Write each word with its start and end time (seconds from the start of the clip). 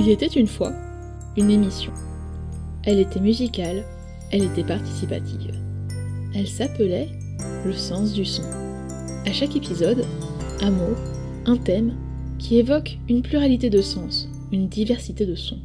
Il 0.00 0.08
était 0.08 0.28
une 0.28 0.46
fois 0.46 0.72
une 1.36 1.50
émission. 1.50 1.92
Elle 2.84 3.00
était 3.00 3.20
musicale, 3.20 3.84
elle 4.32 4.44
était 4.44 4.64
participative. 4.64 5.54
Elle 6.34 6.48
s'appelait 6.48 7.10
Le 7.66 7.74
sens 7.74 8.14
du 8.14 8.24
son. 8.24 8.44
À 9.26 9.32
chaque 9.32 9.56
épisode, 9.56 10.06
un 10.62 10.70
mot, 10.70 10.94
un 11.44 11.58
thème 11.58 11.98
qui 12.38 12.58
évoque 12.58 12.96
une 13.10 13.20
pluralité 13.20 13.68
de 13.68 13.82
sens, 13.82 14.30
une 14.52 14.68
diversité 14.68 15.26
de 15.26 15.34
sons. 15.34 15.60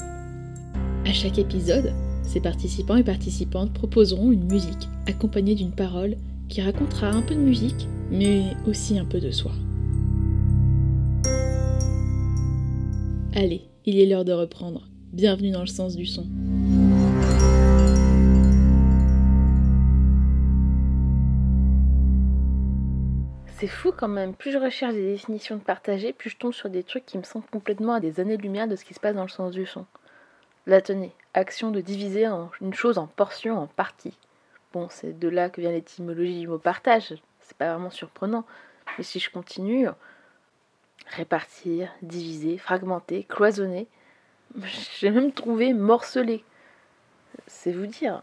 À 1.05 1.13
chaque 1.13 1.39
épisode, 1.39 1.93
ces 2.23 2.41
participants 2.41 2.97
et 2.97 3.03
participantes 3.03 3.71
proposeront 3.71 4.33
une 4.33 4.51
musique 4.51 4.89
accompagnée 5.07 5.55
d'une 5.55 5.71
parole 5.71 6.17
qui 6.49 6.61
racontera 6.61 7.07
un 7.07 7.21
peu 7.21 7.35
de 7.35 7.39
musique, 7.39 7.87
mais 8.11 8.43
aussi 8.67 8.99
un 8.99 9.05
peu 9.05 9.21
de 9.21 9.31
soi. 9.31 9.53
Allez, 13.33 13.69
il 13.85 13.99
est 13.99 14.05
l'heure 14.07 14.25
de 14.25 14.33
reprendre. 14.33 14.87
Bienvenue 15.13 15.51
dans 15.51 15.61
le 15.61 15.67
sens 15.67 15.95
du 15.95 16.07
son. 16.07 16.25
C'est 23.57 23.67
fou 23.67 23.93
quand 23.95 24.07
même, 24.07 24.33
plus 24.33 24.51
je 24.51 24.57
recherche 24.57 24.93
des 24.95 25.13
définitions 25.13 25.55
de 25.55 25.61
partager, 25.61 26.13
plus 26.13 26.31
je 26.31 26.37
tombe 26.37 26.53
sur 26.53 26.69
des 26.69 26.83
trucs 26.83 27.05
qui 27.05 27.17
me 27.17 27.23
semblent 27.23 27.45
complètement 27.45 27.93
à 27.93 27.99
des 27.99 28.19
années-lumière 28.19 28.67
de 28.67 28.75
ce 28.75 28.83
qui 28.83 28.93
se 28.93 28.99
passe 28.99 29.15
dans 29.15 29.23
le 29.23 29.29
sens 29.29 29.53
du 29.53 29.65
son. 29.65 29.85
La 30.65 30.81
tenez, 30.81 31.11
action 31.33 31.71
de 31.71 31.79
diviser 31.79 32.25
une 32.59 32.73
chose 32.73 32.97
en 32.97 33.07
portions, 33.07 33.57
en 33.57 33.67
parties. 33.67 34.17
Bon, 34.73 34.87
c'est 34.89 35.17
de 35.17 35.27
là 35.29 35.49
que 35.49 35.61
vient 35.61 35.71
l'étymologie 35.71 36.39
du 36.39 36.47
mot 36.47 36.57
partage, 36.57 37.13
c'est 37.41 37.57
pas 37.57 37.71
vraiment 37.71 37.91
surprenant. 37.91 38.45
Mais 38.97 39.03
si 39.03 39.19
je 39.19 39.29
continue, 39.29 39.87
répartir, 41.07 41.89
diviser, 42.01 42.57
fragmenter, 42.57 43.23
cloisonner, 43.23 43.87
j'ai 44.99 45.09
même 45.09 45.31
trouvé 45.31 45.73
morceler. 45.73 46.43
C'est 47.47 47.71
vous 47.71 47.87
dire. 47.87 48.21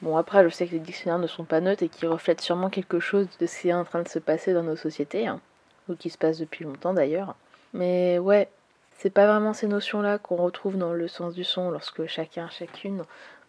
Bon, 0.00 0.16
après, 0.16 0.42
je 0.42 0.48
sais 0.48 0.66
que 0.66 0.72
les 0.72 0.80
dictionnaires 0.80 1.18
ne 1.18 1.26
sont 1.28 1.44
pas 1.44 1.60
neutres 1.60 1.84
et 1.84 1.88
qu'ils 1.88 2.08
reflètent 2.08 2.40
sûrement 2.40 2.70
quelque 2.70 2.98
chose 2.98 3.28
de 3.38 3.46
ce 3.46 3.60
qui 3.60 3.68
est 3.68 3.74
en 3.74 3.84
train 3.84 4.02
de 4.02 4.08
se 4.08 4.18
passer 4.18 4.52
dans 4.52 4.64
nos 4.64 4.74
sociétés, 4.74 5.28
hein, 5.28 5.40
ou 5.88 5.94
qui 5.94 6.10
se 6.10 6.18
passe 6.18 6.38
depuis 6.38 6.64
longtemps 6.64 6.92
d'ailleurs. 6.92 7.36
Mais 7.72 8.18
ouais, 8.18 8.48
c'est 8.98 9.10
pas 9.10 9.26
vraiment 9.26 9.52
ces 9.52 9.68
notions-là 9.68 10.18
qu'on 10.18 10.36
retrouve 10.36 10.76
dans 10.76 10.92
le 10.92 11.08
sens 11.08 11.34
du 11.34 11.44
son 11.44 11.70
lorsque 11.70 12.06
chacun, 12.06 12.48
chacune 12.50 13.04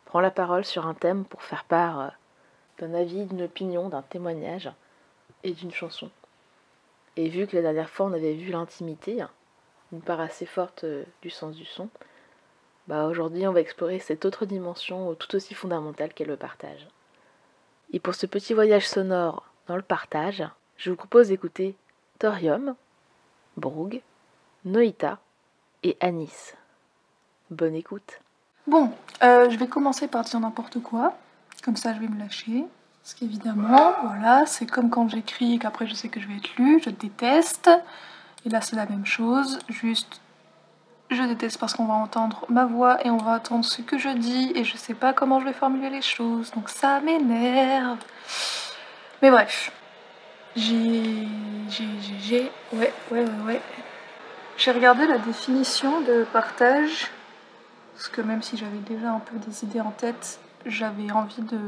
prend 0.06 0.20
la 0.20 0.32
parole 0.32 0.64
sur 0.64 0.86
un 0.86 0.94
thème 0.94 1.26
pour 1.26 1.42
faire 1.42 1.64
part 1.64 2.00
euh, 2.00 2.08
d'un 2.80 2.94
avis, 2.94 3.26
d'une 3.26 3.44
opinion, 3.44 3.90
d'un 3.90 4.04
témoignage 4.04 4.72
et 5.44 5.52
d'une 5.52 5.72
chanson. 5.72 6.10
Et 7.16 7.30
vu 7.30 7.48
que 7.48 7.56
la 7.56 7.62
dernière 7.62 7.90
fois 7.90 8.08
on 8.08 8.14
avait 8.14 8.34
vu 8.34 8.52
l'intimité, 8.52 9.24
une 9.92 10.02
part 10.02 10.20
assez 10.20 10.46
forte 10.46 10.84
euh, 10.84 11.04
du 11.22 11.30
sens 11.30 11.56
du 11.56 11.66
son, 11.66 11.90
bah 12.88 13.06
aujourd'hui 13.06 13.48
on 13.48 13.54
va 13.54 13.62
explorer 13.62 14.00
cette 14.00 14.26
autre 14.26 14.46
dimension 14.46 15.14
tout 15.16 15.36
aussi 15.36 15.54
fondamentale 15.54 16.14
qu'est 16.14 16.26
le 16.26 16.38
partage. 16.38 16.88
Et 17.92 18.00
pour 18.00 18.16
ce 18.16 18.26
petit 18.26 18.54
voyage 18.54 18.88
sonore 18.88 19.48
dans 19.68 19.76
le 19.76 19.82
partage, 19.82 20.44
je 20.78 20.90
vous 20.90 20.96
propose 20.96 21.28
d'écouter 21.28 21.76
Thorium, 22.20 22.76
Brug, 23.58 24.02
Noïta 24.66 25.20
et 25.84 25.96
Anis. 26.00 26.56
Bonne 27.52 27.76
écoute. 27.76 28.20
Bon, 28.66 28.92
euh, 29.22 29.50
je 29.50 29.58
vais 29.58 29.68
commencer 29.68 30.08
par 30.08 30.24
dire 30.24 30.40
n'importe 30.40 30.82
quoi, 30.82 31.16
comme 31.64 31.76
ça 31.76 31.94
je 31.94 32.00
vais 32.00 32.08
me 32.08 32.18
lâcher. 32.18 32.66
Parce 33.04 33.16
qu'évidemment, 33.16 33.94
voilà, 34.04 34.46
c'est 34.46 34.66
comme 34.66 34.90
quand 34.90 35.10
j'écris 35.10 35.56
et 35.56 35.60
qu'après 35.60 35.88
je 35.88 35.94
sais 35.94 36.08
que 36.08 36.22
je 36.22 36.28
vais 36.28 36.38
être 36.38 36.56
lu, 36.56 36.82
je 36.84 36.90
déteste. 36.90 37.70
Et 38.46 38.50
là 38.50 38.62
c'est 38.62 38.78
la 38.78 38.86
même 38.86 39.06
chose, 39.06 39.60
juste 39.68 40.22
je 41.12 41.22
déteste 41.24 41.60
parce 41.60 41.74
qu'on 41.74 41.86
va 41.86 41.94
entendre 41.94 42.46
ma 42.50 42.66
voix 42.66 43.06
et 43.06 43.10
on 43.10 43.18
va 43.18 43.34
entendre 43.34 43.66
ce 43.66 43.82
que 43.82 43.98
je 43.98 44.10
dis 44.10 44.52
et 44.56 44.64
je 44.64 44.78
sais 44.78 44.94
pas 44.94 45.14
comment 45.14 45.40
je 45.40 45.46
vais 45.46 45.54
formuler 45.54 45.90
les 45.90 46.02
choses, 46.02 46.52
donc 46.52 46.70
ça 46.70 47.02
m'énerve. 47.02 48.00
Mais 49.22 49.30
bref, 49.30 49.72
j'ai. 50.56 51.28
J'ai. 51.70 51.88
J'ai. 52.20 52.52
Ouais, 52.72 52.94
ouais, 53.12 53.24
ouais, 53.24 53.46
ouais. 53.46 53.62
J'ai 54.58 54.72
regardé 54.72 55.08
la 55.08 55.18
définition 55.18 56.02
de 56.02 56.26
partage, 56.32 57.12
parce 57.96 58.08
que 58.08 58.22
même 58.22 58.42
si 58.42 58.56
j'avais 58.56 58.78
déjà 58.78 59.12
un 59.12 59.20
peu 59.20 59.38
des 59.38 59.64
idées 59.64 59.82
en 59.82 59.92
tête, 59.92 60.40
j'avais 60.66 61.12
envie 61.12 61.42
de 61.42 61.60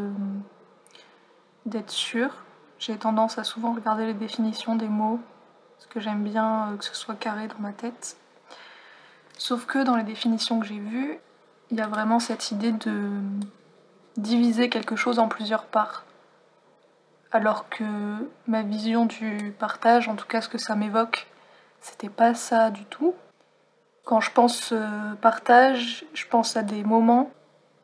d'être 1.66 1.92
sûre. 1.92 2.44
J'ai 2.80 2.98
tendance 2.98 3.38
à 3.38 3.44
souvent 3.44 3.74
regarder 3.74 4.06
les 4.06 4.14
définitions 4.14 4.76
des 4.76 4.88
mots, 4.88 5.20
parce 5.78 5.88
que 5.88 6.00
j'aime 6.00 6.24
bien 6.24 6.72
euh, 6.72 6.78
que 6.78 6.86
ce 6.86 6.96
soit 6.96 7.16
carré 7.16 7.48
dans 7.48 7.60
ma 7.60 7.72
tête. 7.72 8.18
Sauf 9.38 9.66
que 9.66 9.84
dans 9.84 9.96
les 9.96 10.04
définitions 10.04 10.60
que 10.60 10.66
j'ai 10.66 10.80
vues, 10.80 11.20
il 11.72 11.78
y 11.78 11.82
a 11.82 11.88
vraiment 11.88 12.20
cette 12.20 12.52
idée 12.52 12.72
de 12.72 13.10
diviser 14.18 14.70
quelque 14.70 14.96
chose 14.96 15.20
en 15.20 15.28
plusieurs 15.28 15.66
parts. 15.66 16.06
Alors 17.32 17.68
que 17.70 17.84
ma 18.48 18.62
vision 18.62 19.06
du 19.06 19.54
partage, 19.60 20.08
en 20.08 20.16
tout 20.16 20.26
cas 20.26 20.42
ce 20.42 20.48
que 20.48 20.58
ça 20.58 20.76
m'évoque, 20.76 21.28
c'était 21.82 22.10
pas 22.10 22.34
ça 22.34 22.72
du 22.72 22.86
tout. 22.86 23.14
Quand 24.06 24.22
je 24.22 24.32
pense 24.32 24.72
euh, 24.72 25.14
partage, 25.22 26.06
je 26.14 26.26
pense 26.28 26.56
à 26.56 26.62
des 26.62 26.84
moments, 26.84 27.32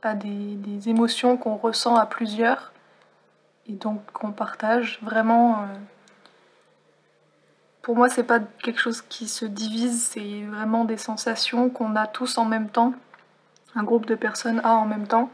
à 0.04 0.14
des, 0.14 0.90
émotions 0.90 1.38
qu'on 1.38 1.58
ressent 1.58 1.96
à 1.96 2.06
plusieurs 2.06 2.71
et 3.68 3.74
donc 3.74 4.00
qu'on 4.12 4.32
partage 4.32 5.00
vraiment. 5.02 5.62
Euh, 5.62 5.66
pour 7.82 7.96
moi, 7.96 8.10
c'est 8.10 8.24
pas 8.24 8.40
quelque 8.40 8.80
chose 8.80 9.02
qui 9.02 9.28
se 9.28 9.46
divise, 9.46 10.04
c'est 10.04 10.44
vraiment 10.44 10.86
des 10.86 10.98
sensations 10.98 11.70
qu'on 11.70 11.96
a 11.96 12.06
tous 12.06 12.38
en 12.38 12.46
même 12.46 12.70
temps, 12.70 12.94
un 13.76 13.84
groupe 13.84 14.06
de 14.06 14.14
personnes 14.14 14.62
a 14.64 14.76
en 14.76 14.86
même 14.86 15.08
temps, 15.08 15.32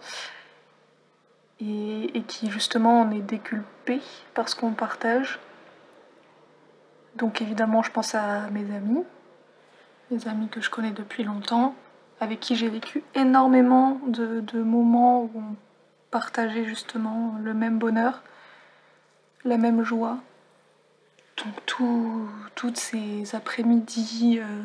et, 1.60 2.24
qui 2.28 2.50
justement 2.50 3.02
en 3.02 3.12
est 3.12 3.22
déculpé 3.22 4.02
parce 4.34 4.56
qu'on 4.56 4.72
partage. 4.72 5.40
Donc 7.16 7.42
évidemment, 7.42 7.84
je 7.84 7.92
pense 7.92 8.16
à 8.16 8.50
mes 8.52 8.74
amis, 8.74 9.04
mes 10.10 10.26
amis 10.28 10.48
que 10.48 10.62
je 10.62 10.70
connais 10.70 10.92
depuis 10.92 11.26
longtemps, 11.26 11.76
avec 12.22 12.40
qui 12.40 12.56
j'ai 12.56 12.70
vécu 12.70 13.04
énormément 13.14 14.00
de, 14.08 14.40
de 14.40 14.62
moments 14.62 15.24
où 15.24 15.32
on 15.36 15.56
partageait 16.12 16.66
justement 16.66 17.36
le 17.42 17.54
même 17.54 17.80
bonheur, 17.80 18.24
la 19.44 19.58
même 19.58 19.84
joie. 19.84 20.18
Donc 21.38 21.54
tout, 21.66 22.30
toutes 22.56 22.78
ces 22.78 23.36
après-midi 23.36 24.40
euh, 24.40 24.64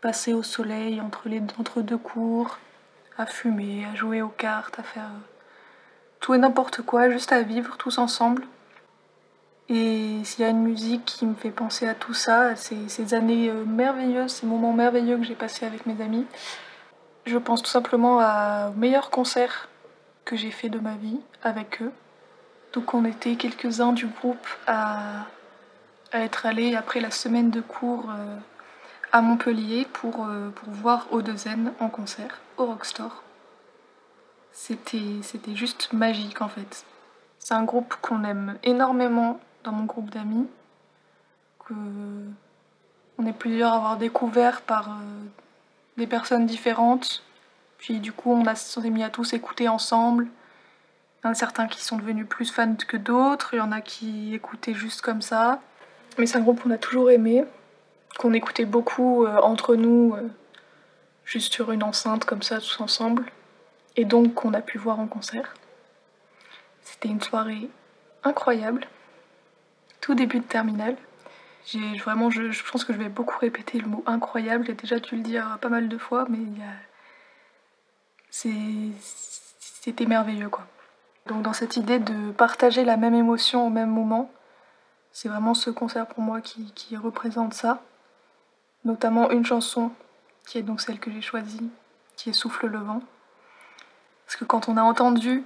passés 0.00 0.34
au 0.34 0.42
soleil 0.42 1.00
entre, 1.00 1.28
les, 1.28 1.40
deux 1.40 1.98
cours, 1.98 2.58
à 3.16 3.26
fumer, 3.26 3.86
à 3.86 3.94
jouer 3.94 4.20
aux 4.20 4.28
cartes, 4.28 4.78
à 4.78 4.82
faire 4.82 5.04
euh, 5.04 5.24
tout 6.20 6.34
et 6.34 6.38
n'importe 6.38 6.82
quoi, 6.82 7.08
juste 7.08 7.32
à 7.32 7.42
vivre 7.42 7.76
tous 7.76 7.98
ensemble. 7.98 8.44
Et 9.70 10.20
s'il 10.24 10.42
y 10.42 10.44
a 10.44 10.50
une 10.50 10.62
musique 10.62 11.06
qui 11.06 11.24
me 11.24 11.34
fait 11.34 11.50
penser 11.50 11.88
à 11.88 11.94
tout 11.94 12.12
ça, 12.12 12.54
ces, 12.54 12.88
ces 12.88 13.14
années 13.14 13.48
euh, 13.48 13.64
merveilleuses, 13.64 14.32
ces 14.32 14.46
moments 14.46 14.74
merveilleux 14.74 15.16
que 15.16 15.24
j'ai 15.24 15.34
passés 15.34 15.64
avec 15.64 15.86
mes 15.86 16.02
amis, 16.02 16.26
je 17.24 17.38
pense 17.38 17.62
tout 17.62 17.70
simplement 17.70 18.20
à 18.20 18.70
meilleur 18.76 19.08
concert 19.08 19.70
que 20.24 20.36
j'ai 20.36 20.50
fait 20.50 20.68
de 20.68 20.78
ma 20.78 20.94
vie 20.94 21.20
avec 21.42 21.82
eux. 21.82 21.92
Donc 22.72 22.94
on 22.94 23.04
était 23.04 23.36
quelques-uns 23.36 23.92
du 23.92 24.06
groupe 24.06 24.46
à 24.66 25.26
être 26.12 26.46
allé 26.46 26.76
après 26.76 27.00
la 27.00 27.10
semaine 27.10 27.50
de 27.50 27.60
cours 27.60 28.10
euh, 28.10 28.36
à 29.12 29.20
Montpellier 29.20 29.86
pour, 29.92 30.26
euh, 30.26 30.50
voir 30.66 31.08
O2N 31.12 31.72
en 31.80 31.88
concert 31.88 32.40
au 32.56 32.66
Rockstore. 32.66 33.22
C'était, 34.52 35.20
c'était 35.22 35.56
juste 35.56 35.92
magique 35.92 36.40
en 36.40 36.48
fait. 36.48 36.84
C'est 37.38 37.54
un 37.54 37.64
groupe 37.64 37.94
qu'on 38.00 38.24
aime 38.24 38.56
énormément 38.62 39.40
dans 39.64 39.72
mon 39.72 39.84
groupe 39.84 40.10
d'amis, 40.10 40.46
que 41.66 41.74
on 43.18 43.26
est 43.26 43.32
plusieurs 43.32 43.72
à 43.72 43.76
avoir 43.76 43.96
découvert 43.96 44.62
par 44.62 44.88
euh, 44.88 44.92
des 45.96 46.06
personnes 46.06 46.46
différentes. 46.46 47.22
Puis 47.84 48.00
du 48.00 48.12
coup, 48.12 48.32
on, 48.32 48.46
a, 48.46 48.54
s'est 48.54 48.88
mis 48.88 49.04
à 49.04 49.10
tous 49.10 49.34
écouter 49.34 49.68
ensemble. 49.68 50.24
Il 50.24 51.26
y 51.26 51.28
en 51.28 51.32
a 51.32 51.34
certains 51.34 51.66
qui 51.66 51.84
sont 51.84 51.98
devenus 51.98 52.26
plus 52.26 52.50
fans 52.50 52.76
que 52.76 52.96
d'autres, 52.96 53.52
il 53.52 53.58
y 53.58 53.60
en 53.60 53.72
a 53.72 53.82
qui 53.82 54.34
écoutaient 54.34 54.72
juste 54.72 55.02
comme 55.02 55.20
ça. 55.20 55.60
Mais 56.16 56.24
c'est 56.24 56.38
un 56.38 56.40
groupe 56.40 56.62
qu'on 56.62 56.70
a 56.70 56.78
toujours 56.78 57.10
aimé, 57.10 57.44
qu'on 58.18 58.32
écoutait 58.32 58.64
beaucoup 58.64 59.26
euh, 59.26 59.38
entre 59.42 59.76
nous, 59.76 60.14
euh, 60.14 60.30
juste 61.26 61.52
sur 61.52 61.72
une 61.72 61.82
enceinte 61.82 62.24
comme 62.24 62.42
ça, 62.42 62.58
tous 62.58 62.80
ensemble, 62.80 63.26
et 63.96 64.06
donc 64.06 64.32
qu'on 64.32 64.54
a 64.54 64.62
pu 64.62 64.78
voir 64.78 64.98
en 64.98 65.06
concert. 65.06 65.52
C'était 66.80 67.10
une 67.10 67.20
soirée 67.20 67.68
incroyable, 68.22 68.86
tout 70.00 70.14
début 70.14 70.38
de 70.38 70.44
terminale. 70.44 70.96
J'ai 71.66 71.98
vraiment, 71.98 72.30
je, 72.30 72.62
pense 72.72 72.82
que 72.82 72.94
je 72.94 72.98
vais 72.98 73.10
beaucoup 73.10 73.38
répéter 73.38 73.78
le 73.78 73.88
mot 73.88 74.02
incroyable. 74.06 74.64
J'ai 74.64 74.72
déjà 74.72 74.98
dû 75.00 75.16
le 75.16 75.22
dire 75.22 75.58
pas 75.60 75.68
mal 75.68 75.90
de 75.90 75.98
fois, 75.98 76.24
mais 76.30 76.38
c'était 78.34 80.06
merveilleux 80.06 80.48
quoi. 80.48 80.66
Donc 81.26 81.42
dans 81.42 81.52
cette 81.52 81.76
idée 81.76 82.00
de 82.00 82.32
partager 82.32 82.84
la 82.84 82.96
même 82.96 83.14
émotion 83.14 83.66
au 83.66 83.70
même 83.70 83.90
moment, 83.90 84.30
c'est 85.12 85.28
vraiment 85.28 85.54
ce 85.54 85.70
concert 85.70 86.06
pour 86.06 86.20
moi 86.20 86.40
qui, 86.40 86.96
représente 86.96 87.54
ça. 87.54 87.80
Notamment 88.84 89.30
une 89.30 89.46
chanson 89.46 89.92
qui 90.46 90.58
est 90.58 90.62
donc 90.62 90.80
celle 90.80 90.98
que 90.98 91.10
j'ai 91.10 91.22
choisie, 91.22 91.70
qui 92.16 92.30
est 92.30 92.34
Souffle 92.34 92.66
le 92.66 92.78
vent. 92.78 93.00
Parce 94.26 94.36
que 94.36 94.44
quand 94.44 94.68
on 94.68 94.76
a 94.76 94.82
entendu 94.82 95.44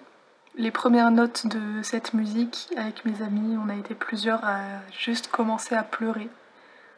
les 0.56 0.72
premières 0.72 1.10
notes 1.10 1.46
de 1.46 1.82
cette 1.82 2.14
musique 2.14 2.68
avec 2.76 3.04
mes 3.04 3.22
amis, 3.22 3.56
on 3.62 3.68
a 3.68 3.76
été 3.76 3.94
plusieurs 3.94 4.44
à 4.44 4.60
juste 4.98 5.28
commencer 5.28 5.76
à 5.76 5.84
pleurer. 5.84 6.28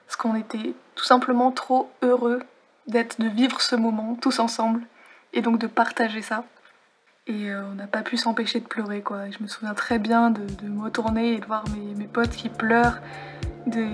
Parce 0.06 0.16
qu'on 0.16 0.36
était 0.36 0.75
tout 0.94 1.04
simplement 1.04 1.50
trop 1.50 1.90
heureux 2.00 2.40
d'être, 2.86 3.20
de 3.20 3.28
vivre 3.28 3.60
ce 3.60 3.76
moment 3.76 4.14
tous 4.14 4.38
ensemble 4.38 4.86
et 5.32 5.43
donc 5.43 5.59
de 5.59 5.67
partager 5.67 6.23
ça. 6.23 6.44
Et 7.27 7.50
euh, 7.50 7.62
on 7.71 7.75
n'a 7.75 7.87
pas 7.87 8.03
pu 8.03 8.17
s'empêcher 8.17 8.61
de 8.61 8.67
pleurer 8.67 9.03
quoi. 9.03 9.31
Je 9.31 9.43
me 9.43 9.49
souviens 9.49 9.75
très 9.75 9.99
bien 9.99 10.31
de, 10.31 10.43
me 10.67 10.82
retourner 10.82 11.35
et 11.35 11.38
de 11.38 11.47
voir 11.47 11.65
mes, 11.97 12.06
potes 12.06 12.31
qui 12.31 12.49
pleurent. 12.49 12.99
De, 13.67 13.87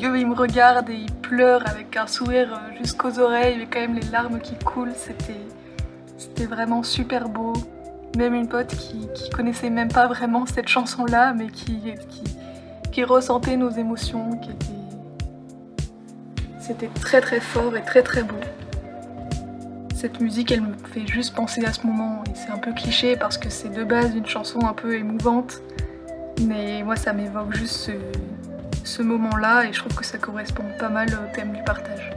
ils 0.00 0.26
me 0.26 0.34
regardent 0.34 0.90
et 0.90 0.94
ils 0.96 1.12
pleurent 1.12 1.66
avec 1.68 1.96
un 1.96 2.06
sourire 2.06 2.52
euh, 2.52 2.76
jusqu'aux 2.78 3.18
oreilles, 3.18 3.56
mais 3.58 3.66
quand 3.66 3.80
même 3.80 3.94
les 3.94 4.08
larmes 4.08 4.40
qui 4.40 4.56
coulent. 4.56 4.94
C'était, 4.94 5.34
vraiment 6.46 6.82
super 6.82 7.28
beau. 7.28 7.52
Même 8.16 8.34
une 8.34 8.48
pote 8.48 8.68
qui, 8.68 9.08
qui 9.14 9.30
connaissait 9.30 9.70
même 9.70 9.92
pas 9.92 10.06
vraiment 10.06 10.46
cette 10.46 10.68
chanson-là, 10.68 11.34
mais 11.34 11.48
qui 11.48 13.04
ressentait 13.04 13.56
nos 13.56 13.70
émotions, 13.70 14.36
qui 14.38 14.50
était... 14.50 14.66
C'était 16.58 16.88
très 16.88 17.20
très 17.20 17.40
fort 17.40 17.76
et 17.76 17.82
très 17.82 18.02
très 18.02 18.22
beau. 18.22 18.36
Cette 20.00 20.18
musique, 20.18 20.50
elle 20.50 20.62
me 20.62 20.72
fait 20.94 21.06
juste 21.06 21.34
penser 21.34 21.62
à 21.66 21.74
ce 21.74 21.86
moment, 21.86 22.24
et 22.24 22.34
c'est 22.34 22.50
un 22.50 22.56
peu 22.56 22.72
cliché 22.72 23.18
parce 23.18 23.36
que 23.36 23.50
c'est 23.50 23.68
de 23.68 23.84
base 23.84 24.16
une 24.16 24.24
chanson 24.24 24.60
un 24.66 24.72
peu 24.72 24.94
émouvante, 24.94 25.60
mais 26.46 26.82
moi 26.82 26.96
ça 26.96 27.12
m'évoque 27.12 27.54
juste 27.54 27.74
ce, 27.74 27.92
ce 28.82 29.02
moment-là, 29.02 29.66
et 29.66 29.74
je 29.74 29.80
trouve 29.80 29.94
que 29.94 30.06
ça 30.06 30.16
correspond 30.16 30.64
pas 30.78 30.88
mal 30.88 31.10
au 31.10 31.36
thème 31.36 31.52
du 31.52 31.62
partage. 31.64 32.14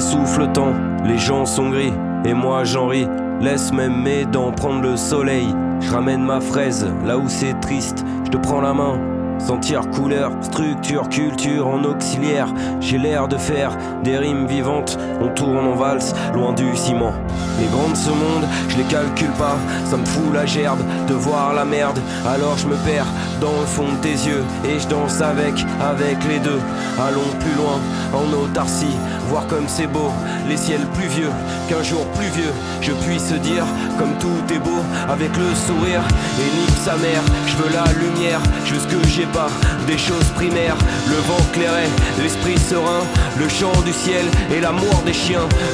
S'essouffle 0.00 0.42
le 0.42 0.52
temps, 0.52 0.74
les 1.04 1.18
gens 1.18 1.44
sont 1.44 1.70
gris, 1.70 1.92
et 2.24 2.32
moi 2.32 2.62
j'en 2.62 2.86
ris. 2.86 3.08
Laisse 3.40 3.72
même 3.72 4.02
mes 4.02 4.24
dents 4.24 4.52
prendre 4.52 4.80
le 4.80 4.96
soleil. 4.96 5.48
Je 5.80 5.90
ramène 5.90 6.22
ma 6.22 6.40
fraise 6.40 6.86
là 7.04 7.18
où 7.18 7.28
c'est 7.28 7.58
triste, 7.60 8.04
je 8.24 8.30
te 8.30 8.36
prends 8.36 8.60
la 8.60 8.74
main, 8.74 8.98
Sentir 9.38 9.88
couleur, 9.90 10.32
structure, 10.40 11.08
culture 11.08 11.68
en 11.68 11.84
auxiliaire. 11.84 12.52
J'ai 12.80 12.98
l'air 12.98 13.28
de 13.28 13.36
faire 13.36 13.76
des 14.02 14.18
rimes 14.18 14.46
vivantes. 14.46 14.98
Tourne 15.38 15.66
en 15.66 15.76
valse, 15.76 16.12
loin 16.34 16.52
du 16.52 16.76
ciment. 16.76 17.12
Les 17.60 17.66
grandes 17.66 17.96
ce 17.96 18.10
monde, 18.10 18.46
je 18.68 18.76
les 18.76 18.84
calcule 18.84 19.30
pas. 19.38 19.56
Ça 19.84 19.96
me 19.96 20.04
fout 20.04 20.34
la 20.34 20.46
gerbe 20.46 20.80
de 21.06 21.14
voir 21.14 21.54
la 21.54 21.64
merde. 21.64 21.98
Alors 22.26 22.56
je 22.58 22.66
me 22.66 22.76
perds 22.76 23.06
dans 23.40 23.60
le 23.60 23.66
fond 23.66 23.88
de 23.92 24.02
tes 24.02 24.18
yeux. 24.28 24.44
Et 24.64 24.80
je 24.80 24.88
danse 24.88 25.20
avec, 25.20 25.54
avec 25.80 26.18
les 26.28 26.40
deux. 26.40 26.60
Allons 26.98 27.30
plus 27.38 27.54
loin, 27.54 27.78
en 28.12 28.32
autarcie. 28.42 28.96
Voir 29.28 29.46
comme 29.46 29.68
c'est 29.68 29.86
beau, 29.86 30.10
les 30.48 30.56
ciels 30.56 30.86
plus 30.94 31.08
vieux 31.08 31.30
qu'un 31.68 31.82
jour 31.82 32.04
plus 32.16 32.28
vieux. 32.28 32.52
Je 32.80 32.92
puisse 32.92 33.32
dire, 33.42 33.64
comme 33.98 34.14
tout 34.18 34.54
est 34.54 34.58
beau, 34.58 34.82
avec 35.08 35.30
le 35.36 35.54
sourire. 35.54 36.02
Et 36.40 36.48
nique 36.58 36.78
sa 36.82 36.96
mère, 36.96 37.22
je 37.46 37.56
veux 37.56 37.70
la 37.72 37.84
lumière, 37.92 38.40
je 38.64 38.74
veux 38.74 38.80
ce 38.80 38.86
que 38.86 39.06
j'ai 39.08 39.26
pas 39.26 39.50
des 39.86 39.98
choses 39.98 40.28
primaires. 40.34 40.76
Le 41.08 41.16
vent 41.28 41.44
clairait, 41.52 41.90
l'esprit 42.22 42.58
serein, 42.58 43.04
le 43.38 43.48
chant 43.48 43.78
du 43.84 43.92
ciel 43.92 44.24
et 44.50 44.60
l'amour 44.60 45.02
des 45.04 45.12
chiens. 45.12 45.27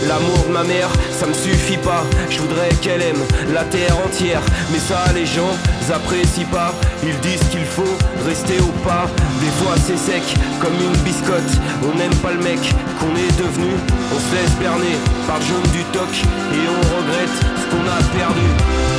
L'amour 0.08 0.44
de 0.48 0.52
ma 0.52 0.64
mère, 0.64 0.88
ça 1.12 1.26
me 1.26 1.32
suffit 1.32 1.76
pas. 1.76 2.02
Je 2.28 2.40
voudrais 2.40 2.70
qu'elle 2.82 3.02
aime 3.02 3.22
la 3.52 3.62
terre 3.64 3.96
entière. 4.04 4.42
Mais 4.72 4.80
ça, 4.80 5.04
les 5.14 5.26
gens 5.26 5.50
apprécient 5.92 6.46
pas. 6.50 6.74
Ils 7.04 7.18
disent 7.20 7.48
qu'il 7.50 7.64
faut 7.64 7.96
rester 8.26 8.58
au 8.58 8.72
pas. 8.82 9.06
Des 9.40 9.52
fois, 9.62 9.74
c'est 9.86 9.96
sec 9.96 10.22
comme 10.60 10.74
une 10.74 10.96
biscotte. 11.04 11.60
On 11.84 11.96
n'aime 11.96 12.14
pas 12.16 12.32
le 12.32 12.42
mec 12.42 12.58
qu'on 12.98 13.14
est 13.14 13.38
devenu. 13.38 13.74
On 14.12 14.18
se 14.18 14.34
laisse 14.34 14.54
berner 14.58 14.96
par 15.26 15.38
le 15.38 15.44
jaune 15.44 15.70
du 15.72 15.84
toc 15.92 16.10
et 16.10 16.64
on 16.66 16.96
regrette 16.96 17.36
ce 17.56 17.70
qu'on 17.70 17.86
a 17.86 18.18
perdu. 18.18 18.93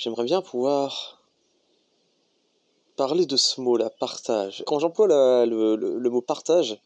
J'aimerais 0.00 0.24
bien 0.24 0.40
pouvoir 0.40 1.20
parler 2.96 3.26
de 3.26 3.36
ce 3.36 3.60
mot-là, 3.60 3.90
partage. 3.90 4.64
Quand 4.66 4.78
j'emploie 4.78 5.06
le, 5.44 6.08
mot 6.08 6.22
partage, 6.22 6.80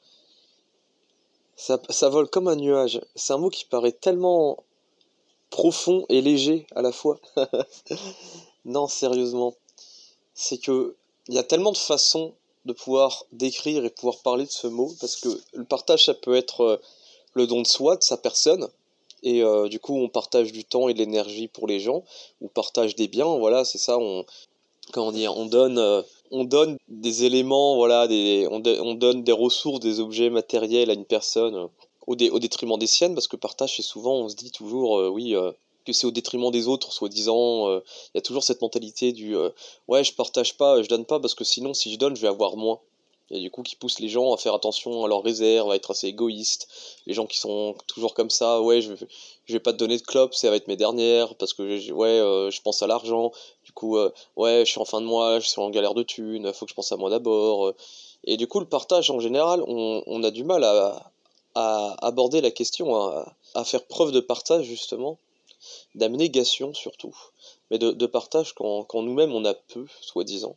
ça, 1.54 1.80
ça 1.90 2.08
vole 2.08 2.28
comme 2.28 2.48
un 2.48 2.56
nuage. 2.56 3.00
C'est 3.14 3.32
un 3.32 3.38
mot 3.38 3.50
qui 3.50 3.66
paraît 3.66 3.92
tellement 3.92 4.64
profond 5.50 6.06
et 6.08 6.22
léger 6.22 6.66
à 6.74 6.82
la 6.82 6.90
fois. 6.90 7.20
non, 8.64 8.88
sérieusement. 8.88 9.54
C'est 10.34 10.58
que 10.58 10.96
il 11.28 11.36
y 11.36 11.38
a 11.38 11.44
tellement 11.44 11.70
de 11.70 11.76
façons 11.76 12.34
de 12.64 12.72
pouvoir 12.72 13.26
décrire 13.30 13.84
et 13.84 13.90
pouvoir 13.90 14.22
parler 14.24 14.44
de 14.44 14.50
ce 14.50 14.66
mot, 14.66 14.92
parce 15.00 15.14
que 15.14 15.28
le 15.52 15.64
partage, 15.64 16.06
ça 16.06 16.14
peut 16.14 16.34
être 16.34 16.62
euh, 16.62 16.76
le 17.34 17.46
don 17.46 17.62
de 17.62 17.66
soi, 17.68 17.94
de 17.94 18.02
sa 18.02 18.16
personne, 18.16 18.68
et 19.24 19.42
euh, 19.42 19.68
du 19.68 19.80
coup 19.80 19.96
on 19.96 20.08
partage 20.08 20.52
du 20.52 20.64
temps 20.64 20.88
et 20.88 20.94
de 20.94 20.98
l'énergie 20.98 21.48
pour 21.48 21.66
les 21.66 21.80
gens, 21.80 22.04
ou 22.40 22.48
partage 22.48 22.94
des 22.94 23.08
biens, 23.08 23.36
voilà, 23.38 23.64
c'est 23.64 23.78
ça, 23.78 23.98
on, 23.98 24.24
comment 24.92 25.10
dire, 25.10 25.36
on 25.36 25.46
donne, 25.46 25.78
euh, 25.78 26.02
on 26.30 26.44
donne 26.44 26.76
des 26.88 27.24
éléments, 27.24 27.74
voilà, 27.76 28.06
des, 28.06 28.46
on, 28.50 28.60
donne 28.60 29.24
des 29.24 29.32
ressources, 29.32 29.80
des 29.80 29.98
objets 29.98 30.30
matériels 30.30 30.90
à 30.90 30.94
une 30.94 31.06
personne 31.06 31.56
euh, 31.56 31.66
au, 32.06 32.12
au, 32.12 32.38
détriment 32.38 32.78
des 32.78 32.86
siennes, 32.86 33.14
parce 33.14 33.28
que 33.28 33.36
partage, 33.36 33.76
c'est 33.76 33.82
souvent, 33.82 34.14
on 34.16 34.28
se 34.28 34.36
dit 34.36 34.50
toujours, 34.50 35.10
oui, 35.10 35.34
que 35.86 35.92
c'est 35.94 36.06
au 36.06 36.10
détriment 36.10 36.50
des 36.50 36.68
autres, 36.68 36.92
soi-disant, 36.92 37.78
il 37.78 38.14
y 38.14 38.18
a 38.18 38.20
toujours 38.20 38.44
cette 38.44 38.60
mentalité 38.60 39.12
du, 39.12 39.34
ouais, 39.88 40.04
je 40.04 40.12
partage 40.12 40.58
pas, 40.58 40.82
je 40.82 40.88
donne 40.88 41.06
pas, 41.06 41.18
parce 41.18 41.34
que 41.34 41.44
sinon, 41.44 41.72
si 41.72 41.90
je 41.90 41.98
donne, 41.98 42.14
je 42.14 42.20
vais 42.20 42.28
avoir 42.28 42.58
moins 42.58 42.78
et 43.30 43.40
du 43.40 43.50
coup 43.50 43.62
qui 43.62 43.76
pousse 43.76 44.00
les 44.00 44.08
gens 44.08 44.32
à 44.32 44.36
faire 44.36 44.54
attention 44.54 45.04
à 45.04 45.08
leurs 45.08 45.22
réserves, 45.22 45.70
à 45.70 45.76
être 45.76 45.90
assez 45.90 46.08
égoïstes. 46.08 46.68
Les 47.06 47.14
gens 47.14 47.26
qui 47.26 47.38
sont 47.38 47.74
toujours 47.86 48.14
comme 48.14 48.30
ça, 48.30 48.60
ouais, 48.60 48.80
je 48.80 48.94
je 49.46 49.52
vais 49.52 49.60
pas 49.60 49.72
te 49.72 49.78
donner 49.78 49.98
de 49.98 50.02
clopes, 50.02 50.34
ça 50.34 50.50
va 50.50 50.56
être 50.56 50.68
mes 50.68 50.76
dernières, 50.76 51.34
parce 51.34 51.52
que 51.52 51.78
je, 51.78 51.92
ouais, 51.92 52.08
euh, 52.08 52.50
je 52.50 52.62
pense 52.62 52.82
à 52.82 52.86
l'argent. 52.86 53.30
Du 53.64 53.72
coup, 53.72 53.98
euh, 53.98 54.10
ouais, 54.36 54.62
je 54.64 54.70
suis 54.70 54.80
en 54.80 54.84
fin 54.84 55.00
de 55.00 55.06
mois, 55.06 55.40
je 55.40 55.48
suis 55.48 55.60
en 55.60 55.70
galère 55.70 55.94
de 55.94 56.02
thunes, 56.02 56.52
faut 56.52 56.64
que 56.64 56.70
je 56.70 56.74
pense 56.74 56.92
à 56.92 56.96
moi 56.96 57.10
d'abord. 57.10 57.66
Euh. 57.66 57.76
Et 58.24 58.36
du 58.36 58.46
coup, 58.46 58.60
le 58.60 58.66
partage 58.66 59.10
en 59.10 59.20
général, 59.20 59.62
on, 59.66 60.22
a 60.22 60.30
du 60.30 60.44
mal 60.44 60.64
à, 60.64 61.10
aborder 61.54 62.40
la 62.40 62.50
question, 62.50 62.96
à, 62.96 63.34
à, 63.54 63.64
faire 63.64 63.84
preuve 63.84 64.12
de 64.12 64.20
partage 64.20 64.64
justement, 64.64 65.18
d'abnégation 65.94 66.72
surtout, 66.72 67.14
mais 67.70 67.78
de, 67.78 67.90
de 67.92 68.06
partage 68.06 68.54
quand, 68.54 68.84
quand 68.84 69.02
nous-mêmes 69.02 69.32
on 69.34 69.44
a 69.44 69.54
peu, 69.54 69.86
soi-disant. 70.00 70.56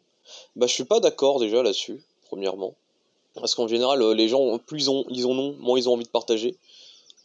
Bah, 0.56 0.66
je 0.68 0.74
suis 0.74 0.86
pas 0.86 1.02
d'accord 1.02 1.40
déjà 1.40 1.62
là-dessus 1.62 2.02
premièrement. 2.38 2.76
Parce 3.34 3.56
qu'en 3.56 3.68
général, 3.68 4.02
euh, 4.02 4.14
les 4.14 4.28
gens, 4.28 4.60
plus 4.60 4.84
ils, 4.84 4.90
ont, 4.92 5.06
ils 5.10 5.26
en 5.26 5.32
ont, 5.32 5.56
moins 5.60 5.78
ils 5.80 5.90
ont 5.90 5.94
envie 5.94 6.06
de 6.06 6.10
partager. 6.10 6.56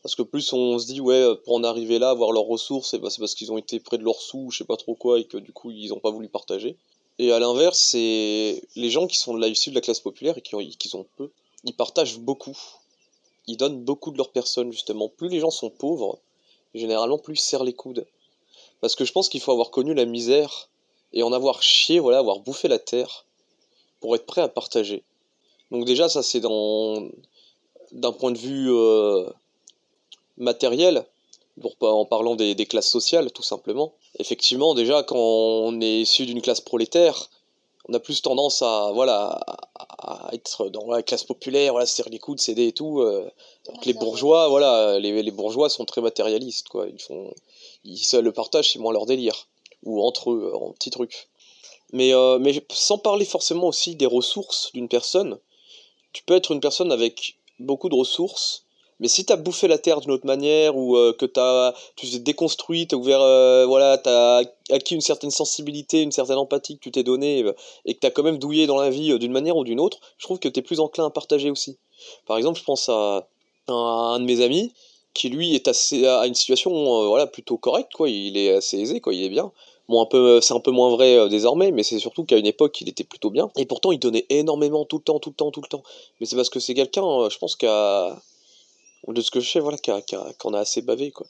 Parce 0.03 0.15
que 0.17 0.23
plus 0.23 0.53
on 0.55 0.79
se 0.79 0.87
dit, 0.87 1.01
ouais, 1.01 1.37
pour 1.45 1.55
en 1.55 1.65
arriver 1.65 1.99
là, 1.99 2.11
avoir 2.11 2.33
leurs 2.33 2.47
ressources, 2.47 2.95
bah, 2.99 3.11
c'est 3.11 3.21
parce 3.21 3.35
qu'ils 3.35 3.53
ont 3.53 3.59
été 3.59 3.79
près 3.79 3.99
de 3.99 4.05
leurs 4.05 4.21
sous, 4.21 4.51
je 4.51 4.59
sais 4.59 4.65
pas 4.65 4.77
trop 4.77 4.95
quoi, 4.95 5.21
et 5.21 5.25
que 5.25 5.37
du 5.37 5.53
coup, 5.53 5.71
ils 5.71 5.91
n'ont 5.91 6.01
pas 6.01 6.11
voulu 6.11 6.29
partager. 6.29 6.77
Et 7.19 7.31
à 7.31 7.39
l'inverse, 7.39 7.79
c'est 7.79 8.63
les 8.75 8.91
gens 8.91 9.07
qui 9.07 9.17
sont 9.17 9.35
de 9.35 9.41
la, 9.41 9.49
de 9.51 9.75
la 9.75 9.81
classe 9.83 10.01
populaire 10.01 10.39
et 10.39 10.41
qui 10.41 10.55
ont, 10.55 10.61
qui 10.61 10.97
ont 10.97 11.07
peu, 11.19 11.31
ils 11.65 11.75
partagent 11.75 12.19
beaucoup. 12.19 12.57
Ils 13.47 13.59
donnent 13.59 13.85
beaucoup 13.85 14.13
de 14.13 14.17
leur 14.17 14.31
personne, 14.31 14.73
justement. 14.73 15.09
Plus 15.09 15.29
les 15.29 15.41
gens 15.41 15.51
sont 15.51 15.71
pauvres, 15.71 16.19
généralement, 16.75 17.19
plus 17.19 17.35
ils 17.35 17.43
serrent 17.43 17.65
les 17.65 17.75
coudes. 17.75 18.07
Parce 18.81 18.97
que 18.97 19.05
je 19.05 19.13
pense 19.13 19.29
qu'il 19.29 19.41
faut 19.41 19.53
avoir 19.53 19.71
connu 19.71 19.93
la 19.93 20.07
misère 20.07 20.71
et 21.13 21.23
en 21.23 21.33
avoir 21.33 21.63
chié, 21.63 22.01
voilà, 22.01 22.19
avoir 22.19 22.41
bouffé 22.41 22.67
la 22.67 22.79
terre 22.79 23.27
pour 24.03 24.15
être 24.17 24.27
prêt 24.27 24.43
à 24.43 24.49
partager. 24.49 25.03
Donc 25.71 25.87
déjà, 25.87 26.11
ça 26.11 26.23
c'est 26.23 26.41
dans 26.41 27.09
d'un 27.93 28.13
point 28.13 28.33
de 28.33 28.39
vue 28.39 28.71
euh, 28.71 29.29
matériel, 30.37 31.05
pour, 31.61 31.77
en 31.81 32.05
parlant 32.05 32.35
des, 32.35 32.67
classes 32.67 32.91
sociales, 32.91 33.31
tout 33.31 33.43
simplement. 33.43 33.93
Effectivement, 34.19 34.75
déjà, 34.75 35.03
quand 35.03 35.17
on 35.17 35.81
est 35.81 36.01
issu 36.01 36.27
d'une 36.27 36.41
classe 36.41 36.61
prolétaire, 36.61 37.31
on 37.89 37.95
a 37.95 38.01
plus 38.01 38.23
tendance 38.23 38.63
à, 38.63 38.91
voilà, 38.95 39.41
à 39.99 40.31
être 40.33 40.69
dans 40.69 40.91
la 40.91 41.03
classe 41.03 41.25
populaire, 41.25 41.73
voilà, 41.73 41.87
serrer 41.87 42.11
les 42.11 42.19
coudes, 42.19 42.41
céder 42.41 42.69
et 42.69 42.73
tout. 42.73 43.01
Euh, 43.01 43.31
les 43.85 43.93
bourgeois, 43.93 44.49
voilà, 44.49 44.99
les, 44.99 45.23
les, 45.23 45.31
bourgeois 45.31 45.69
sont 45.69 45.85
très 45.85 46.01
matérialistes, 46.01 46.69
quoi. 46.69 46.87
Ils 46.89 47.01
font, 47.01 47.33
ils, 47.85 48.01
le 48.19 48.33
partage, 48.33 48.73
c'est 48.73 48.79
moins 48.79 48.93
leur 48.93 49.07
délire. 49.07 49.49
Ou 49.85 50.03
entre 50.03 50.31
eux, 50.31 50.53
en 50.55 50.73
petits 50.73 50.91
trucs. 50.91 51.29
Mais, 51.93 52.15
euh, 52.15 52.39
mais 52.39 52.65
sans 52.71 52.99
parler 52.99 53.25
forcément 53.25 53.69
aussi 53.69 53.95
des 53.95 54.07
ressources 54.07 54.71
d'une 54.73 54.89
personne, 54.89 55.39
tu 56.13 56.23
peux 56.25 56.35
être 56.35 56.53
une 56.53 56.61
personne 56.61 56.91
avec 56.91 57.37
beaucoup 57.59 57.89
de 57.89 57.95
ressources, 57.95 58.65
mais 58.99 59.09
si 59.09 59.25
tu 59.27 59.33
as 59.33 59.37
bouffé 59.37 59.69
la 59.69 59.79
terre 59.79 60.01
d'une 60.01 60.13
autre 60.13 60.27
manière, 60.27 60.77
ou 60.77 60.97
euh, 60.97 61.13
que 61.13 61.27
as, 61.39 61.75
tu 61.97 62.09
t'es 62.09 62.19
déconstruit, 62.19 62.87
tu 62.87 62.95
ouvert, 62.95 63.21
euh, 63.21 63.67
voilà, 63.67 63.99
tu 63.99 64.09
as 64.09 64.43
acquis 64.71 64.95
une 64.95 65.01
certaine 65.01 65.31
sensibilité, 65.31 66.03
une 66.03 66.13
certaine 66.13 66.39
empathie 66.39 66.77
que 66.77 66.83
tu 66.83 66.93
t'es 66.93 67.03
donnée, 67.03 67.45
et 67.85 67.95
que 67.95 68.01
tu 68.01 68.07
as 68.07 68.11
quand 68.11 68.23
même 68.23 68.39
douillé 68.39 68.67
dans 68.67 68.81
la 68.81 68.91
vie 68.91 69.19
d'une 69.19 69.33
manière 69.33 69.57
ou 69.57 69.65
d'une 69.65 69.81
autre, 69.81 69.99
je 70.19 70.25
trouve 70.25 70.39
que 70.39 70.49
tu 70.49 70.61
es 70.61 70.63
plus 70.63 70.81
enclin 70.81 71.07
à 71.07 71.11
partager 71.11 71.51
aussi. 71.51 71.79
Par 72.27 72.37
exemple, 72.37 72.59
je 72.59 72.65
pense 72.65 72.89
à 72.89 73.27
un 73.69 74.19
de 74.19 74.25
mes 74.25 74.41
amis, 74.41 74.73
qui 75.15 75.29
lui 75.29 75.55
est 75.55 75.69
assez, 75.69 76.07
à 76.07 76.27
une 76.27 76.35
situation 76.35 77.09
voilà, 77.09 77.27
plutôt 77.27 77.57
correcte, 77.57 77.93
quoi. 77.93 78.09
il 78.09 78.37
est 78.37 78.55
assez 78.55 78.79
aisé, 78.79 79.01
quoi. 79.01 79.15
il 79.15 79.25
est 79.25 79.29
bien. 79.29 79.53
Bon, 79.89 80.01
un 80.01 80.07
peu, 80.07 80.41
c'est 80.41 80.55
un 80.55 80.61
peu 80.61 80.71
moins 80.71 80.91
vrai 80.91 81.17
euh, 81.17 81.29
désormais, 81.29 81.71
mais 81.73 81.83
c'est 81.83 81.99
surtout 81.99 82.25
qu'à 82.25 82.39
une 82.39 82.47
époque, 82.47 82.81
il 82.81 82.89
était 82.89 83.05
plutôt 83.05 83.31
bien. 83.31 83.51
Et 83.57 83.67
pourtant, 83.67 83.93
il 83.93 83.99
donnait 83.99 84.27
énormément 84.31 84.85
tout 84.85 84.99
le 84.99 85.03
temps, 85.03 85.19
tout 85.19 85.31
le 85.31 85.35
temps, 85.35 85.51
tout 85.51 85.61
le 85.61 85.69
temps. 85.69 85.83
Mais 86.21 86.27
c'est 86.27 86.37
parce 86.37 86.51
que 86.51 86.61
c'est 86.61 86.75
quelqu'un, 86.75 87.05
euh, 87.05 87.29
je 87.31 87.39
pense, 87.39 87.57
qui 87.57 87.67
a. 87.67 88.17
De 89.09 89.21
ce 89.21 89.33
que 89.33 89.41
je 89.41 89.51
sais, 89.51 89.59
voilà, 89.59 89.79
qui, 89.79 89.91
a, 89.91 90.01
assez 90.55 90.81
bavé, 90.81 91.11
quoi. 91.11 91.27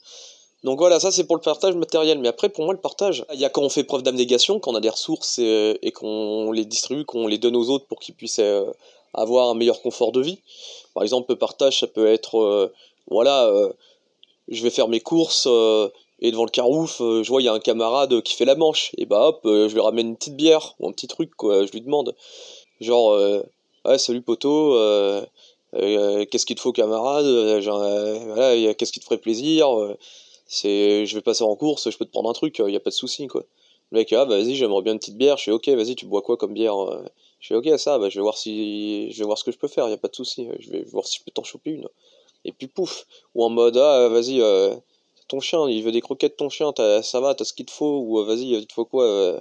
Donc 0.63 0.77
voilà, 0.77 0.99
ça 0.99 1.11
c'est 1.11 1.25
pour 1.25 1.35
le 1.35 1.41
partage 1.41 1.75
matériel. 1.75 2.19
Mais 2.19 2.27
après, 2.27 2.47
pour 2.47 2.63
moi, 2.65 2.73
le 2.73 2.79
partage, 2.79 3.25
il 3.33 3.39
y 3.39 3.45
a 3.45 3.49
quand 3.49 3.63
on 3.63 3.69
fait 3.69 3.83
preuve 3.83 4.03
d'abnégation, 4.03 4.59
quand 4.59 4.71
on 4.71 4.75
a 4.75 4.79
des 4.79 4.89
ressources 4.89 5.39
et, 5.39 5.91
qu'on 5.93 6.51
les 6.51 6.65
distribue, 6.65 7.03
qu'on 7.03 7.27
les 7.27 7.39
donne 7.39 7.55
aux 7.55 7.69
autres 7.69 7.85
pour 7.87 7.99
qu'ils 7.99 8.13
puissent 8.13 8.39
euh, 8.39 8.71
avoir 9.13 9.49
un 9.49 9.55
meilleur 9.55 9.81
confort 9.81 10.11
de 10.11 10.21
vie. 10.21 10.39
Par 10.93 11.01
exemple, 11.01 11.31
le 11.31 11.37
partage, 11.37 11.79
ça 11.79 11.87
peut 11.87 12.07
être, 12.07 12.71
voilà, 13.07 13.51
je 14.47 14.63
vais 14.63 14.69
faire 14.69 14.87
mes 14.87 14.99
courses, 14.99 15.47
et 16.23 16.31
devant 16.31 16.45
le 16.45 16.49
carouf, 16.49 17.01
euh, 17.01 17.21
je 17.21 17.29
vois, 17.29 17.41
il 17.41 17.45
y 17.45 17.49
a 17.49 17.53
un 17.53 17.59
camarade 17.59 18.21
qui 18.21 18.35
fait 18.35 18.45
la 18.45 18.55
manche. 18.55 18.91
Et 18.97 19.05
bah 19.05 19.27
hop, 19.27 19.41
euh, 19.45 19.67
je 19.67 19.73
lui 19.73 19.81
ramène 19.81 20.07
une 20.07 20.15
petite 20.15 20.37
bière 20.37 20.73
ou 20.79 20.87
un 20.87 20.93
petit 20.93 21.07
truc, 21.07 21.35
quoi. 21.35 21.65
Je 21.65 21.71
lui 21.73 21.81
demande. 21.81 22.15
Genre, 22.79 23.11
euh, 23.11 23.43
ouais, 23.85 23.97
salut 23.97 24.21
poteau, 24.21 24.71
qu'est-ce 25.73 26.45
qu'il 26.45 26.55
te 26.55 26.61
faut, 26.61 26.71
camarade 26.71 27.25
voilà, 27.25 28.73
Qu'est-ce 28.73 28.93
qui 28.93 28.99
te 29.01 29.05
ferait 29.05 29.17
plaisir 29.17 29.67
c'est 30.47 31.05
Je 31.05 31.15
vais 31.15 31.21
passer 31.21 31.43
en 31.43 31.55
course, 31.57 31.89
je 31.89 31.97
peux 31.97 32.05
te 32.05 32.11
prendre 32.11 32.29
un 32.29 32.33
truc, 32.33 32.59
il 32.59 32.65
n'y 32.65 32.75
a 32.75 32.79
pas 32.79 32.89
de 32.89 32.95
souci, 32.95 33.27
quoi. 33.27 33.43
Le 33.91 33.99
mec, 33.99 34.13
ah, 34.13 34.25
bah, 34.25 34.37
vas-y, 34.37 34.55
j'aimerais 34.55 34.81
bien 34.81 34.93
une 34.93 34.99
petite 34.99 35.17
bière. 35.17 35.37
Je 35.37 35.43
fais, 35.43 35.51
ok, 35.51 35.67
vas-y, 35.69 35.95
tu 35.95 36.05
bois 36.05 36.21
quoi 36.21 36.37
comme 36.37 36.53
bière 36.53 36.75
Je 37.41 37.47
fais, 37.47 37.55
ok, 37.55 37.77
ça, 37.77 37.99
bah, 37.99 38.09
je 38.09 38.17
vais 38.17 38.23
voir 38.23 38.37
si. 38.37 39.11
Je 39.11 39.19
vais 39.19 39.25
voir 39.25 39.37
ce 39.37 39.43
que 39.43 39.51
je 39.51 39.57
peux 39.57 39.67
faire, 39.67 39.89
il 39.89 39.93
a 39.93 39.97
pas 39.97 40.07
de 40.07 40.15
souci. 40.15 40.47
Je 40.59 40.69
vais 40.71 40.83
voir 40.83 41.05
si 41.05 41.19
je 41.19 41.23
peux 41.25 41.31
t'en 41.31 41.43
choper 41.43 41.71
une. 41.71 41.87
Et 42.45 42.51
puis 42.51 42.67
pouf. 42.67 43.05
Ou 43.35 43.43
en 43.43 43.49
mode, 43.49 43.77
ah, 43.77 44.07
vas-y, 44.09 44.41
ton 45.27 45.39
chien, 45.39 45.67
il 45.67 45.83
veut 45.83 45.91
des 45.91 46.01
croquettes, 46.01 46.37
ton 46.37 46.49
chien, 46.49 46.73
ça 47.01 47.19
va, 47.19 47.33
t'as 47.33 47.43
ce 47.43 47.53
qu'il 47.53 47.65
te 47.65 47.71
faut, 47.71 47.99
ou 47.99 48.19
euh, 48.19 48.23
vas-y, 48.23 48.51
il 48.51 48.67
te 48.67 48.73
faut 48.73 48.85
quoi 48.85 49.05
euh. 49.05 49.39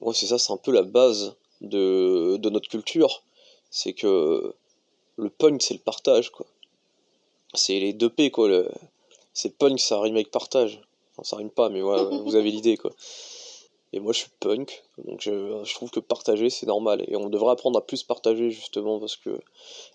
Ouais, 0.00 0.14
c'est 0.14 0.26
ça, 0.26 0.38
c'est 0.38 0.52
un 0.52 0.56
peu 0.56 0.70
la 0.70 0.82
base 0.82 1.34
de, 1.60 2.36
de 2.36 2.50
notre 2.50 2.68
culture. 2.68 3.24
C'est 3.70 3.94
que 3.94 4.54
le 5.16 5.28
punk, 5.28 5.60
c'est 5.60 5.74
le 5.74 5.80
partage, 5.80 6.30
quoi. 6.30 6.46
C'est 7.54 7.80
les 7.80 7.92
deux 7.92 8.10
P, 8.10 8.30
quoi. 8.30 8.48
Le... 8.48 8.70
C'est 9.32 9.56
punk, 9.58 9.80
ça 9.80 10.00
rime 10.00 10.14
avec 10.14 10.30
partage. 10.30 10.80
Enfin, 11.12 11.24
ça 11.24 11.36
rime 11.36 11.50
pas, 11.50 11.68
mais 11.68 11.82
ouais, 11.82 12.04
vous 12.24 12.36
avez 12.36 12.52
l'idée, 12.52 12.76
quoi. 12.76 12.92
Et 13.92 13.98
moi, 13.98 14.12
je 14.12 14.18
suis 14.18 14.30
punk, 14.38 14.84
donc 15.04 15.20
je, 15.20 15.64
je 15.64 15.74
trouve 15.74 15.90
que 15.90 15.98
partager, 15.98 16.50
c'est 16.50 16.66
normal. 16.66 17.04
Et 17.08 17.16
on 17.16 17.28
devrait 17.28 17.52
apprendre 17.52 17.78
à 17.78 17.84
plus 17.84 18.04
partager, 18.04 18.50
justement, 18.50 19.00
parce 19.00 19.16
que 19.16 19.40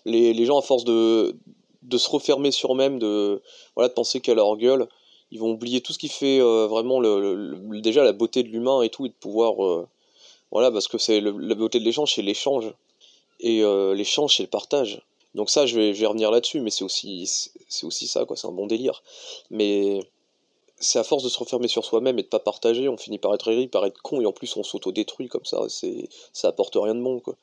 les, 0.04 0.34
les 0.34 0.44
gens, 0.44 0.58
à 0.58 0.62
force 0.62 0.84
de, 0.84 1.34
de 1.84 1.98
se 1.98 2.10
refermer 2.10 2.50
sur 2.50 2.72
eux-mêmes, 2.72 2.98
de, 2.98 3.42
voilà, 3.76 3.88
de 3.88 3.94
penser 3.94 4.20
qu'à 4.20 4.34
leur 4.34 4.56
gueule, 4.56 4.88
ils 5.30 5.40
vont 5.40 5.50
oublier 5.50 5.80
tout 5.80 5.92
ce 5.92 5.98
qui 5.98 6.08
fait 6.08 6.40
euh, 6.40 6.66
vraiment 6.66 7.00
le, 7.00 7.80
déjà 7.80 8.04
la 8.04 8.12
beauté 8.12 8.42
de 8.42 8.48
l'humain 8.48 8.82
et 8.82 8.88
tout, 8.88 9.06
et 9.06 9.08
de 9.08 9.14
pouvoir. 9.14 9.64
Euh, 9.64 9.86
voilà, 10.50 10.70
parce 10.70 10.86
que 10.86 10.98
c'est 10.98 11.20
la 11.20 11.54
beauté 11.54 11.80
de 11.80 11.84
l'échange, 11.84 12.14
c'est 12.14 12.22
l'échange. 12.22 12.72
Et 13.40 13.62
euh, 13.62 13.94
l'échange, 13.94 14.36
c'est 14.36 14.44
le 14.44 14.48
partage. 14.48 15.02
Donc 15.34 15.50
ça, 15.50 15.66
je 15.66 15.74
vais, 15.74 15.94
je 15.94 16.06
revenir 16.06 16.30
là-dessus, 16.30 16.60
mais 16.60 16.70
c'est 16.70 16.84
aussi, 16.84 17.28
aussi 17.82 18.06
ça, 18.06 18.24
quoi. 18.24 18.36
C'est 18.36 18.46
un 18.46 18.52
bon 18.52 18.66
délire. 18.66 19.02
Mais 19.50 20.00
c'est 20.78 21.00
à 21.00 21.04
force 21.04 21.24
de 21.24 21.28
se 21.28 21.38
refermer 21.38 21.66
sur 21.66 21.84
soi-même 21.84 22.18
et 22.18 22.22
de 22.22 22.28
pas 22.28 22.38
partager, 22.38 22.88
on 22.88 22.96
finit 22.96 23.18
par 23.18 23.34
être 23.34 23.50
aigri, 23.50 23.66
par 23.66 23.84
être 23.84 24.00
con, 24.02 24.20
et 24.20 24.26
en 24.26 24.32
plus 24.32 24.56
on 24.56 24.62
s'auto-détruit 24.62 25.28
comme 25.28 25.44
ça. 25.44 25.60
Ça 26.32 26.48
apporte 26.48 26.76
rien 26.76 26.94
de 26.94 27.02
bon, 27.02 27.18
quoi. 27.18 27.34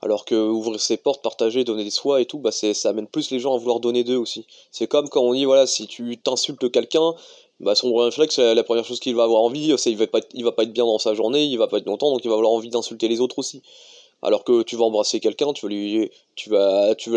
Alors 0.00 0.24
que 0.24 0.34
ouvrir 0.34 0.80
ses 0.80 0.96
portes, 0.96 1.22
partager, 1.22 1.64
donner 1.64 1.84
des 1.84 1.90
soins 1.90 2.18
et 2.18 2.24
tout, 2.24 2.38
bah 2.38 2.52
ça 2.52 2.88
amène 2.88 3.08
plus 3.08 3.30
les 3.30 3.40
gens 3.40 3.54
à 3.54 3.58
vouloir 3.58 3.80
donner 3.80 4.04
d'eux 4.04 4.16
aussi. 4.16 4.46
C'est 4.70 4.86
comme 4.86 5.08
quand 5.08 5.22
on 5.22 5.34
dit, 5.34 5.44
voilà, 5.44 5.66
si 5.66 5.88
tu 5.88 6.16
t'insultes 6.18 6.70
quelqu'un, 6.70 7.14
bah 7.60 7.74
son 7.74 7.92
réflexe, 7.94 8.38
la 8.38 8.62
première 8.62 8.84
chose 8.84 9.00
qu'il 9.00 9.16
va 9.16 9.24
avoir 9.24 9.42
envie, 9.42 9.74
c'est 9.76 9.90
il 9.90 9.96
va 9.96 10.06
pas, 10.06 10.20
il 10.34 10.44
va 10.44 10.52
pas 10.52 10.62
être 10.62 10.72
bien 10.72 10.84
dans 10.84 10.98
sa 10.98 11.14
journée, 11.14 11.44
il 11.44 11.56
va 11.58 11.66
pas 11.66 11.78
être 11.78 11.86
longtemps, 11.86 12.12
donc 12.12 12.24
il 12.24 12.28
va 12.28 12.34
avoir 12.34 12.52
envie 12.52 12.70
d'insulter 12.70 13.08
les 13.08 13.20
autres 13.20 13.38
aussi. 13.40 13.62
Alors 14.22 14.44
que 14.44 14.62
tu 14.62 14.76
vas 14.76 14.84
embrasser 14.84 15.20
quelqu'un, 15.20 15.52
tu 15.52 15.66
vas 15.66 15.70
lui, 15.70 16.10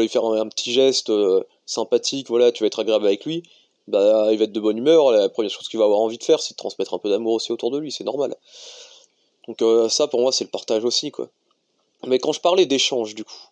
faire 0.08 0.26
un, 0.26 0.48
petit 0.48 0.72
geste 0.72 1.10
euh, 1.10 1.44
sympathique, 1.66 2.30
voilà, 2.30 2.52
tu 2.52 2.64
vas 2.64 2.68
être 2.68 2.80
agréable 2.80 3.06
avec 3.06 3.26
lui, 3.26 3.44
bah 3.88 4.30
il 4.32 4.38
va 4.38 4.44
être 4.46 4.52
de 4.52 4.60
bonne 4.60 4.78
humeur. 4.78 5.12
La 5.12 5.30
première 5.30 5.52
chose 5.52 5.68
qu'il 5.68 5.80
va 5.80 5.86
avoir 5.86 6.00
envie 6.00 6.18
de 6.18 6.24
faire, 6.24 6.40
c'est 6.40 6.54
de 6.54 6.58
transmettre 6.58 6.94
un 6.94 7.00
peu 7.00 7.10
d'amour 7.10 7.34
aussi 7.34 7.52
autour 7.52 7.72
de 7.72 7.80
lui, 7.80 7.92
c'est 7.92 8.04
normal. 8.04 8.36
Donc 9.48 9.62
euh, 9.62 9.90
ça, 9.90 10.08
pour 10.08 10.22
moi, 10.22 10.32
c'est 10.32 10.44
le 10.44 10.50
partage 10.50 10.86
aussi, 10.86 11.12
quoi. 11.12 11.30
Mais 12.08 12.20
quand 12.20 12.32
je 12.32 12.42
parlais 12.42 12.66
d'échange, 12.66 13.16
du 13.16 13.24
coup, 13.24 13.52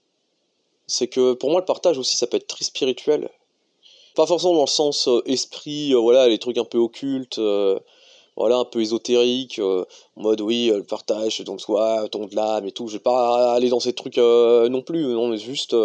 c'est 0.88 1.08
que 1.08 1.34
pour 1.34 1.51
moi, 1.51 1.60
le 1.60 1.65
partage 1.65 1.98
aussi, 1.98 2.18
ça 2.18 2.27
peut 2.27 2.38
être 2.38 2.48
très 2.48 2.65
spirituel. 2.65 3.29
Pas 4.15 4.25
forcément 4.25 4.56
dans 4.56 4.62
le 4.62 4.68
sens 4.68 5.08
euh, 5.08 5.22
esprit, 5.25 5.94
euh, 5.94 6.00
voilà, 6.00 6.27
les 6.27 6.39
trucs 6.39 6.58
un 6.58 6.65
peu 6.65 6.79
occultes, 6.79 7.38
euh, 7.38 7.79
voilà, 8.36 8.58
un 8.58 8.65
peu 8.65 8.82
ésotériques, 8.82 9.60
en 9.60 9.86
mode 10.22 10.41
oui, 10.41 10.72
le 10.74 10.84
partage, 10.84 11.41
donc 11.41 11.62
soit 11.62 12.08
ton 12.10 12.25
de 12.25 12.36
l'âme 12.36 12.65
et 12.65 12.72
tout. 12.72 12.88
Je 12.88 12.94
vais 12.94 13.00
pas 13.00 13.53
aller 13.53 13.70
dans 13.70 13.82
ces 13.82 13.94
trucs 13.94 14.18
non 14.18 14.82
plus, 14.82 15.03
non, 15.03 15.27
mais 15.27 15.38
juste 15.38 15.75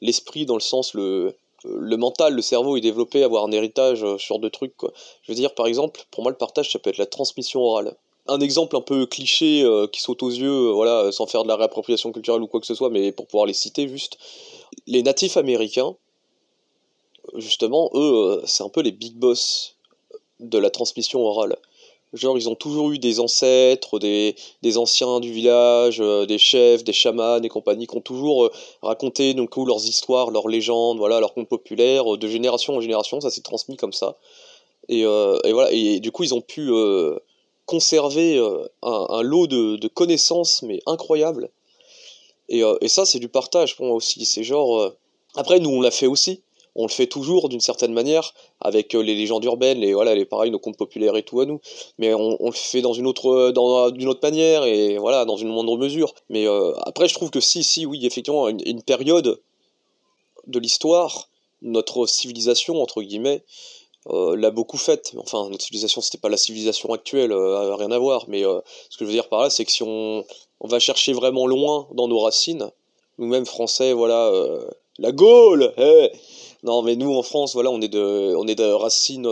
l'esprit 0.00 0.46
dans 0.46 0.54
le 0.54 0.60
sens, 0.60 0.94
le, 0.94 1.34
mental, 1.64 2.34
le 2.34 2.42
cerveau 2.42 2.76
est 2.76 2.80
développé, 2.80 3.24
avoir 3.24 3.44
un 3.44 3.50
héritage 3.50 4.04
sur 4.18 4.38
de 4.38 4.48
trucs. 4.48 4.74
Je 5.22 5.32
veux 5.32 5.34
dire, 5.34 5.56
par 5.56 5.66
exemple, 5.66 6.04
pour 6.12 6.22
moi, 6.22 6.30
le 6.30 6.38
partage, 6.38 6.70
ça 6.70 6.78
peut 6.78 6.90
être 6.90 6.98
la 6.98 7.06
transmission 7.06 7.62
orale 7.62 7.96
un 8.26 8.40
exemple 8.40 8.76
un 8.76 8.80
peu 8.80 9.06
cliché 9.06 9.62
euh, 9.62 9.86
qui 9.86 10.00
saute 10.00 10.22
aux 10.22 10.30
yeux, 10.30 10.68
euh, 10.68 10.72
voilà, 10.72 11.12
sans 11.12 11.26
faire 11.26 11.42
de 11.42 11.48
la 11.48 11.56
réappropriation 11.56 12.12
culturelle 12.12 12.42
ou 12.42 12.46
quoi 12.46 12.60
que 12.60 12.66
ce 12.66 12.74
soit, 12.74 12.90
mais 12.90 13.12
pour 13.12 13.26
pouvoir 13.26 13.46
les 13.46 13.52
citer 13.52 13.88
juste. 13.88 14.18
Les 14.86 15.02
natifs 15.02 15.36
américains, 15.36 15.94
justement, 17.34 17.90
eux, 17.94 18.40
euh, 18.40 18.42
c'est 18.46 18.62
un 18.62 18.68
peu 18.68 18.80
les 18.80 18.92
big 18.92 19.14
boss 19.14 19.76
de 20.40 20.58
la 20.58 20.70
transmission 20.70 21.20
orale. 21.20 21.56
Genre, 22.14 22.38
ils 22.38 22.48
ont 22.48 22.54
toujours 22.54 22.92
eu 22.92 22.98
des 22.98 23.18
ancêtres, 23.18 23.98
des, 23.98 24.36
anciens 24.76 25.18
du 25.18 25.32
village, 25.32 25.98
des 25.98 26.38
chefs, 26.38 26.84
des 26.84 26.92
chamans 26.92 27.42
et 27.42 27.48
compagnie, 27.48 27.88
qui 27.88 27.96
ont 27.96 28.00
toujours 28.00 28.50
raconté 28.82 29.34
donc, 29.34 29.56
leurs 29.56 29.84
histoires, 29.84 30.30
leurs 30.30 30.46
légendes, 30.46 30.98
voilà, 30.98 31.18
leurs 31.18 31.34
contes 31.34 31.48
populaires, 31.48 32.16
de 32.16 32.28
génération 32.28 32.76
en 32.76 32.80
génération, 32.80 33.20
ça 33.20 33.32
s'est 33.32 33.40
transmis 33.40 33.76
comme 33.76 33.92
ça. 33.92 34.14
Et, 34.88 35.04
voilà, 35.04 35.72
et 35.72 35.98
du 35.98 36.12
coup, 36.12 36.22
ils 36.22 36.34
ont 36.34 36.40
pu 36.40 36.70
conserver 37.66 38.36
euh, 38.36 38.66
un, 38.82 39.22
lot 39.22 39.46
de, 39.46 39.88
connaissances, 39.88 40.62
mais 40.62 40.80
incroyable. 40.86 41.50
Euh, 42.52 42.76
et, 42.80 42.88
ça, 42.88 43.06
c'est 43.06 43.18
du 43.18 43.28
partage 43.28 43.76
pour 43.76 43.86
moi 43.86 43.96
aussi. 43.96 44.24
C'est 44.24 44.44
genre. 44.44 44.78
Euh, 44.78 44.96
après, 45.36 45.60
nous, 45.60 45.70
on 45.70 45.80
l'a 45.80 45.90
fait 45.90 46.06
aussi. 46.06 46.42
On 46.76 46.86
le 46.86 46.90
fait 46.90 47.06
toujours 47.06 47.48
d'une 47.48 47.60
certaine 47.60 47.92
manière, 47.92 48.34
avec 48.60 48.94
les 48.94 49.14
légendes 49.14 49.44
urbaines, 49.44 49.78
les, 49.78 49.94
voilà, 49.94 50.16
les 50.16 50.24
pareils, 50.24 50.50
nos 50.50 50.58
contes 50.58 50.76
populaires 50.76 51.14
et 51.16 51.22
tout 51.22 51.40
à 51.40 51.46
nous. 51.46 51.60
Mais 51.98 52.12
on, 52.14 52.36
le 52.44 52.52
fait 52.52 52.80
dans 52.80 52.92
une 52.92 53.06
autre, 53.06 53.52
dans, 53.52 53.92
d'une 53.92 54.08
autre 54.08 54.18
manière 54.24 54.64
et 54.64 54.98
voilà, 54.98 55.24
dans 55.24 55.36
une 55.36 55.50
moindre 55.50 55.76
mesure. 55.76 56.14
Mais 56.30 56.46
après, 56.84 57.06
je 57.06 57.14
trouve 57.14 57.30
que 57.30 57.38
si, 57.38 57.62
si, 57.62 57.86
oui, 57.86 58.04
effectivement, 58.04 58.48
une, 58.48 58.60
une 58.66 58.82
période 58.82 59.40
de 60.48 60.58
l'histoire, 60.58 61.28
notre 61.62 62.06
civilisation, 62.06 62.82
entre 62.82 63.02
guillemets, 63.02 63.44
euh, 64.10 64.36
l'a 64.36 64.50
beaucoup 64.50 64.76
faite. 64.76 65.12
Enfin, 65.18 65.48
notre 65.48 65.64
civilisation, 65.64 66.00
c'était 66.00 66.18
pas 66.18 66.28
la 66.28 66.36
civilisation 66.36 66.92
actuelle, 66.92 67.32
euh, 67.32 67.74
rien 67.74 67.90
à 67.90 67.98
voir. 67.98 68.24
Mais 68.28 68.44
euh, 68.44 68.60
ce 68.90 68.98
que 68.98 69.04
je 69.04 69.06
veux 69.06 69.14
dire 69.14 69.28
par 69.28 69.42
là, 69.42 69.50
c'est 69.50 69.64
que 69.64 69.72
si 69.72 69.82
on, 69.82 70.24
on, 70.60 70.68
va 70.68 70.78
chercher 70.78 71.12
vraiment 71.12 71.46
loin 71.46 71.88
dans 71.92 72.08
nos 72.08 72.18
racines, 72.20 72.70
nous-mêmes 73.18 73.46
français, 73.46 73.92
voilà, 73.92 74.30
la 74.98 75.12
Gaule 75.12 75.72
Non, 76.64 76.82
mais 76.82 76.96
nous 76.96 77.14
en 77.14 77.22
France, 77.22 77.54
voilà, 77.54 77.70
on 77.70 77.80
est 77.80 77.88
de, 77.88 78.34
on 78.36 78.46
est 78.46 78.54
de 78.56 78.64
racines 78.64 79.28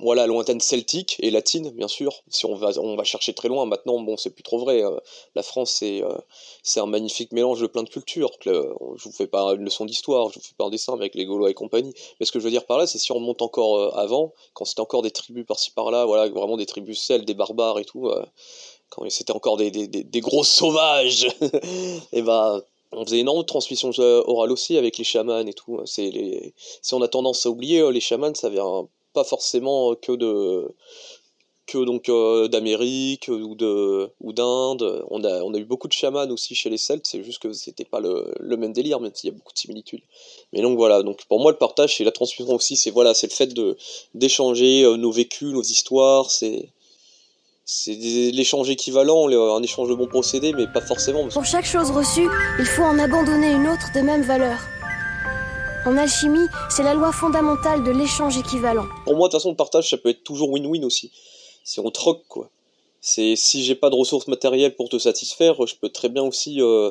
voilà, 0.00 0.28
lointaine 0.28 0.60
celtique 0.60 1.16
et 1.18 1.30
latine, 1.30 1.70
bien 1.70 1.88
sûr. 1.88 2.22
Si 2.28 2.46
on 2.46 2.54
va, 2.54 2.70
on 2.78 2.94
va 2.94 3.02
chercher 3.02 3.34
très 3.34 3.48
loin, 3.48 3.66
maintenant, 3.66 3.98
bon, 3.98 4.16
c'est 4.16 4.30
plus 4.30 4.44
trop 4.44 4.58
vrai. 4.58 4.84
Euh, 4.84 4.96
la 5.34 5.42
France, 5.42 5.72
c'est 5.72 6.04
euh, 6.04 6.16
c'est 6.62 6.78
un 6.78 6.86
magnifique 6.86 7.32
mélange 7.32 7.60
de 7.60 7.66
plein 7.66 7.82
de 7.82 7.88
cultures. 7.88 8.30
je 8.44 9.04
vous 9.04 9.12
fais 9.12 9.26
pas 9.26 9.54
une 9.54 9.64
leçon 9.64 9.84
d'histoire, 9.86 10.28
je 10.28 10.38
vous 10.38 10.44
fais 10.44 10.54
pas 10.56 10.66
un 10.66 10.70
dessin 10.70 10.92
avec 10.92 11.16
les 11.16 11.24
Gaulois 11.24 11.50
et 11.50 11.54
compagnie. 11.54 11.92
Mais 12.20 12.26
ce 12.26 12.30
que 12.32 12.38
je 12.38 12.44
veux 12.44 12.50
dire 12.50 12.64
par 12.64 12.78
là, 12.78 12.86
c'est 12.86 12.98
si 12.98 13.10
on 13.10 13.16
remonte 13.16 13.42
encore 13.42 13.76
euh, 13.76 13.90
avant, 13.96 14.32
quand 14.54 14.64
c'était 14.64 14.80
encore 14.80 15.02
des 15.02 15.10
tribus 15.10 15.44
par-ci 15.44 15.72
par-là, 15.72 16.04
voilà, 16.04 16.28
vraiment 16.28 16.56
des 16.56 16.66
tribus 16.66 17.02
celles, 17.02 17.24
des 17.24 17.34
barbares 17.34 17.80
et 17.80 17.84
tout, 17.84 18.08
quand 18.90 19.08
c'était 19.10 19.32
encore 19.32 19.56
des, 19.56 19.72
des, 19.72 19.88
des, 19.88 20.20
gros 20.20 20.44
sauvages, 20.44 21.26
et 22.12 22.22
ben. 22.22 22.62
on 22.92 23.04
faisait 23.04 23.18
énormément 23.18 23.42
de 23.42 23.46
transmission 23.46 23.90
orale 23.98 24.52
aussi 24.52 24.76
avec 24.76 24.96
les 24.96 25.04
chamans 25.04 25.44
et 25.44 25.52
tout. 25.52 25.80
C'est 25.86 26.10
les... 26.10 26.54
Si 26.82 26.94
on 26.94 27.02
a 27.02 27.08
tendance 27.08 27.44
à 27.46 27.50
oublier, 27.50 27.90
les 27.90 28.00
chamans, 28.00 28.34
ça 28.34 28.48
vient 28.48 28.88
pas 29.12 29.24
forcément 29.24 29.94
que 29.94 30.12
de 30.12 30.68
que 31.68 31.84
donc 31.84 32.08
euh, 32.08 32.48
d'Amérique 32.48 33.28
ou 33.28 33.54
de 33.54 34.10
ou 34.20 34.32
d'Inde. 34.32 35.04
On 35.10 35.22
a, 35.22 35.42
on 35.42 35.54
a 35.54 35.58
eu 35.58 35.64
beaucoup 35.64 35.86
de 35.86 35.92
chamans 35.92 36.28
aussi 36.30 36.54
chez 36.54 36.70
les 36.70 36.78
Celtes, 36.78 37.06
c'est 37.06 37.22
juste 37.22 37.40
que 37.40 37.52
c'était 37.52 37.84
pas 37.84 38.00
le, 38.00 38.32
le, 38.40 38.56
même 38.56 38.72
délire, 38.72 38.98
même 39.00 39.12
s'il 39.14 39.30
y 39.30 39.32
a 39.32 39.36
beaucoup 39.36 39.52
de 39.52 39.58
similitudes. 39.58 40.02
Mais 40.52 40.62
donc 40.62 40.76
voilà, 40.76 41.02
donc 41.02 41.24
pour 41.28 41.40
moi 41.40 41.52
le 41.52 41.58
partage 41.58 41.96
c'est 41.96 42.04
la 42.04 42.10
transmission 42.10 42.54
aussi, 42.54 42.76
c'est 42.76 42.90
voilà, 42.90 43.14
c'est 43.14 43.28
le 43.28 43.34
fait 43.34 43.52
de 43.54 43.76
d'échanger 44.14 44.82
euh, 44.82 44.96
nos 44.96 45.12
vécus, 45.12 45.52
nos 45.52 45.62
histoires, 45.62 46.30
c'est 46.30 46.70
c'est 47.64 47.92
l'échange 47.92 48.70
équivalent, 48.70 49.28
un 49.28 49.62
échange 49.62 49.90
de 49.90 49.94
bons 49.94 50.06
procédés, 50.06 50.54
mais 50.54 50.66
pas 50.66 50.80
forcément. 50.80 51.28
Pour 51.28 51.44
chaque 51.44 51.66
chose 51.66 51.90
reçue, 51.90 52.26
il 52.58 52.64
faut 52.64 52.82
en 52.82 52.98
abandonner 52.98 53.50
une 53.50 53.68
autre 53.68 53.92
de 53.94 54.00
même 54.00 54.22
valeur. 54.22 54.58
En 55.88 55.96
alchimie, 55.96 56.48
c'est 56.68 56.82
la 56.82 56.92
loi 56.92 57.12
fondamentale 57.12 57.82
de 57.82 57.90
l'échange 57.90 58.36
équivalent. 58.36 58.84
Pour 59.06 59.16
moi, 59.16 59.28
de 59.28 59.32
toute 59.32 59.40
façon, 59.40 59.48
le 59.48 59.56
partage, 59.56 59.88
ça 59.88 59.96
peut 59.96 60.10
être 60.10 60.22
toujours 60.22 60.50
win-win 60.50 60.84
aussi. 60.84 61.10
Si 61.64 61.80
on 61.80 61.90
troque, 61.90 62.24
quoi. 62.28 62.50
C'est 63.00 63.36
si 63.36 63.64
j'ai 63.64 63.74
pas 63.74 63.88
de 63.88 63.94
ressources 63.94 64.28
matérielles 64.28 64.76
pour 64.76 64.90
te 64.90 64.98
satisfaire, 64.98 65.54
je 65.66 65.74
peux 65.80 65.88
très 65.88 66.10
bien 66.10 66.22
aussi 66.24 66.60
euh, 66.60 66.90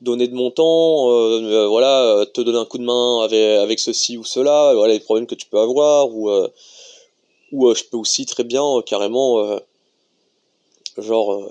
donner 0.00 0.26
de 0.26 0.34
mon 0.34 0.50
temps, 0.50 1.10
euh, 1.10 1.42
euh, 1.42 1.66
voilà, 1.68 2.24
te 2.32 2.40
donner 2.40 2.56
un 2.56 2.64
coup 2.64 2.78
de 2.78 2.84
main 2.84 3.24
avec, 3.24 3.78
ceci 3.78 4.16
ou 4.16 4.24
cela, 4.24 4.72
les 4.86 5.00
problèmes 5.00 5.26
que 5.26 5.34
tu 5.34 5.46
peux 5.46 5.58
avoir, 5.58 6.08
ou 6.08 6.30
je 7.52 7.84
peux 7.90 7.98
aussi 7.98 8.24
très 8.24 8.44
bien 8.44 8.64
carrément, 8.86 9.58
genre 10.96 11.46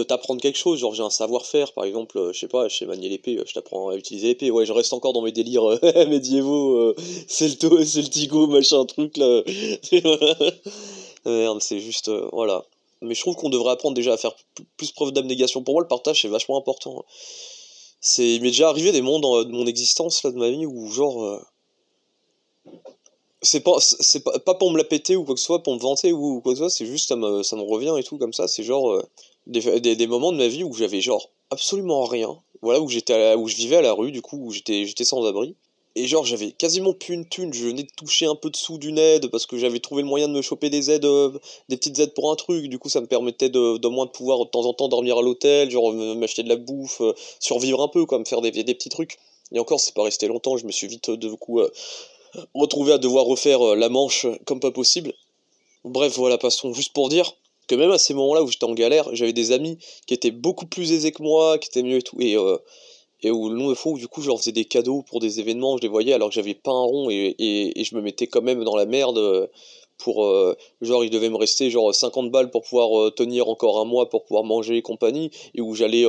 t'apprendre 0.00 0.40
quelque 0.40 0.58
chose, 0.58 0.78
genre 0.78 0.94
j'ai 0.94 1.02
un 1.02 1.10
savoir-faire, 1.10 1.72
par 1.72 1.84
exemple, 1.84 2.18
euh, 2.18 2.32
je 2.32 2.38
sais 2.40 2.48
pas, 2.48 2.68
je 2.68 2.76
sais 2.76 2.86
manier 2.86 3.08
l'épée, 3.08 3.36
euh, 3.36 3.44
je 3.46 3.54
t'apprends 3.54 3.90
à 3.90 3.96
utiliser 3.96 4.28
l'épée, 4.28 4.50
ouais, 4.50 4.66
je 4.66 4.72
reste 4.72 4.92
encore 4.92 5.12
dans 5.12 5.22
mes 5.22 5.32
délires 5.32 5.64
euh, 5.64 6.06
médiévaux, 6.08 6.94
c'est 7.28 7.62
le 7.62 7.68
le 7.78 8.08
tigo, 8.08 8.46
machin, 8.46 8.84
truc, 8.86 9.16
là. 9.16 9.42
Merde, 11.26 11.60
c'est 11.60 11.80
juste, 11.80 12.10
voilà. 12.32 12.64
Mais 13.02 13.14
je 13.14 13.20
trouve 13.20 13.36
qu'on 13.36 13.50
devrait 13.50 13.72
apprendre 13.72 13.94
déjà 13.94 14.14
à 14.14 14.16
faire 14.16 14.34
plus 14.76 14.92
preuve 14.92 15.12
d'abnégation. 15.12 15.62
Pour 15.62 15.74
moi, 15.74 15.82
le 15.82 15.88
partage, 15.88 16.22
c'est 16.22 16.28
vachement 16.28 16.56
important. 16.56 17.04
C'est, 18.00 18.36
il 18.36 18.42
m'est 18.42 18.48
déjà 18.48 18.68
arrivé 18.68 18.92
des 18.92 19.02
moments 19.02 19.42
de 19.44 19.50
mon 19.50 19.66
existence, 19.66 20.22
là, 20.22 20.30
de 20.30 20.36
ma 20.36 20.50
vie, 20.50 20.66
où, 20.66 20.88
genre, 20.90 21.40
c'est 23.42 23.60
pas 23.60 23.78
c'est 23.80 24.20
pas, 24.20 24.38
pas, 24.38 24.54
pour 24.54 24.70
me 24.70 24.78
la 24.78 24.84
péter 24.84 25.16
ou 25.16 25.24
quoi 25.24 25.34
que 25.34 25.40
ce 25.40 25.46
soit 25.46 25.62
pour 25.62 25.74
me 25.74 25.78
vanter 25.78 26.12
ou 26.12 26.40
quoi 26.40 26.52
que 26.52 26.58
ce 26.58 26.64
soit 26.64 26.70
c'est 26.70 26.86
juste 26.86 27.08
ça 27.08 27.16
me, 27.16 27.42
ça 27.42 27.54
me 27.56 27.62
revient 27.62 27.94
et 27.98 28.02
tout 28.02 28.18
comme 28.18 28.32
ça 28.32 28.48
c'est 28.48 28.62
genre 28.62 29.02
des, 29.46 29.80
des, 29.96 30.06
moments 30.06 30.32
de 30.32 30.38
ma 30.38 30.48
vie 30.48 30.64
où 30.64 30.72
j'avais 30.74 31.00
genre 31.00 31.30
absolument 31.50 32.04
rien, 32.04 32.38
voilà, 32.62 32.80
où 32.80 32.88
j'étais 32.88 33.34
où 33.34 33.48
je 33.48 33.56
vivais 33.56 33.76
à 33.76 33.82
la 33.82 33.92
rue, 33.92 34.12
du 34.12 34.22
coup, 34.22 34.38
où 34.38 34.52
j'étais, 34.52 34.86
sans 35.04 35.24
abri. 35.26 35.54
Et 35.98 36.06
genre, 36.06 36.26
j'avais 36.26 36.52
quasiment 36.52 36.92
plus 36.92 37.14
une 37.14 37.26
thune, 37.26 37.54
je 37.54 37.64
venais 37.68 37.84
de 37.84 37.90
toucher 37.96 38.26
un 38.26 38.34
peu 38.34 38.50
de 38.50 38.56
sous 38.56 38.76
d'une 38.76 38.98
aide 38.98 39.28
parce 39.28 39.46
que 39.46 39.56
j'avais 39.56 39.80
trouvé 39.80 40.02
le 40.02 40.08
moyen 40.08 40.28
de 40.28 40.34
me 40.34 40.42
choper 40.42 40.68
des 40.68 40.90
aides, 40.90 41.06
euh, 41.06 41.30
des 41.70 41.78
petites 41.78 41.98
aides 41.98 42.12
pour 42.12 42.30
un 42.30 42.36
truc. 42.36 42.66
Du 42.68 42.78
coup, 42.78 42.90
ça 42.90 43.00
me 43.00 43.06
permettait 43.06 43.48
de, 43.48 43.78
de 43.78 43.88
moins 43.88 44.04
de 44.04 44.10
pouvoir 44.10 44.44
de 44.44 44.50
temps 44.50 44.66
en 44.66 44.74
temps 44.74 44.88
dormir 44.88 45.16
à 45.16 45.22
l'hôtel, 45.22 45.70
genre 45.70 45.94
m'acheter 45.94 46.42
de 46.42 46.50
la 46.50 46.56
bouffe, 46.56 47.00
euh, 47.00 47.14
survivre 47.40 47.80
un 47.80 47.88
peu, 47.88 48.04
quoi, 48.04 48.18
me 48.18 48.26
faire 48.26 48.42
des, 48.42 48.50
des 48.50 48.74
petits 48.74 48.90
trucs. 48.90 49.16
Et 49.52 49.58
encore, 49.58 49.80
c'est 49.80 49.94
pas 49.94 50.02
resté 50.02 50.28
longtemps, 50.28 50.58
je 50.58 50.66
me 50.66 50.72
suis 50.72 50.86
vite, 50.86 51.08
de 51.08 51.32
coup, 51.34 51.60
euh, 51.60 51.70
retrouvé 52.54 52.92
à 52.92 52.98
devoir 52.98 53.24
refaire 53.24 53.74
la 53.74 53.88
manche 53.88 54.26
comme 54.44 54.60
pas 54.60 54.72
possible. 54.72 55.14
Bref, 55.86 56.14
voilà, 56.18 56.36
passons. 56.36 56.74
Juste 56.74 56.92
pour 56.92 57.08
dire, 57.08 57.32
que 57.66 57.74
même 57.74 57.90
à 57.90 57.98
ces 57.98 58.14
moments-là 58.14 58.42
où 58.42 58.48
j'étais 58.48 58.64
en 58.64 58.74
galère, 58.74 59.08
j'avais 59.12 59.32
des 59.32 59.52
amis 59.52 59.78
qui 60.06 60.14
étaient 60.14 60.30
beaucoup 60.30 60.66
plus 60.66 60.92
aisés 60.92 61.12
que 61.12 61.22
moi, 61.22 61.58
qui 61.58 61.68
étaient 61.68 61.82
mieux 61.82 61.98
et 61.98 62.02
tout. 62.02 62.16
Et, 62.20 62.36
euh, 62.36 62.58
où 63.24 63.48
le 63.48 63.56
nombre 63.56 63.70
de 63.70 63.74
fois 63.74 63.94
du 63.94 64.06
coup 64.06 64.22
je 64.22 64.30
faisais 64.36 64.52
des 64.52 64.66
cadeaux 64.66 65.02
pour 65.02 65.18
des 65.18 65.40
événements, 65.40 65.76
je 65.76 65.82
les 65.82 65.88
voyais 65.88 66.12
alors 66.12 66.28
que 66.28 66.34
j'avais 66.34 66.54
pas 66.54 66.70
un 66.70 66.84
rond 66.84 67.10
et, 67.10 67.34
je 67.76 67.96
me 67.96 68.00
mettais 68.00 68.28
quand 68.28 68.42
même 68.42 68.62
dans 68.62 68.76
la 68.76 68.86
merde 68.86 69.18
euh, 69.18 69.48
pour 69.98 70.24
euh, 70.24 70.54
genre 70.80 71.02
il 71.02 71.10
devait 71.10 71.30
me 71.30 71.36
rester 71.36 71.68
genre 71.70 71.92
50 71.92 72.30
balles 72.30 72.50
pour 72.50 72.62
pouvoir 72.62 73.12
tenir 73.14 73.48
encore 73.48 73.80
un 73.80 73.84
mois 73.84 74.08
pour 74.10 74.24
pouvoir 74.24 74.44
manger 74.44 74.76
et 74.76 74.82
compagnie 74.82 75.32
et 75.54 75.60
où 75.60 75.74
j'allais 75.74 76.04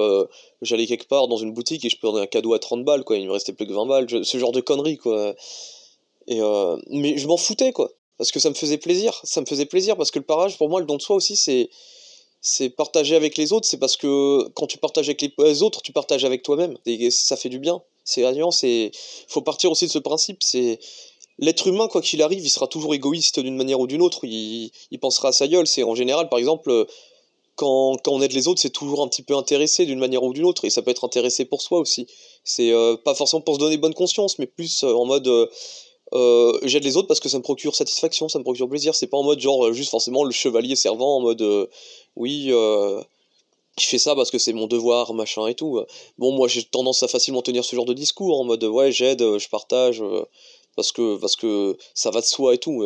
j'allais 0.61 0.85
quelque 0.85 1.07
part 1.07 1.27
dans 1.27 1.37
une 1.37 1.53
boutique 1.53 1.85
et 1.85 1.89
je 1.89 1.97
prenais 1.97 2.21
un 2.21 2.27
cadeau 2.27 2.53
à 2.53 2.59
30 2.59 2.85
balles 2.85 3.03
quoi 3.03 3.17
il 3.17 3.25
me 3.25 3.31
restait 3.31 3.53
plus 3.53 3.65
que 3.65 3.73
20 3.73 3.85
balles 3.87 4.25
ce 4.25 4.37
genre 4.37 4.51
de 4.51 4.61
conneries 4.61 4.97
quoi 4.97 5.33
mais 6.27 7.17
je 7.17 7.27
m'en 7.27 7.37
foutais 7.37 7.71
quoi 7.71 7.89
parce 8.17 8.31
que 8.31 8.39
ça 8.39 8.49
me 8.49 8.55
faisait 8.55 8.77
plaisir. 8.77 9.19
Ça 9.23 9.41
me 9.41 9.45
faisait 9.45 9.65
plaisir 9.65 9.95
parce 9.97 10.11
que 10.11 10.19
le 10.19 10.25
parage, 10.25 10.57
pour 10.57 10.69
moi, 10.69 10.79
le 10.79 10.85
don 10.85 10.97
de 10.97 11.01
soi 11.01 11.15
aussi, 11.15 11.35
c'est 11.35 11.69
c'est 12.39 12.69
partager 12.69 13.15
avec 13.15 13.37
les 13.37 13.51
autres. 13.51 13.67
C'est 13.67 13.77
parce 13.77 13.97
que 13.97 14.47
quand 14.49 14.67
tu 14.67 14.77
partages 14.77 15.09
avec 15.09 15.21
les 15.21 15.61
autres, 15.63 15.81
tu 15.81 15.91
partages 15.91 16.23
avec 16.25 16.43
toi-même. 16.43 16.77
Et 16.85 17.11
ça 17.11 17.35
fait 17.35 17.49
du 17.49 17.59
bien. 17.59 17.81
C'est 18.03 18.21
Il 18.21 18.91
faut 19.27 19.41
partir 19.41 19.71
aussi 19.71 19.85
de 19.85 19.91
ce 19.91 19.99
principe. 19.99 20.41
C'est 20.41 20.79
l'être 21.39 21.67
humain, 21.67 21.87
quoi 21.87 22.01
qu'il 22.01 22.21
arrive, 22.21 22.43
il 22.43 22.49
sera 22.49 22.67
toujours 22.67 22.93
égoïste 22.95 23.39
d'une 23.39 23.55
manière 23.55 23.79
ou 23.79 23.87
d'une 23.87 24.01
autre. 24.01 24.23
Il, 24.23 24.71
il 24.91 24.99
pensera 24.99 25.29
à 25.29 25.31
sa 25.31 25.47
gueule. 25.47 25.67
C'est 25.67 25.83
en 25.83 25.95
général, 25.95 26.29
par 26.29 26.39
exemple. 26.39 26.87
Quand, 27.55 27.97
quand, 28.03 28.11
on 28.11 28.21
aide 28.21 28.33
les 28.33 28.47
autres, 28.47 28.61
c'est 28.61 28.69
toujours 28.69 29.01
un 29.01 29.07
petit 29.07 29.23
peu 29.23 29.35
intéressé 29.35 29.87
d'une 29.87 29.97
manière 29.97 30.21
ou 30.21 30.31
d'une 30.31 30.45
autre, 30.45 30.65
et 30.65 30.69
ça 30.69 30.83
peut 30.83 30.91
être 30.91 31.03
intéressé 31.03 31.43
pour 31.43 31.63
soi 31.63 31.79
aussi. 31.79 32.05
C'est 32.43 32.71
euh, 32.71 32.95
pas 32.97 33.15
forcément 33.15 33.41
pour 33.41 33.55
se 33.55 33.59
donner 33.59 33.77
bonne 33.77 33.95
conscience, 33.95 34.37
mais 34.37 34.45
plus 34.45 34.83
euh, 34.83 34.93
en 34.93 35.05
mode 35.05 35.27
euh, 35.27 35.47
euh, 36.13 36.57
j'aide 36.63 36.83
les 36.83 36.97
autres 36.97 37.07
parce 37.07 37.19
que 37.19 37.29
ça 37.29 37.37
me 37.37 37.43
procure 37.43 37.75
satisfaction, 37.75 38.29
ça 38.29 38.39
me 38.39 38.43
procure 38.43 38.69
plaisir. 38.69 38.95
C'est 38.95 39.07
pas 39.07 39.17
en 39.17 39.23
mode 39.23 39.39
genre 39.39 39.73
juste 39.73 39.91
forcément 39.91 40.23
le 40.23 40.31
chevalier 40.31 40.75
servant 40.75 41.17
en 41.17 41.19
mode 41.21 41.41
euh, 41.41 41.67
oui, 42.15 42.47
euh, 42.49 43.01
je 43.79 43.85
fais 43.85 43.97
ça 43.97 44.15
parce 44.15 44.31
que 44.31 44.37
c'est 44.37 44.53
mon 44.53 44.67
devoir, 44.67 45.13
machin 45.13 45.47
et 45.47 45.55
tout. 45.55 45.81
Bon, 46.17 46.31
moi 46.31 46.47
j'ai 46.47 46.63
tendance 46.63 47.03
à 47.03 47.07
facilement 47.07 47.41
tenir 47.41 47.65
ce 47.65 47.75
genre 47.75 47.85
de 47.85 47.93
discours 47.93 48.39
en 48.39 48.43
mode 48.43 48.63
ouais, 48.63 48.91
j'aide, 48.91 49.21
je 49.37 49.49
partage 49.49 50.03
parce 50.75 50.91
que 50.91 51.17
parce 51.17 51.35
que 51.35 51.77
ça 51.93 52.11
va 52.11 52.21
de 52.21 52.25
soi 52.25 52.53
et 52.55 52.57
tout. 52.57 52.83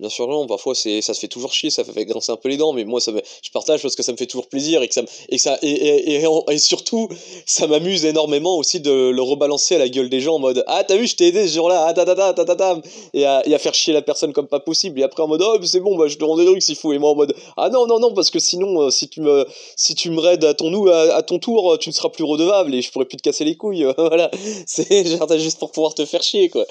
Bien 0.00 0.08
sûr, 0.08 0.26
non, 0.28 0.46
parfois 0.46 0.74
c'est, 0.74 1.02
ça 1.02 1.12
se 1.12 1.20
fait 1.20 1.28
toujours 1.28 1.52
chier, 1.52 1.68
ça 1.68 1.84
fait 1.84 2.06
grincer 2.06 2.32
un 2.32 2.36
peu 2.36 2.48
les 2.48 2.56
dents, 2.56 2.72
mais 2.72 2.86
moi 2.86 3.02
ça 3.02 3.12
me, 3.12 3.20
je 3.42 3.50
partage 3.50 3.82
parce 3.82 3.94
que 3.94 4.02
ça 4.02 4.12
me 4.12 4.16
fait 4.16 4.24
toujours 4.24 4.48
plaisir 4.48 4.80
et 4.80 4.88
que 4.88 4.94
ça, 4.94 5.02
et, 5.28 5.36
ça 5.36 5.58
et, 5.60 5.68
et, 5.68 6.24
et, 6.48 6.58
surtout, 6.58 7.10
ça 7.44 7.66
m'amuse 7.66 8.06
énormément 8.06 8.56
aussi 8.56 8.80
de 8.80 9.10
le 9.10 9.20
rebalancer 9.20 9.74
à 9.74 9.78
la 9.78 9.90
gueule 9.90 10.08
des 10.08 10.20
gens 10.20 10.36
en 10.36 10.38
mode 10.38 10.64
Ah, 10.68 10.84
t'as 10.84 10.96
vu, 10.96 11.06
je 11.06 11.16
t'ai 11.16 11.26
aidé 11.26 11.46
ce 11.46 11.52
jour-là, 11.52 11.84
ah, 11.86 11.92
ta, 11.92 12.06
ta, 12.06 12.14
ta, 12.14 12.32
ta, 12.32 12.56
ta, 12.56 12.80
et, 13.12 13.26
à, 13.26 13.46
et 13.46 13.54
à 13.54 13.58
faire 13.58 13.74
chier 13.74 13.92
la 13.92 14.00
personne 14.00 14.32
comme 14.32 14.46
pas 14.46 14.58
possible, 14.58 14.98
et 15.00 15.02
après 15.02 15.22
en 15.22 15.28
mode 15.28 15.42
Oh, 15.44 15.58
c'est 15.62 15.80
bon, 15.80 15.98
bah, 15.98 16.08
je 16.08 16.16
te 16.16 16.24
rends 16.24 16.38
des 16.38 16.46
trucs 16.46 16.62
s'il 16.62 16.76
faut, 16.76 16.94
et 16.94 16.98
moi 16.98 17.10
en 17.10 17.16
mode 17.16 17.34
Ah 17.58 17.68
non, 17.68 17.86
non, 17.86 18.00
non, 18.00 18.14
parce 18.14 18.30
que 18.30 18.38
sinon, 18.38 18.80
euh, 18.80 18.90
si 18.90 19.06
tu 19.10 19.20
me, 19.20 19.46
si 19.76 19.94
tu 19.94 20.10
me 20.10 20.20
raides 20.20 20.44
à 20.46 20.54
ton, 20.54 20.86
à, 20.86 21.22
ton 21.22 21.38
tour, 21.38 21.76
tu 21.78 21.90
ne 21.90 21.94
seras 21.94 22.08
plus 22.08 22.24
redevable 22.24 22.74
et 22.74 22.80
je 22.80 22.90
pourrais 22.90 23.04
plus 23.04 23.18
te 23.18 23.22
casser 23.22 23.44
les 23.44 23.54
couilles, 23.54 23.86
voilà, 23.98 24.30
c'est 24.64 25.04
juste 25.38 25.58
pour 25.58 25.72
pouvoir 25.72 25.92
te 25.92 26.06
faire 26.06 26.22
chier, 26.22 26.48
quoi. 26.48 26.64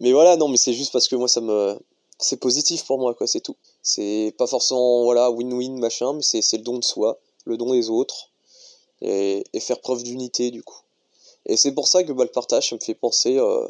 Mais 0.00 0.10
voilà, 0.10 0.36
non, 0.36 0.48
mais 0.48 0.56
c'est 0.56 0.72
juste 0.72 0.92
parce 0.92 1.06
que 1.06 1.14
moi 1.14 1.28
ça 1.28 1.40
me 1.40 1.78
c'est 2.20 2.36
positif 2.36 2.84
pour 2.84 2.98
moi, 2.98 3.14
quoi, 3.14 3.26
c'est 3.26 3.40
tout. 3.40 3.56
C'est 3.82 4.34
pas 4.38 4.46
forcément, 4.46 5.04
voilà, 5.04 5.30
win-win, 5.30 5.78
machin, 5.78 6.12
mais 6.12 6.22
c'est 6.22 6.56
le 6.56 6.62
don 6.62 6.78
de 6.78 6.84
soi, 6.84 7.18
le 7.44 7.56
don 7.56 7.72
des 7.72 7.90
autres, 7.90 8.30
et, 9.02 9.44
faire 9.60 9.80
preuve 9.80 10.02
d'unité, 10.02 10.50
du 10.50 10.62
coup. 10.62 10.80
Et 11.46 11.56
c'est 11.56 11.72
pour 11.72 11.88
ça 11.88 12.04
que 12.04 12.12
le 12.12 12.26
partage, 12.26 12.68
ça 12.68 12.76
me 12.76 12.80
fait 12.80 12.94
penser 12.94 13.38
euh, 13.38 13.66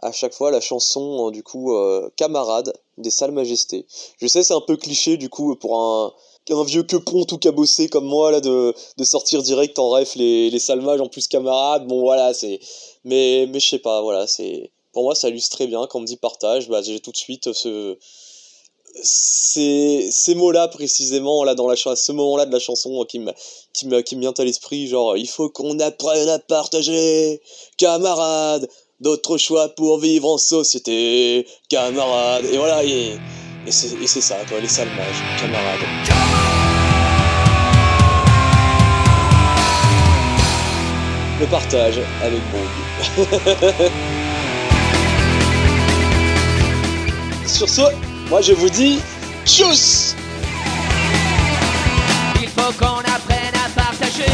à 0.00 0.10
chaque 0.12 0.34
fois 0.34 0.50
la 0.50 0.60
chanson, 0.60 1.26
hein, 1.26 1.30
du 1.30 1.42
coup, 1.42 1.74
euh, 1.74 2.10
Camarade 2.16 2.72
des 2.98 3.10
Salles 3.10 3.30
Majestés. 3.32 3.86
Je 4.18 4.26
sais, 4.26 4.42
c'est 4.42 4.54
un 4.54 4.60
peu 4.60 4.76
cliché, 4.76 5.16
du 5.16 5.28
coup, 5.28 5.54
pour 5.56 5.78
un, 5.78 6.12
un 6.50 6.64
vieux 6.64 6.82
quepon 6.82 7.24
tout 7.24 7.38
cabossé 7.38 7.88
comme 7.88 8.06
moi, 8.06 8.32
là, 8.32 8.40
de, 8.40 8.74
de 8.96 9.04
sortir 9.04 9.42
direct 9.42 9.78
en 9.78 9.90
ref 9.90 10.16
les, 10.16 10.50
les 10.50 10.58
salmages 10.58 11.00
en 11.00 11.08
plus 11.08 11.28
camarades. 11.28 11.86
Bon, 11.86 12.00
voilà, 12.00 12.34
c'est. 12.34 12.58
Mais, 13.04 13.46
mais 13.50 13.60
je 13.60 13.68
sais 13.68 13.78
pas, 13.78 14.02
voilà, 14.02 14.26
c'est 14.26 14.72
pour 14.94 15.02
moi, 15.02 15.14
ça 15.14 15.28
illustre 15.28 15.56
très 15.56 15.66
bien. 15.66 15.86
Quand 15.88 15.98
on 15.98 16.02
me 16.02 16.06
dit 16.06 16.16
partage, 16.16 16.68
bah, 16.68 16.80
j'ai 16.82 17.00
tout 17.00 17.12
de 17.12 17.16
suite 17.16 17.48
c'est 19.02 20.08
ces 20.10 20.34
mots-là 20.34 20.68
précisément 20.68 21.42
là 21.42 21.54
dans 21.54 21.74
ce 21.74 22.12
moment-là 22.12 22.46
de 22.46 22.52
la 22.52 22.60
chanson 22.60 23.04
qui 23.08 23.18
me 23.18 23.32
qui 23.72 23.86
me 23.88 24.20
vient 24.20 24.32
à 24.38 24.44
l'esprit 24.44 24.86
genre 24.86 25.16
il 25.16 25.26
faut 25.26 25.48
qu'on 25.48 25.78
apprenne 25.80 26.28
à 26.28 26.38
partager 26.38 27.40
camarades 27.76 28.68
d'autres 29.00 29.36
choix 29.36 29.68
pour 29.70 29.98
vivre 29.98 30.28
en 30.28 30.38
société 30.38 31.46
camarades 31.68 32.44
et 32.44 32.56
voilà 32.56 32.84
et, 32.84 33.16
et 33.66 33.72
c'est 33.72 34.20
ça 34.20 34.36
les 34.62 34.68
salmages 34.68 35.22
camarades 35.40 35.80
le 41.40 41.46
partage 41.46 41.98
avec 42.22 42.40
bon 42.52 44.04
Sur 47.54 47.68
ce, 47.68 47.82
moi 48.28 48.40
je 48.40 48.52
vous 48.52 48.68
dis 48.68 48.98
tchuss 49.46 50.16
Il 52.42 52.48
faut 52.48 52.72
qu'on 52.72 52.98
apprenne 52.98 53.54
à 53.54 53.68
partager. 53.80 54.24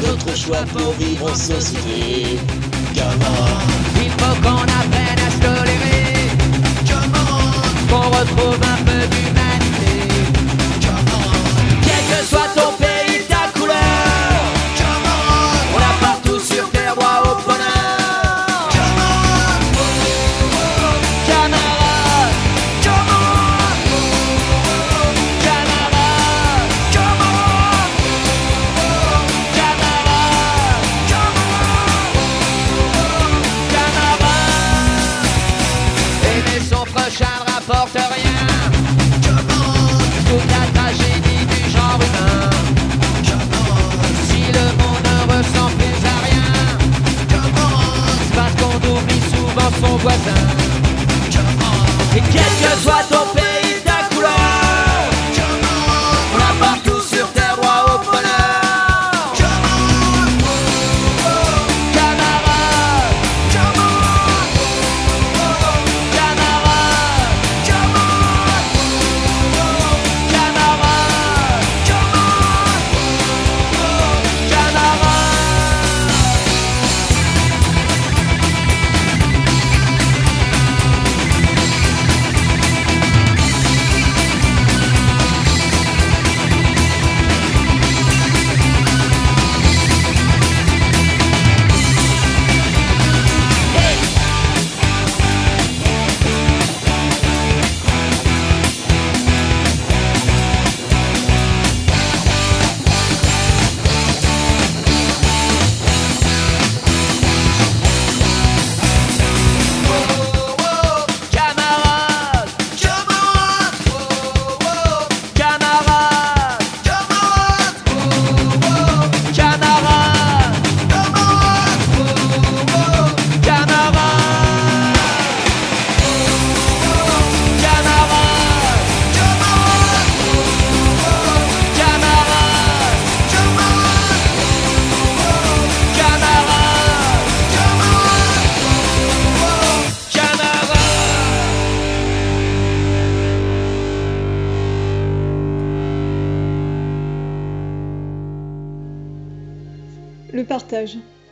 D'autres 0.00 0.34
choix 0.34 0.64
pour 0.74 0.92
vivre 0.94 1.30
en 1.30 1.34
société? 1.34 2.38
Il 2.94 4.10
faut 4.12 4.36
qu'on 4.42 4.62
apprenne 4.62 5.20
à 5.26 5.30
se 5.30 5.38
tolérer. 5.42 6.30
Qu'on 7.90 8.08
retrouve 8.08 8.58
un 8.62 8.82
peu 8.84 9.06
d'humanité. 9.06 9.35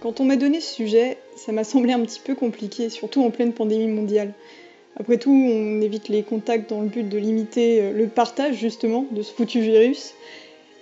Quand 0.01 0.21
on 0.21 0.25
m'a 0.25 0.37
donné 0.37 0.61
ce 0.61 0.75
sujet, 0.75 1.17
ça 1.37 1.53
m'a 1.53 1.65
semblé 1.65 1.93
un 1.93 2.01
petit 2.01 2.21
peu 2.23 2.35
compliqué, 2.35 2.91
surtout 2.91 3.23
en 3.23 3.31
pleine 3.31 3.53
pandémie 3.53 3.87
mondiale. 3.87 4.35
Après 5.01 5.17
tout, 5.17 5.33
on 5.33 5.81
évite 5.81 6.09
les 6.09 6.23
contacts 6.23 6.69
dans 6.69 6.83
le 6.83 6.89
but 6.89 7.09
de 7.09 7.17
limiter 7.17 7.81
euh, 7.81 7.93
le 7.93 8.07
partage 8.07 8.57
justement 8.57 9.07
de 9.11 9.23
ce 9.23 9.33
foutu 9.33 9.61
virus. 9.61 10.13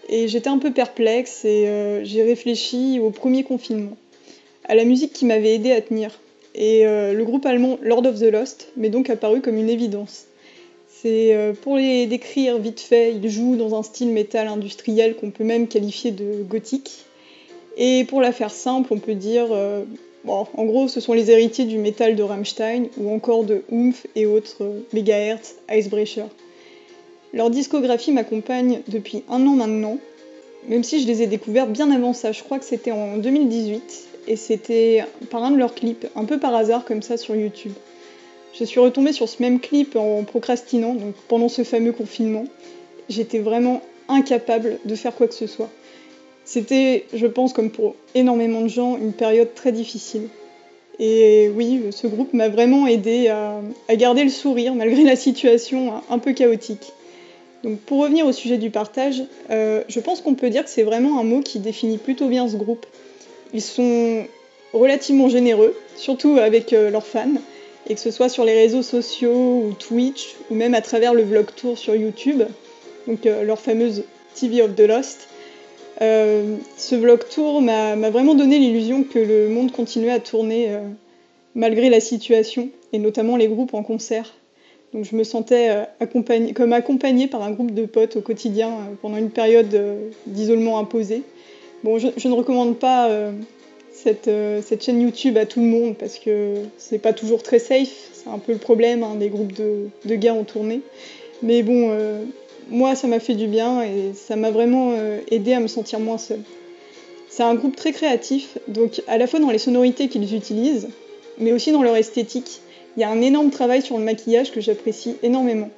Et 0.08 0.26
j'étais 0.26 0.48
un 0.48 0.58
peu 0.58 0.72
perplexe 0.72 1.44
et 1.44 1.68
euh, 1.68 2.04
j'ai 2.04 2.24
réfléchi 2.24 2.98
au 3.00 3.10
premier 3.10 3.44
confinement, 3.44 3.96
à 4.64 4.74
la 4.74 4.84
musique 4.84 5.12
qui 5.12 5.24
m'avait 5.24 5.54
aidé 5.54 5.70
à 5.70 5.80
tenir. 5.80 6.10
Et 6.56 6.84
euh, 6.84 7.12
le 7.12 7.24
groupe 7.24 7.46
allemand 7.46 7.78
Lord 7.80 8.06
of 8.06 8.18
the 8.18 8.24
Lost 8.24 8.72
m'est 8.76 8.90
donc 8.90 9.08
apparu 9.08 9.40
comme 9.40 9.56
une 9.56 9.70
évidence. 9.70 10.26
C'est 10.88 11.34
pour 11.62 11.78
les 11.78 12.06
décrire 12.06 12.58
vite 12.58 12.78
fait, 12.78 13.12
ils 13.12 13.28
jouent 13.28 13.56
dans 13.56 13.76
un 13.76 13.82
style 13.82 14.10
métal 14.10 14.46
industriel 14.46 15.16
qu'on 15.16 15.30
peut 15.32 15.42
même 15.42 15.66
qualifier 15.66 16.12
de 16.12 16.44
gothique. 16.44 17.06
Et 17.76 18.04
pour 18.04 18.20
la 18.20 18.32
faire 18.32 18.50
simple, 18.50 18.92
on 18.92 18.98
peut 18.98 19.14
dire, 19.14 19.46
euh, 19.50 19.84
en 20.26 20.64
gros, 20.64 20.88
ce 20.88 21.00
sont 21.00 21.14
les 21.14 21.30
héritiers 21.30 21.64
du 21.64 21.78
métal 21.78 22.16
de 22.16 22.22
Rammstein 22.22 22.88
ou 22.98 23.12
encore 23.12 23.44
de 23.44 23.62
Oomph 23.70 24.06
et 24.14 24.26
autres 24.26 24.62
euh, 24.62 24.80
Megahertz, 24.92 25.56
Icebreaker. 25.70 26.28
Leur 27.32 27.50
discographie 27.50 28.12
m'accompagne 28.12 28.82
depuis 28.88 29.24
un 29.30 29.46
an 29.46 29.54
maintenant, 29.54 29.98
même 30.68 30.84
si 30.84 31.00
je 31.00 31.06
les 31.06 31.22
ai 31.22 31.26
découverts 31.26 31.66
bien 31.66 31.90
avant 31.90 32.12
ça. 32.12 32.32
Je 32.32 32.42
crois 32.42 32.58
que 32.58 32.64
c'était 32.64 32.92
en 32.92 33.16
2018 33.16 34.08
et 34.28 34.36
c'était 34.36 35.04
par 35.30 35.42
un 35.42 35.50
de 35.50 35.56
leurs 35.56 35.74
clips, 35.74 36.06
un 36.14 36.24
peu 36.26 36.38
par 36.38 36.54
hasard 36.54 36.84
comme 36.84 37.02
ça 37.02 37.16
sur 37.16 37.34
YouTube. 37.34 37.72
Je 38.52 38.64
suis 38.64 38.80
retombée 38.80 39.12
sur 39.12 39.28
ce 39.28 39.42
même 39.42 39.60
clip 39.60 39.96
en 39.96 40.24
procrastinant, 40.24 40.94
donc 40.94 41.14
pendant 41.26 41.48
ce 41.48 41.64
fameux 41.64 41.92
confinement. 41.92 42.44
J'étais 43.08 43.38
vraiment 43.38 43.80
incapable 44.08 44.78
de 44.84 44.94
faire 44.94 45.14
quoi 45.14 45.26
que 45.26 45.34
ce 45.34 45.46
soit. 45.46 45.70
C'était, 46.44 47.06
je 47.14 47.26
pense, 47.26 47.52
comme 47.52 47.70
pour 47.70 47.94
énormément 48.14 48.62
de 48.62 48.68
gens, 48.68 48.96
une 48.96 49.12
période 49.12 49.54
très 49.54 49.72
difficile. 49.72 50.28
Et 50.98 51.50
oui, 51.54 51.80
ce 51.90 52.06
groupe 52.06 52.32
m'a 52.32 52.48
vraiment 52.48 52.86
aidé 52.86 53.28
à, 53.28 53.60
garder 53.96 54.24
le 54.24 54.30
sourire 54.30 54.74
malgré 54.74 55.04
la 55.04 55.16
situation 55.16 55.94
un 56.10 56.18
peu 56.18 56.32
chaotique. 56.32 56.92
Donc 57.64 57.78
pour 57.78 58.00
revenir 58.00 58.26
au 58.26 58.32
sujet 58.32 58.58
du 58.58 58.70
partage, 58.70 59.22
euh, 59.50 59.82
je 59.88 60.00
pense 60.00 60.20
qu'on 60.20 60.34
peut 60.34 60.50
dire 60.50 60.64
que 60.64 60.70
c'est 60.70 60.82
vraiment 60.82 61.20
un 61.20 61.24
mot 61.24 61.40
qui 61.40 61.60
définit 61.60 61.98
plutôt 61.98 62.28
bien 62.28 62.48
ce 62.48 62.56
groupe. 62.56 62.86
Ils 63.54 63.62
sont 63.62 64.26
relativement 64.72 65.28
généreux, 65.28 65.76
surtout 65.96 66.38
avec 66.38 66.72
euh, 66.72 66.90
leurs 66.90 67.06
fans, 67.06 67.34
et 67.88 67.94
que 67.94 68.00
ce 68.00 68.10
soit 68.10 68.28
sur 68.28 68.44
les 68.44 68.54
réseaux 68.54 68.82
sociaux 68.82 69.64
ou 69.66 69.74
Twitch, 69.78 70.34
ou 70.50 70.54
même 70.54 70.74
à 70.74 70.80
travers 70.80 71.14
le 71.14 71.22
vlog 71.22 71.46
tour 71.54 71.78
sur 71.78 71.94
YouTube, 71.94 72.42
donc 73.06 73.26
euh, 73.26 73.44
leur 73.44 73.60
fameuse 73.60 74.04
TV 74.34 74.62
of 74.62 74.74
the 74.74 74.80
Lost. 74.80 75.28
Euh, 76.00 76.56
ce 76.76 76.94
vlog 76.94 77.28
tour 77.28 77.60
m'a 77.60 77.94
vraiment 78.10 78.34
donné 78.34 78.58
l'illusion 78.58 79.04
que 79.04 79.18
le 79.18 79.48
monde 79.48 79.72
continuait 79.72 80.12
à 80.12 80.20
tourner 80.20 80.70
euh, 80.70 80.80
malgré 81.54 81.90
la 81.90 82.00
situation, 82.00 82.70
et 82.92 82.98
notamment 82.98 83.36
les 83.36 83.48
groupes 83.48 83.74
en 83.74 83.82
concert. 83.82 84.32
Donc 84.94 85.04
je 85.04 85.14
me 85.16 85.24
sentais 85.24 85.86
euh, 86.00 86.06
comme 86.54 86.72
accompagnée 86.72 87.26
par 87.26 87.42
un 87.42 87.50
groupe 87.50 87.72
de 87.72 87.84
potes 87.84 88.16
au 88.16 88.20
quotidien 88.20 88.70
pendant 89.00 89.16
une 89.16 89.30
période 89.30 89.74
d'isolement 90.26 90.78
imposé. 90.78 91.22
Bon, 91.84 91.98
je, 91.98 92.28
ne 92.28 92.34
recommande 92.34 92.78
pas 92.78 93.10
cette, 93.90 94.30
cette 94.62 94.84
chaîne 94.84 95.00
YouTube 95.00 95.36
à 95.36 95.46
tout 95.46 95.60
le 95.60 95.66
monde 95.66 95.96
parce 95.96 96.18
que 96.18 96.54
c'est 96.78 97.00
pas 97.00 97.12
toujours 97.12 97.42
très 97.42 97.58
safe. 97.58 98.10
C'est 98.12 98.30
un 98.30 98.38
peu 98.38 98.52
le 98.52 98.58
problème 98.58 99.02
hein, 99.02 99.16
des 99.16 99.30
groupes 99.30 99.52
de, 99.52 99.88
de 100.04 100.14
gars 100.14 100.34
en 100.34 100.44
tournée. 100.44 100.80
Mais 101.42 101.64
bon, 101.64 101.90
moi 102.72 102.94
ça 102.94 103.06
m'a 103.06 103.20
fait 103.20 103.34
du 103.34 103.46
bien 103.46 103.82
et 103.82 104.12
ça 104.14 104.34
m'a 104.34 104.50
vraiment 104.50 104.94
euh, 104.96 105.20
aidé 105.30 105.52
à 105.52 105.60
me 105.60 105.68
sentir 105.68 106.00
moins 106.00 106.18
seule. 106.18 106.42
C'est 107.28 107.42
un 107.42 107.54
groupe 107.54 107.76
très 107.76 107.92
créatif, 107.92 108.58
donc 108.68 109.02
à 109.06 109.16
la 109.18 109.26
fois 109.26 109.40
dans 109.40 109.50
les 109.50 109.58
sonorités 109.58 110.08
qu'ils 110.08 110.34
utilisent, 110.34 110.88
mais 111.38 111.52
aussi 111.52 111.72
dans 111.72 111.82
leur 111.82 111.96
esthétique. 111.96 112.60
Il 112.96 113.00
y 113.00 113.04
a 113.04 113.10
un 113.10 113.22
énorme 113.22 113.50
travail 113.50 113.80
sur 113.80 113.96
le 113.96 114.04
maquillage 114.04 114.52
que 114.52 114.60
j'apprécie 114.60 115.16
énormément. 115.22 115.70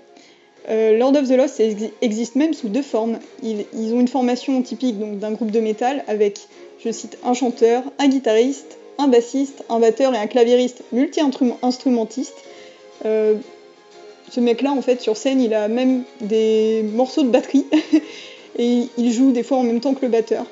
Euh, 0.68 0.96
Lord 0.96 1.14
of 1.16 1.28
the 1.28 1.36
Lost 1.36 1.60
existe 2.00 2.36
même 2.36 2.54
sous 2.54 2.68
deux 2.68 2.82
formes. 2.82 3.18
Ils, 3.42 3.92
ont 3.92 4.00
une 4.00 4.08
formation 4.08 4.60
typique 4.62 4.98
d'un 5.18 5.32
groupe 5.32 5.50
de 5.50 5.60
métal 5.60 6.02
avec, 6.08 6.40
je 6.84 6.90
cite, 6.90 7.18
un 7.22 7.34
chanteur, 7.34 7.82
un 7.98 8.08
guitariste, 8.08 8.78
un 8.98 9.08
bassiste, 9.08 9.62
un 9.68 9.78
batteur 9.78 10.14
et 10.14 10.18
un 10.18 10.26
claviériste 10.26 10.82
multi-instrumentiste. 10.92 12.36
Euh, 13.04 13.34
ce 14.34 14.40
mec-là, 14.40 14.72
en 14.72 14.82
fait, 14.82 15.00
sur 15.00 15.16
scène, 15.16 15.40
il 15.40 15.54
a 15.54 15.68
même 15.68 16.02
des 16.20 16.84
morceaux 16.92 17.22
de 17.22 17.28
batterie 17.28 17.66
et 18.58 18.88
il 18.98 19.12
joue 19.12 19.30
des 19.30 19.44
fois 19.44 19.58
en 19.58 19.62
même 19.62 19.80
temps 19.80 19.94
que 19.94 20.02
le 20.02 20.08
batteur. 20.10 20.44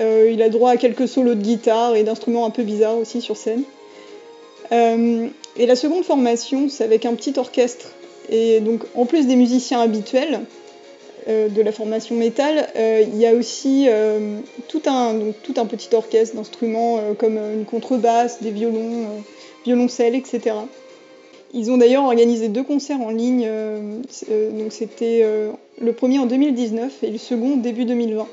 Euh, 0.00 0.30
il 0.32 0.40
a 0.40 0.48
droit 0.48 0.70
à 0.70 0.76
quelques 0.78 1.06
solos 1.06 1.34
de 1.34 1.42
guitare 1.42 1.94
et 1.94 2.04
d'instruments 2.04 2.46
un 2.46 2.50
peu 2.50 2.62
bizarres 2.62 2.96
aussi 2.96 3.20
sur 3.20 3.36
scène. 3.36 3.64
Euh, 4.72 5.26
et 5.56 5.66
la 5.66 5.76
seconde 5.76 6.04
formation, 6.04 6.70
c'est 6.70 6.84
avec 6.84 7.04
un 7.04 7.12
petit 7.14 7.34
orchestre. 7.36 7.90
Et 8.30 8.60
donc, 8.60 8.80
en 8.94 9.04
plus 9.04 9.26
des 9.26 9.36
musiciens 9.36 9.82
habituels 9.82 10.40
euh, 11.28 11.48
de 11.48 11.60
la 11.60 11.70
formation 11.70 12.16
métal, 12.16 12.66
il 12.74 13.18
y 13.18 13.26
a 13.26 13.34
aussi 13.34 13.88
tout, 14.68 14.82
un, 14.86 15.32
tout 15.42 15.54
un 15.58 15.66
petit 15.66 15.94
orchestre 15.94 16.36
d'instruments 16.36 16.98
comme 17.18 17.36
une 17.36 17.66
contrebasse, 17.66 18.40
des 18.40 18.52
violons, 18.52 19.22
violoncelles, 19.66 20.14
etc. 20.14 20.54
Ils 21.54 21.70
ont 21.70 21.76
d'ailleurs 21.76 22.04
organisé 22.04 22.48
deux 22.48 22.62
concerts 22.62 23.00
en 23.00 23.10
ligne. 23.10 23.44
euh, 23.46 24.00
euh, 24.30 24.50
donc, 24.58 24.72
c'était 24.72 25.20
euh, 25.22 25.50
le 25.80 25.92
premier 25.92 26.18
en 26.18 26.26
2019 26.26 27.02
et 27.02 27.10
le 27.10 27.18
second 27.18 27.56
début 27.56 27.84
2020. 27.84 28.26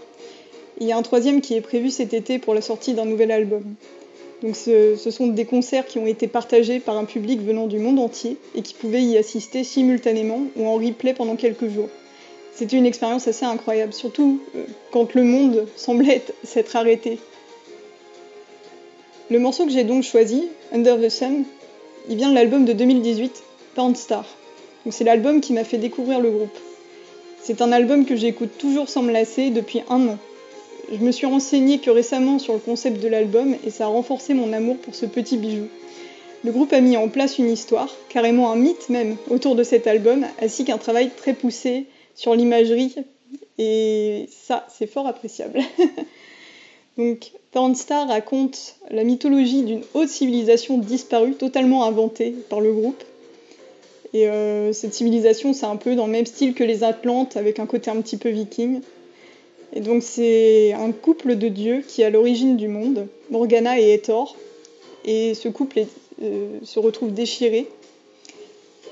Il 0.80 0.88
y 0.88 0.94
a 0.94 0.98
un 0.98 1.02
troisième 1.02 1.42
qui 1.42 1.56
est 1.56 1.62
prévu 1.62 1.90
cet 1.90 2.14
été 2.14 2.40
pour 2.40 2.54
la 2.54 2.62
sortie 2.62 2.94
d'un 2.94 3.06
nouvel 3.06 3.32
album. 3.32 3.64
Donc 4.42 4.56
ce, 4.56 4.96
sont 4.96 5.28
des 5.28 5.44
concerts 5.44 5.86
qui 5.86 6.00
ont 6.00 6.08
été 6.08 6.28
partagés 6.28 6.80
par 6.80 6.98
un 6.98 7.04
public 7.04 7.42
venant 7.42 7.68
du 7.68 7.78
monde 7.78 8.00
entier 8.00 8.38
et 8.56 8.62
qui 8.62 8.74
pouvait 8.74 9.04
y 9.04 9.18
assister 9.18 9.66
simultanément 9.66 10.44
ou 10.56 10.66
en 10.66 10.76
replay 10.76 11.14
pendant 11.14 11.36
quelques 11.36 11.68
jours. 11.68 11.90
C'était 12.56 12.78
une 12.78 12.86
expérience 12.86 13.28
assez 13.28 13.44
incroyable, 13.44 13.92
surtout 13.92 14.40
quand 14.92 15.14
le 15.14 15.24
monde 15.24 15.68
semblait 15.76 16.16
être- 16.16 16.34
s'être 16.46 16.78
arrêté. 16.78 17.20
Le 19.30 19.40
morceau 19.40 19.66
que 19.66 19.72
j'ai 19.72 19.84
donc 19.84 20.04
choisi, 20.04 20.48
Under 20.72 20.98
the 20.98 21.10
Sun, 21.10 21.44
il 22.10 22.18
vient 22.18 22.30
de 22.30 22.36
l'album 22.36 22.66
de 22.66 22.74
2018, 22.74 23.44
Pound 23.76 23.96
Star. 23.96 24.26
Donc 24.84 24.94
c'est 24.94 25.04
l'album 25.04 25.42
qui 25.42 25.54
m'a 25.54 25.64
fait 25.64 25.78
découvrir 25.78 26.20
le 26.20 26.32
groupe. 26.32 26.58
C'est 27.42 27.62
un 27.62 27.72
album 27.72 28.06
que 28.06 28.16
j'écoute 28.16 28.58
toujours 28.58 28.90
sans 28.90 29.02
me 29.02 29.12
lasser 29.12 29.50
depuis 29.50 29.82
un 29.90 30.08
an. 30.10 30.18
Je 30.92 30.98
me 30.98 31.12
suis 31.12 31.28
renseignée 31.28 31.80
que 31.80 31.92
récemment 31.92 32.40
sur 32.40 32.54
le 32.54 32.60
concept 32.60 33.02
de 33.02 33.08
l'album 33.08 33.56
et 33.66 33.70
ça 33.70 33.86
a 33.86 33.88
renforcé 33.88 34.34
mon 34.34 34.52
amour 34.54 34.78
pour 34.78 34.96
ce 34.96 35.06
petit 35.06 35.38
bijou. 35.38 35.68
Le 36.44 36.52
groupe 36.52 36.74
a 36.74 36.82
mis 36.82 36.98
en 36.98 37.10
place 37.10 37.38
une 37.38 37.50
histoire, 37.50 37.94
carrément 38.10 38.52
un 38.52 38.56
mythe 38.56 38.90
même, 38.90 39.18
autour 39.30 39.56
de 39.56 39.64
cet 39.64 39.88
album, 39.88 40.26
ainsi 40.42 40.66
qu'un 40.66 40.78
travail 40.78 41.12
très 41.16 41.34
poussé 41.34 41.86
sur 42.16 42.34
l'imagerie, 42.34 42.96
et 43.60 44.30
ça, 44.32 44.66
c'est 44.70 44.88
fort 44.88 45.06
appréciable. 45.06 45.60
Donc, 46.98 47.32
Porn 47.52 47.74
Star 47.74 48.08
raconte 48.08 48.76
la 48.92 49.04
mythologie 49.04 49.64
d'une 49.64 49.82
haute 49.96 50.10
civilisation 50.10 50.78
disparue, 50.78 51.34
totalement 51.34 51.84
inventée 51.84 52.36
par 52.48 52.62
le 52.62 52.72
groupe. 52.72 53.04
Et 54.14 54.28
euh, 54.28 54.72
cette 54.72 54.94
civilisation, 54.94 55.54
c'est 55.54 55.66
un 55.66 55.76
peu 55.76 55.96
dans 55.96 56.06
le 56.06 56.12
même 56.12 56.28
style 56.28 56.54
que 56.54 56.64
les 56.64 56.84
Atlantes, 56.84 57.38
avec 57.38 57.58
un 57.58 57.66
côté 57.66 57.90
un 57.90 58.00
petit 58.02 58.18
peu 58.18 58.30
viking. 58.30 58.82
Et 59.74 59.82
donc 59.82 60.04
c'est 60.04 60.74
un 60.74 60.92
couple 60.92 61.36
de 61.36 61.48
dieux 61.48 61.84
qui 61.88 62.04
est 62.04 62.06
à 62.06 62.10
l'origine 62.12 62.56
du 62.56 62.68
monde, 62.68 63.08
Morgana 63.32 63.80
et 63.80 63.94
Hathor. 63.94 64.36
Et 65.06 65.34
ce 65.34 65.50
couple 65.50 65.86
euh, 66.22 66.60
se 66.64 66.80
retrouve 66.80 67.14
déchiré. 67.14 67.68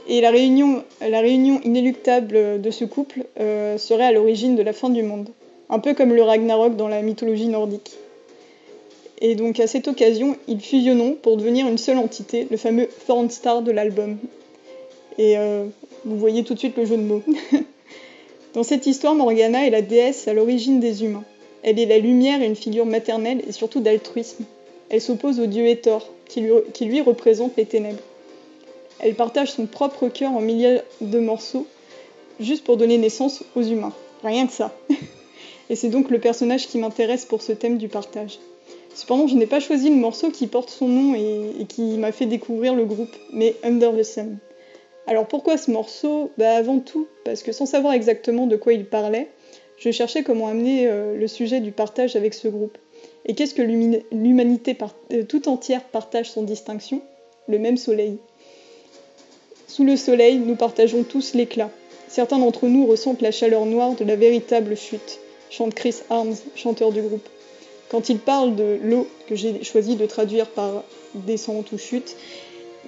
Et 0.08 0.20
la 0.20 0.32
réunion, 0.32 0.84
la 1.02 1.20
réunion 1.20 1.62
inéluctable 1.64 2.60
de 2.60 2.72
ce 2.72 2.86
couple 2.86 3.26
euh, 3.40 3.78
serait 3.78 4.06
à 4.06 4.12
l'origine 4.12 4.56
de 4.56 4.64
la 4.64 4.74
fin 4.74 4.90
du 4.90 5.04
monde. 5.04 5.30
Un 5.70 5.78
peu 5.78 5.94
comme 5.94 6.14
le 6.14 6.24
Ragnarok 6.24 6.76
dans 6.76 6.88
la 6.88 7.04
mythologie 7.04 7.48
nordique. 7.48 7.98
Et 9.20 9.36
donc 9.36 9.60
à 9.60 9.68
cette 9.68 9.88
occasion, 9.88 10.36
ils 10.48 10.62
fusionnent 10.62 11.16
pour 11.16 11.38
devenir 11.38 11.68
une 11.68 11.78
seule 11.78 11.98
entité, 11.98 12.48
le 12.50 12.58
fameux 12.58 12.88
Thornstar 13.08 13.62
de 13.62 13.72
l'album. 13.72 14.18
Et 15.18 15.38
euh, 15.38 15.66
vous 16.06 16.18
voyez 16.18 16.44
tout 16.44 16.54
de 16.54 16.60
suite 16.60 16.78
le 16.78 16.86
jeu 16.86 16.98
de 16.98 17.02
mots. 17.02 17.24
Dans 18.54 18.64
cette 18.64 18.86
histoire, 18.86 19.16
Morgana 19.16 19.66
est 19.66 19.72
la 19.72 19.82
déesse 19.82 20.28
à 20.28 20.34
l'origine 20.34 20.80
des 20.80 21.04
humains. 21.04 21.24
Elle 21.64 21.80
est 21.80 21.86
la 21.86 21.98
lumière 21.98 22.42
et 22.42 22.46
une 22.46 22.56
figure 22.56 22.86
maternelle 22.86 23.42
et 23.48 23.52
surtout 23.52 23.80
d'altruisme. 23.80 24.46
Elle 24.90 25.02
s'oppose 25.02 25.40
au 25.40 25.48
dieu 25.48 25.64
lui, 25.66 26.52
qui 26.74 26.86
lui 26.86 27.02
représente 27.02 27.58
les 27.58 27.66
ténèbres. 27.66 28.04
Elle 29.00 29.16
partage 29.16 29.52
son 29.52 29.66
propre 29.66 30.08
cœur 30.08 30.32
en 30.32 30.42
milliers 30.42 30.80
de 31.02 31.20
morceaux, 31.20 31.68
juste 32.40 32.64
pour 32.64 32.78
donner 32.78 32.98
naissance 32.98 33.44
aux 33.56 33.64
humains. 33.64 33.94
Rien 34.24 34.48
que 34.48 34.54
ça. 34.54 34.74
Et 35.70 35.76
c'est 35.76 35.90
donc 35.90 36.10
le 36.10 36.20
personnage 36.20 36.68
qui 36.68 36.78
m'intéresse 36.78 37.26
pour 37.26 37.42
ce 37.42 37.52
thème 37.52 37.78
du 37.78 37.90
partage. 37.90 38.40
Cependant, 38.98 39.28
je 39.28 39.36
n'ai 39.36 39.46
pas 39.46 39.60
choisi 39.60 39.92
le 39.92 39.96
morceau 39.96 40.32
qui 40.32 40.48
porte 40.48 40.72
son 40.72 40.88
nom 40.88 41.14
et, 41.14 41.66
qui 41.70 42.00
m'a 42.00 42.12
fait 42.12 42.26
découvrir 42.26 42.74
le 42.74 42.84
groupe, 42.84 43.16
mais 43.32 43.56
Under 43.62 43.96
the 43.96 44.02
Sun. 44.02 44.40
Alors 45.06 45.28
pourquoi 45.28 45.56
ce 45.56 45.70
morceau? 45.70 46.32
Bah 46.40 46.56
Avant 46.56 46.80
tout, 46.80 47.08
parce 47.24 47.44
que 47.44 47.52
sans 47.52 47.68
savoir 47.68 47.94
exactement 47.94 48.48
de 48.48 48.56
quoi 48.56 48.74
il 48.74 48.86
parlait, 48.86 49.28
je 49.78 49.92
cherchais 49.92 50.24
comment 50.24 50.48
amener 50.48 50.88
euh, 50.88 51.16
le 51.16 51.28
sujet 51.28 51.60
du 51.60 51.72
partage 51.72 52.16
avec 52.16 52.34
ce 52.34 52.48
groupe. 52.48 52.76
Et 53.28 53.36
qu'est-ce 53.36 53.54
que 53.54 53.62
l'humanité 53.62 54.76
euh, 55.14 55.24
tout 55.26 55.48
entière 55.48 55.84
partage 55.84 56.32
sans 56.32 56.42
distinction? 56.42 57.04
Le 57.48 57.60
même 57.60 57.78
soleil. 57.78 58.18
Sous 59.68 59.84
le 59.84 59.96
soleil, 59.96 60.40
nous 60.40 60.56
partageons 60.56 61.04
tous 61.04 61.36
l'éclat. 61.36 61.70
Certains 62.08 62.40
d'entre 62.40 62.66
nous 62.66 62.88
ressentent 62.88 63.22
la 63.22 63.32
chaleur 63.32 63.68
noire 63.68 63.94
de 63.94 64.06
la 64.06 64.16
véritable 64.16 64.76
chute, 64.76 65.20
chante 65.52 65.76
Chris 65.76 65.98
Arms, 66.10 66.38
chanteur 66.56 66.92
du 66.92 67.04
groupe. 67.04 67.30
Quand 67.90 68.10
il 68.10 68.20
parle 68.20 68.56
de 68.56 68.78
l'eau, 68.84 69.08
que 69.28 69.36
j'ai 69.36 69.64
choisi 69.64 69.96
de 69.96 70.06
traduire 70.06 70.48
par 70.48 70.84
descente 71.16 71.72
ou 71.72 71.78
chute, 71.78 72.16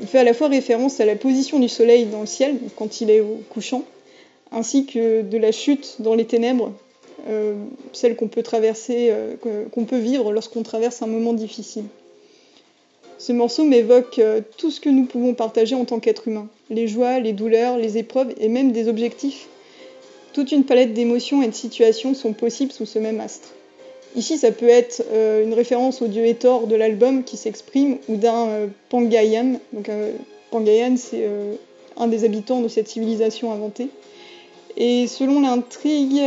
il 0.01 0.07
fait 0.07 0.19
à 0.19 0.23
la 0.23 0.33
fois 0.33 0.47
référence 0.47 0.99
à 0.99 1.05
la 1.05 1.15
position 1.15 1.59
du 1.59 1.69
soleil 1.69 2.05
dans 2.05 2.21
le 2.21 2.25
ciel, 2.25 2.57
quand 2.75 3.01
il 3.01 3.09
est 3.09 3.21
au 3.21 3.41
couchant, 3.49 3.83
ainsi 4.51 4.85
que 4.85 5.21
de 5.21 5.37
la 5.37 5.51
chute 5.51 5.97
dans 5.99 6.15
les 6.15 6.25
ténèbres, 6.25 6.73
euh, 7.27 7.55
celle 7.91 8.15
qu'on 8.15 8.27
peut 8.27 8.43
traverser, 8.43 9.09
euh, 9.09 9.35
qu'on 9.71 9.85
peut 9.85 9.97
vivre 9.97 10.31
lorsqu'on 10.31 10.63
traverse 10.63 11.01
un 11.01 11.07
moment 11.07 11.33
difficile. 11.33 11.85
Ce 13.17 13.33
morceau 13.33 13.65
m'évoque 13.65 14.19
euh, 14.19 14.39
tout 14.57 14.71
ce 14.71 14.79
que 14.79 14.89
nous 14.89 15.03
pouvons 15.03 15.33
partager 15.33 15.75
en 15.75 15.83
tant 15.83 15.99
qu'être 15.99 16.29
humain, 16.29 16.47
les 16.69 16.87
joies, 16.87 17.19
les 17.19 17.33
douleurs, 17.33 17.77
les 17.77 17.97
épreuves 17.97 18.33
et 18.39 18.47
même 18.47 18.71
des 18.71 18.87
objectifs. 18.87 19.47
Toute 20.31 20.53
une 20.53 20.63
palette 20.63 20.93
d'émotions 20.93 21.41
et 21.41 21.47
de 21.47 21.53
situations 21.53 22.13
sont 22.13 22.31
possibles 22.31 22.71
sous 22.71 22.85
ce 22.85 22.99
même 22.99 23.19
astre. 23.19 23.49
Ici, 24.15 24.37
ça 24.39 24.51
peut 24.51 24.67
être 24.67 25.03
euh, 25.11 25.43
une 25.43 25.53
référence 25.53 26.01
au 26.01 26.07
dieu 26.07 26.25
Hétor 26.25 26.65
de 26.65 26.75
l'album 26.75 27.23
qui 27.23 27.37
s'exprime 27.37 27.97
ou 28.07 28.15
d'un 28.15 28.47
euh, 28.47 28.67
Pangayan. 28.89 29.59
Donc, 29.71 29.87
euh, 29.89 30.11
Pangayan, 30.49 30.97
c'est 30.97 31.29
un 31.95 32.07
des 32.07 32.23
habitants 32.23 32.61
de 32.61 32.67
cette 32.67 32.87
civilisation 32.87 33.51
inventée. 33.51 33.89
Et 34.77 35.05
selon 35.05 35.41
l'intrigue, 35.41 36.19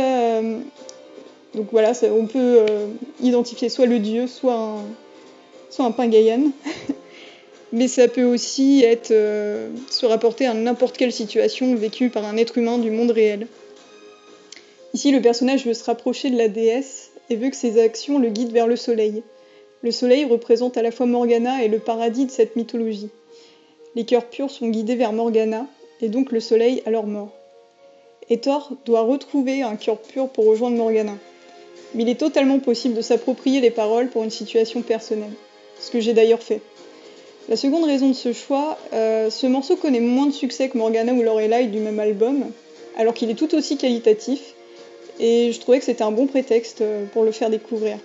donc 1.55 1.67
voilà, 1.73 1.91
on 2.03 2.25
peut 2.25 2.65
identifier 3.21 3.67
soit 3.67 3.85
le 3.85 3.99
dieu, 3.99 4.27
soit 4.27 4.77
un, 5.79 5.91
Pangayan. 5.91 6.51
Mais 7.73 7.89
ça 7.89 8.07
peut 8.07 8.23
aussi 8.23 8.81
être, 8.85 9.09
se 9.09 10.05
rapporter 10.05 10.45
à 10.45 10.53
n'importe 10.53 10.95
quelle 10.95 11.11
situation 11.11 11.75
vécue 11.75 12.09
par 12.09 12.23
un 12.23 12.37
être 12.37 12.57
humain 12.57 12.77
du 12.77 12.91
monde 12.91 13.11
réel. 13.11 13.47
Ici, 14.93 15.11
le 15.11 15.21
personnage 15.21 15.65
veut 15.65 15.73
se 15.73 15.83
rapprocher 15.83 16.29
de 16.29 16.37
la 16.37 16.47
déesse 16.47 17.12
et 17.33 17.35
veut 17.35 17.49
que 17.49 17.55
ses 17.55 17.81
actions 17.81 18.19
le 18.19 18.29
guident 18.29 18.51
vers 18.51 18.67
le 18.67 18.75
soleil. 18.75 19.23
Le 19.81 19.89
soleil 19.89 20.23
représente 20.23 20.77
à 20.77 20.83
la 20.83 20.91
fois 20.91 21.07
Morgana 21.07 21.63
et 21.63 21.67
le 21.67 21.79
paradis 21.79 22.25
de 22.25 22.31
cette 22.31 22.55
mythologie. 22.55 23.09
Les 23.95 24.05
cœurs 24.05 24.29
purs 24.29 24.51
sont 24.51 24.69
guidés 24.69 24.95
vers 24.95 25.13
Morgana, 25.13 25.65
et 25.99 26.09
donc 26.09 26.31
le 26.31 26.39
soleil 26.39 26.83
à 26.85 26.91
leur 26.91 27.07
mort. 27.07 27.31
Héthor 28.29 28.73
doit 28.85 29.01
retrouver 29.01 29.63
un 29.63 29.75
cœur 29.75 29.97
pur 29.97 30.29
pour 30.29 30.45
rejoindre 30.45 30.77
Morgana. 30.77 31.17
Mais 31.95 32.03
il 32.03 32.09
est 32.09 32.19
totalement 32.19 32.59
possible 32.59 32.93
de 32.93 33.01
s'approprier 33.01 33.61
les 33.61 33.71
paroles 33.71 34.09
pour 34.09 34.23
une 34.23 34.29
situation 34.29 34.83
personnelle, 34.83 35.33
ce 35.79 35.89
que 35.89 35.99
j'ai 35.99 36.13
d'ailleurs 36.13 36.43
fait. 36.43 36.61
La 37.49 37.57
seconde 37.57 37.85
raison 37.85 38.09
de 38.09 38.13
ce 38.13 38.31
choix, 38.31 38.77
euh, 38.93 39.31
ce 39.31 39.47
morceau 39.47 39.75
connaît 39.75 39.99
moins 39.99 40.27
de 40.27 40.31
succès 40.31 40.69
que 40.69 40.77
Morgana 40.77 41.13
ou 41.13 41.23
Lorelai 41.23 41.65
du 41.65 41.79
même 41.79 41.99
album, 41.99 42.45
alors 42.95 43.15
qu'il 43.15 43.31
est 43.31 43.35
tout 43.35 43.53
aussi 43.55 43.77
qualitatif, 43.77 44.53
et 45.19 45.51
je 45.51 45.59
trouvais 45.59 45.79
que 45.79 45.85
c'était 45.85 46.03
un 46.03 46.11
bon 46.11 46.27
prétexte 46.27 46.81
euh, 46.81 47.05
pour 47.05 47.23
le 47.23 47.31
faire 47.31 47.49
découvrir. 47.49 47.97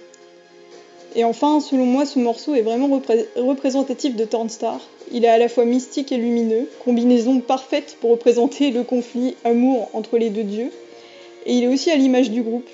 Et 1.16 1.25
enfin, 1.25 1.61
selon 1.61 1.87
moi, 1.87 2.05
ce 2.05 2.18
morceau 2.18 2.55
est 2.55 2.62
vraiment 2.62 3.01
représentatif 3.37 4.14
de 4.14 4.25
Tornstar. 4.25 4.81
Il 5.11 5.25
est 5.25 5.29
à 5.29 5.38
la 5.38 5.49
fois 5.49 5.64
mystique 5.64 6.12
et 6.12 6.18
lumineux, 6.18 6.68
combinaison 6.85 7.40
parfaite 7.40 7.97
pour 8.01 8.11
représenter 8.11 8.71
le 8.71 8.83
conflit 8.83 9.35
amour 9.42 9.88
entre 9.94 10.18
les 10.18 10.29
deux 10.29 10.42
dieux. 10.42 10.71
Et 11.47 11.55
il 11.55 11.64
est 11.64 11.68
aussi 11.68 11.90
à 11.90 11.97
l'image 11.97 12.31
du 12.31 12.42
groupe. 12.42 12.68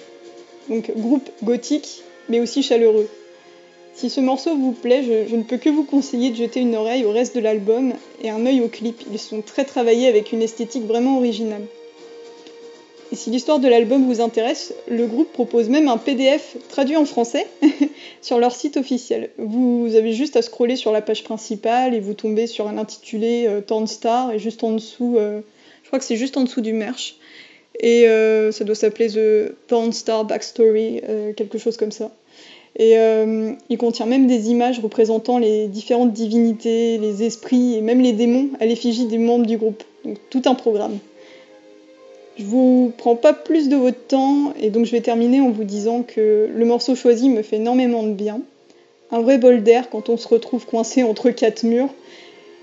Donc 0.68 0.90
groupe 0.96 1.30
gothique, 1.44 2.02
mais 2.28 2.40
aussi 2.40 2.62
chaleureux. 2.62 3.08
Si 3.94 4.10
ce 4.10 4.20
morceau 4.20 4.56
vous 4.56 4.72
plaît, 4.72 5.04
je, 5.04 5.30
je, 5.30 5.36
ne 5.36 5.44
peux 5.44 5.58
que 5.58 5.68
vous 5.68 5.84
conseiller 5.84 6.30
de 6.30 6.36
jeter 6.36 6.58
une 6.58 6.74
oreille 6.74 7.04
au 7.04 7.12
reste 7.12 7.36
de 7.36 7.40
l'album 7.40 7.92
et 8.20 8.30
un 8.30 8.44
œil 8.44 8.60
au 8.62 8.68
clip. 8.68 9.02
Ils 9.12 9.20
sont 9.20 9.42
très 9.42 9.64
travaillés 9.64 10.08
avec 10.08 10.32
une 10.32 10.42
esthétique 10.42 10.86
vraiment 10.86 11.18
originale. 11.18 11.62
Et 13.14 13.16
si 13.16 13.30
l'histoire 13.30 13.60
de 13.60 13.68
l'album 13.68 14.04
vous 14.06 14.20
intéresse, 14.20 14.74
le 14.88 15.06
groupe 15.06 15.32
propose 15.32 15.68
même 15.68 15.86
un 15.86 15.98
PDF 15.98 16.56
traduit 16.68 16.96
en 16.96 17.04
français 17.04 17.46
sur 18.22 18.40
leur 18.40 18.52
site 18.52 18.76
officiel. 18.76 19.30
Vous 19.38 19.94
avez 19.94 20.12
juste 20.12 20.34
à 20.34 20.42
scroller 20.42 20.74
sur 20.74 20.90
la 20.90 21.00
page 21.00 21.22
principale 21.22 21.94
et 21.94 22.00
vous 22.00 22.14
tombez 22.14 22.48
sur 22.48 22.66
un 22.66 22.76
intitulé 22.76 23.46
euh, 23.46 23.86
Star 23.86 24.32
et 24.32 24.40
juste 24.40 24.64
en 24.64 24.72
dessous, 24.72 25.14
euh, 25.16 25.42
je 25.84 25.86
crois 25.86 26.00
que 26.00 26.04
c'est 26.04 26.16
juste 26.16 26.36
en 26.36 26.42
dessous 26.42 26.60
du 26.60 26.72
merch. 26.72 27.14
Et 27.78 28.08
euh, 28.08 28.50
ça 28.50 28.64
doit 28.64 28.74
s'appeler 28.74 29.06
The 29.06 29.54
Torn 29.68 29.92
Star 29.92 30.24
Backstory, 30.24 31.02
euh, 31.08 31.32
quelque 31.34 31.58
chose 31.58 31.76
comme 31.76 31.92
ça. 31.92 32.10
Et 32.76 32.96
il 33.68 33.78
contient 33.78 34.06
même 34.06 34.26
des 34.26 34.50
images 34.50 34.80
représentant 34.80 35.38
les 35.38 35.68
différentes 35.68 36.12
divinités, 36.12 36.98
les 36.98 37.22
esprits 37.22 37.76
et 37.76 37.80
même 37.80 38.00
les 38.00 38.12
démons 38.12 38.48
à 38.58 38.66
l'effigie 38.66 39.06
des 39.06 39.18
membres 39.18 39.46
du 39.46 39.56
groupe. 39.56 39.84
Donc 40.04 40.18
tout 40.30 40.42
un 40.46 40.56
programme. 40.56 40.98
Je 42.36 42.44
vous 42.44 42.92
prends 42.98 43.14
pas 43.14 43.32
plus 43.32 43.68
de 43.68 43.76
votre 43.76 44.06
temps 44.06 44.54
et 44.60 44.70
donc 44.70 44.86
je 44.86 44.90
vais 44.90 45.00
terminer 45.00 45.40
en 45.40 45.50
vous 45.50 45.64
disant 45.64 46.02
que 46.02 46.50
le 46.52 46.64
morceau 46.64 46.96
choisi 46.96 47.28
me 47.28 47.42
fait 47.42 47.56
énormément 47.56 48.02
de 48.02 48.12
bien. 48.12 48.40
Un 49.12 49.20
vrai 49.20 49.38
bol 49.38 49.62
d'air 49.62 49.88
quand 49.88 50.08
on 50.08 50.16
se 50.16 50.26
retrouve 50.26 50.66
coincé 50.66 51.04
entre 51.04 51.30
quatre 51.30 51.62
murs. 51.62 51.90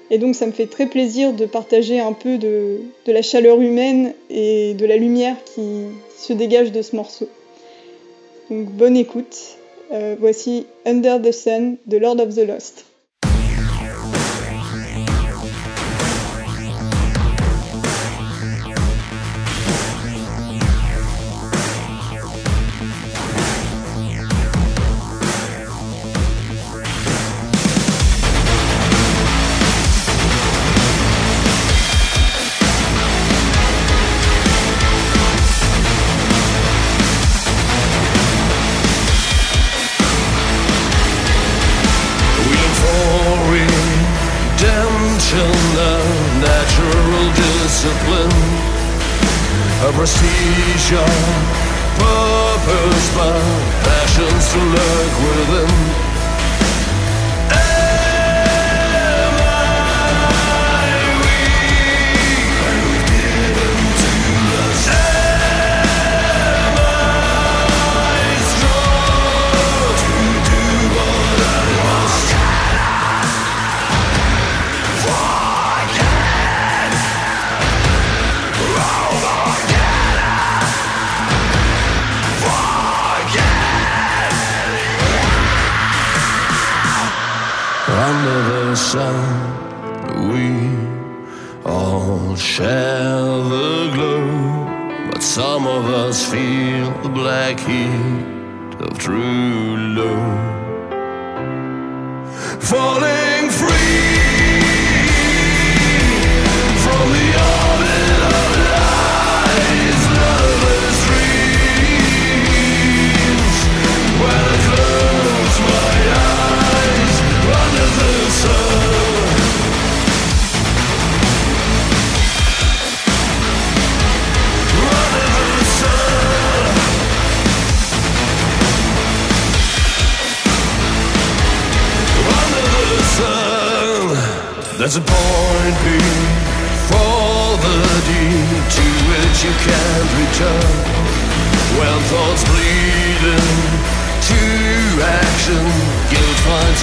Et 0.09 0.17
donc 0.17 0.35
ça 0.35 0.45
me 0.45 0.51
fait 0.51 0.65
très 0.65 0.87
plaisir 0.87 1.31
de 1.31 1.45
partager 1.45 2.01
un 2.01 2.11
peu 2.11 2.37
de, 2.37 2.79
la 3.07 3.21
chaleur 3.21 3.61
humaine 3.61 4.13
et 4.29 4.73
de 4.73 4.85
la 4.85 4.97
lumière 4.97 5.37
qui 5.45 5.85
se 6.17 6.33
dégage 6.33 6.73
de 6.73 6.81
ce 6.81 6.97
morceau. 6.97 7.29
Donc 8.49 8.65
bonne 8.65 8.97
écoute. 8.97 9.57
Euh, 9.93 10.15
voici 10.19 10.65
Under 10.85 11.21
the 11.21 11.31
Sun 11.31 11.77
de 11.85 11.97
Lord 11.97 12.19
of 12.19 12.35
the 12.35 12.45
Lost. 12.45 12.90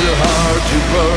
It's 0.01 0.07
so 0.07 0.15
hard 0.15 0.63
to 0.63 0.79
burn. 0.93 1.08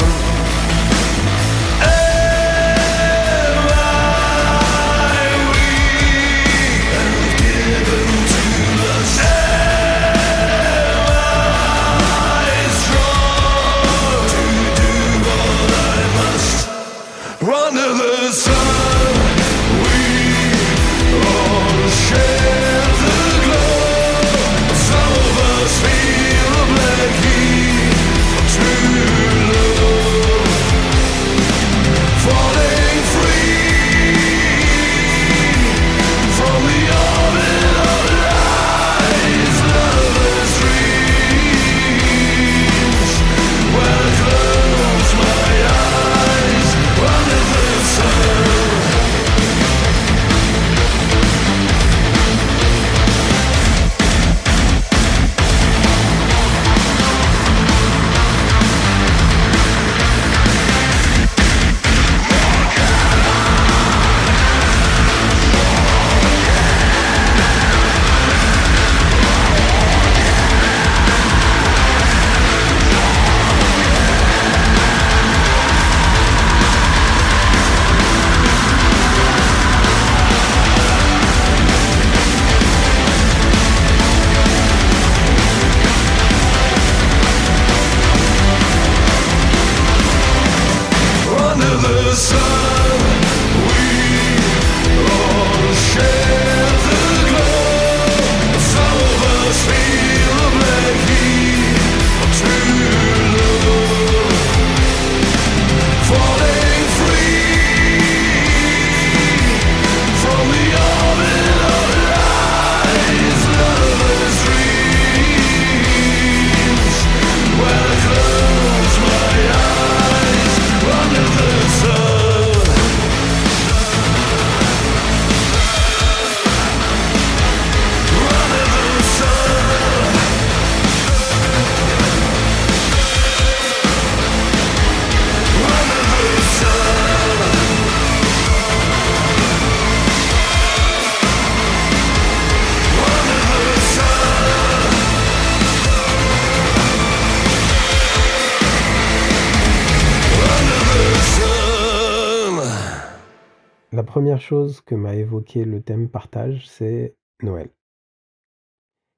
Première 154.21 154.39
chose 154.39 154.81
que 154.81 154.93
m'a 154.93 155.15
évoqué 155.15 155.65
le 155.65 155.81
thème 155.81 156.07
partage, 156.07 156.69
c'est 156.69 157.15
Noël. 157.41 157.71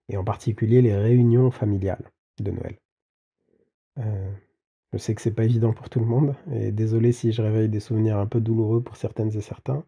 Et 0.08 0.16
en 0.16 0.24
particulier 0.24 0.82
les 0.82 0.96
réunions 0.96 1.52
familiales 1.52 2.10
de 2.40 2.52
Noël. 2.52 2.78
Euh, 4.00 4.32
je 4.94 4.98
sais 4.98 5.14
que 5.14 5.22
c'est 5.22 5.36
pas 5.36 5.44
évident 5.44 5.74
pour 5.74 5.90
tout 5.90 6.00
le 6.00 6.06
monde, 6.06 6.38
et 6.54 6.72
désolé 6.72 7.12
si 7.12 7.34
je 7.34 7.42
réveille 7.42 7.68
des 7.68 7.82
souvenirs 7.82 8.18
un 8.18 8.28
peu 8.28 8.40
douloureux 8.40 8.82
pour 8.82 8.96
certaines 8.96 9.36
et 9.36 9.42
certains, 9.42 9.84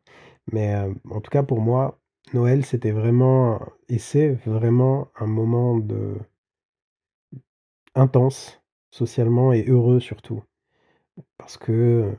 mais 0.52 0.76
euh, 0.76 0.94
en 1.10 1.22
tout 1.22 1.32
cas 1.32 1.44
pour 1.44 1.62
moi, 1.62 1.98
Noël 2.34 2.66
c'était 2.66 2.92
vraiment, 2.92 3.62
et 3.88 4.00
c'est 4.00 4.34
vraiment 4.46 5.08
un 5.16 5.28
moment 5.28 5.78
de 5.78 6.18
intense, 7.96 8.62
socialement 8.92 9.54
et 9.54 9.64
heureux 9.66 10.02
surtout. 10.02 10.44
Parce 11.38 11.56
que, 11.56 12.18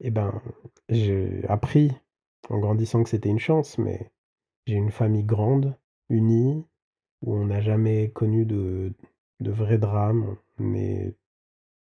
eh 0.00 0.10
ben, 0.10 0.40
j'ai 0.88 1.44
appris 1.48 1.92
en 2.48 2.58
grandissant 2.58 3.02
que 3.02 3.08
c'était 3.10 3.28
une 3.28 3.38
chance, 3.38 3.78
mais 3.78 4.10
j'ai 4.66 4.74
une 4.74 4.90
famille 4.90 5.24
grande, 5.24 5.76
unie, 6.08 6.64
où 7.22 7.34
on 7.34 7.46
n'a 7.46 7.60
jamais 7.60 8.10
connu 8.10 8.44
de, 8.44 8.92
de 9.40 9.50
vrais 9.50 9.78
drames, 9.78 10.36
mais 10.58 11.14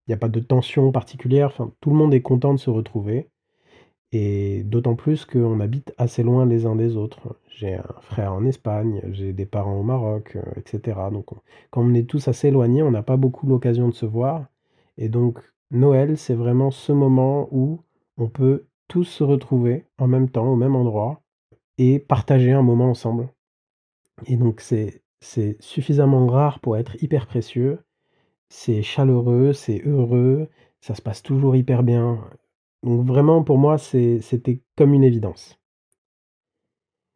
il 0.06 0.10
n'y 0.10 0.14
a 0.14 0.18
pas 0.18 0.28
de 0.28 0.40
tension 0.40 0.92
particulière, 0.92 1.48
enfin, 1.48 1.72
tout 1.80 1.90
le 1.90 1.96
monde 1.96 2.14
est 2.14 2.22
content 2.22 2.54
de 2.54 2.58
se 2.58 2.70
retrouver. 2.70 3.28
Et 4.12 4.62
d'autant 4.62 4.94
plus 4.94 5.24
qu'on 5.24 5.60
habite 5.60 5.92
assez 5.98 6.22
loin 6.22 6.46
les 6.46 6.64
uns 6.64 6.76
des 6.76 6.96
autres. 6.96 7.36
J'ai 7.48 7.74
un 7.74 7.84
frère 8.00 8.32
en 8.32 8.46
Espagne, 8.46 9.02
j'ai 9.10 9.32
des 9.32 9.46
parents 9.46 9.78
au 9.78 9.82
Maroc, 9.82 10.36
euh, 10.36 10.42
etc. 10.56 11.10
Donc 11.12 11.26
quand 11.70 11.82
on 11.82 11.92
est 11.94 12.08
tous 12.08 12.28
assez 12.28 12.48
éloignés, 12.48 12.82
on 12.82 12.92
n'a 12.92 13.02
pas 13.02 13.16
beaucoup 13.16 13.46
l'occasion 13.46 13.88
de 13.88 13.94
se 13.94 14.06
voir. 14.06 14.46
Et 14.96 15.08
donc 15.08 15.40
Noël, 15.70 16.16
c'est 16.16 16.34
vraiment 16.34 16.70
ce 16.70 16.92
moment 16.92 17.48
où 17.50 17.80
on 18.16 18.28
peut 18.28 18.66
tous 18.88 19.04
se 19.04 19.24
retrouver 19.24 19.84
en 19.98 20.06
même 20.06 20.28
temps, 20.30 20.48
au 20.48 20.56
même 20.56 20.76
endroit, 20.76 21.22
et 21.78 21.98
partager 21.98 22.52
un 22.52 22.62
moment 22.62 22.90
ensemble. 22.90 23.28
Et 24.26 24.36
donc 24.36 24.60
c'est 24.60 25.02
suffisamment 25.60 26.26
rare 26.26 26.60
pour 26.60 26.76
être 26.76 27.02
hyper 27.02 27.26
précieux. 27.26 27.80
C'est 28.48 28.82
chaleureux, 28.82 29.52
c'est 29.52 29.82
heureux, 29.84 30.48
ça 30.80 30.94
se 30.94 31.02
passe 31.02 31.22
toujours 31.22 31.56
hyper 31.56 31.82
bien. 31.82 32.20
Donc 32.82 33.04
vraiment, 33.04 33.42
pour 33.42 33.58
moi, 33.58 33.76
c'était 33.78 34.62
comme 34.76 34.94
une 34.94 35.02
évidence. 35.04 35.58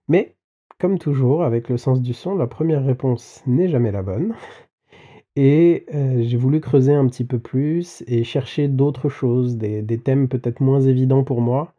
Mais, 0.08 0.36
comme 0.78 0.98
toujours, 0.98 1.44
avec 1.44 1.68
le 1.68 1.76
sens 1.76 2.02
du 2.02 2.14
son, 2.14 2.34
la 2.34 2.48
première 2.48 2.84
réponse 2.84 3.42
n'est 3.46 3.68
jamais 3.68 3.92
la 3.92 4.02
bonne. 4.02 4.34
Et 5.36 5.86
euh, 5.94 6.22
j'ai 6.22 6.36
voulu 6.36 6.60
creuser 6.60 6.92
un 6.92 7.06
petit 7.06 7.24
peu 7.24 7.38
plus 7.38 8.02
et 8.06 8.24
chercher 8.24 8.68
d'autres 8.68 9.08
choses, 9.08 9.56
des, 9.56 10.00
thèmes 10.00 10.28
peut-être 10.28 10.60
moins 10.60 10.80
évidents 10.80 11.24
pour 11.24 11.40
moi. 11.40 11.74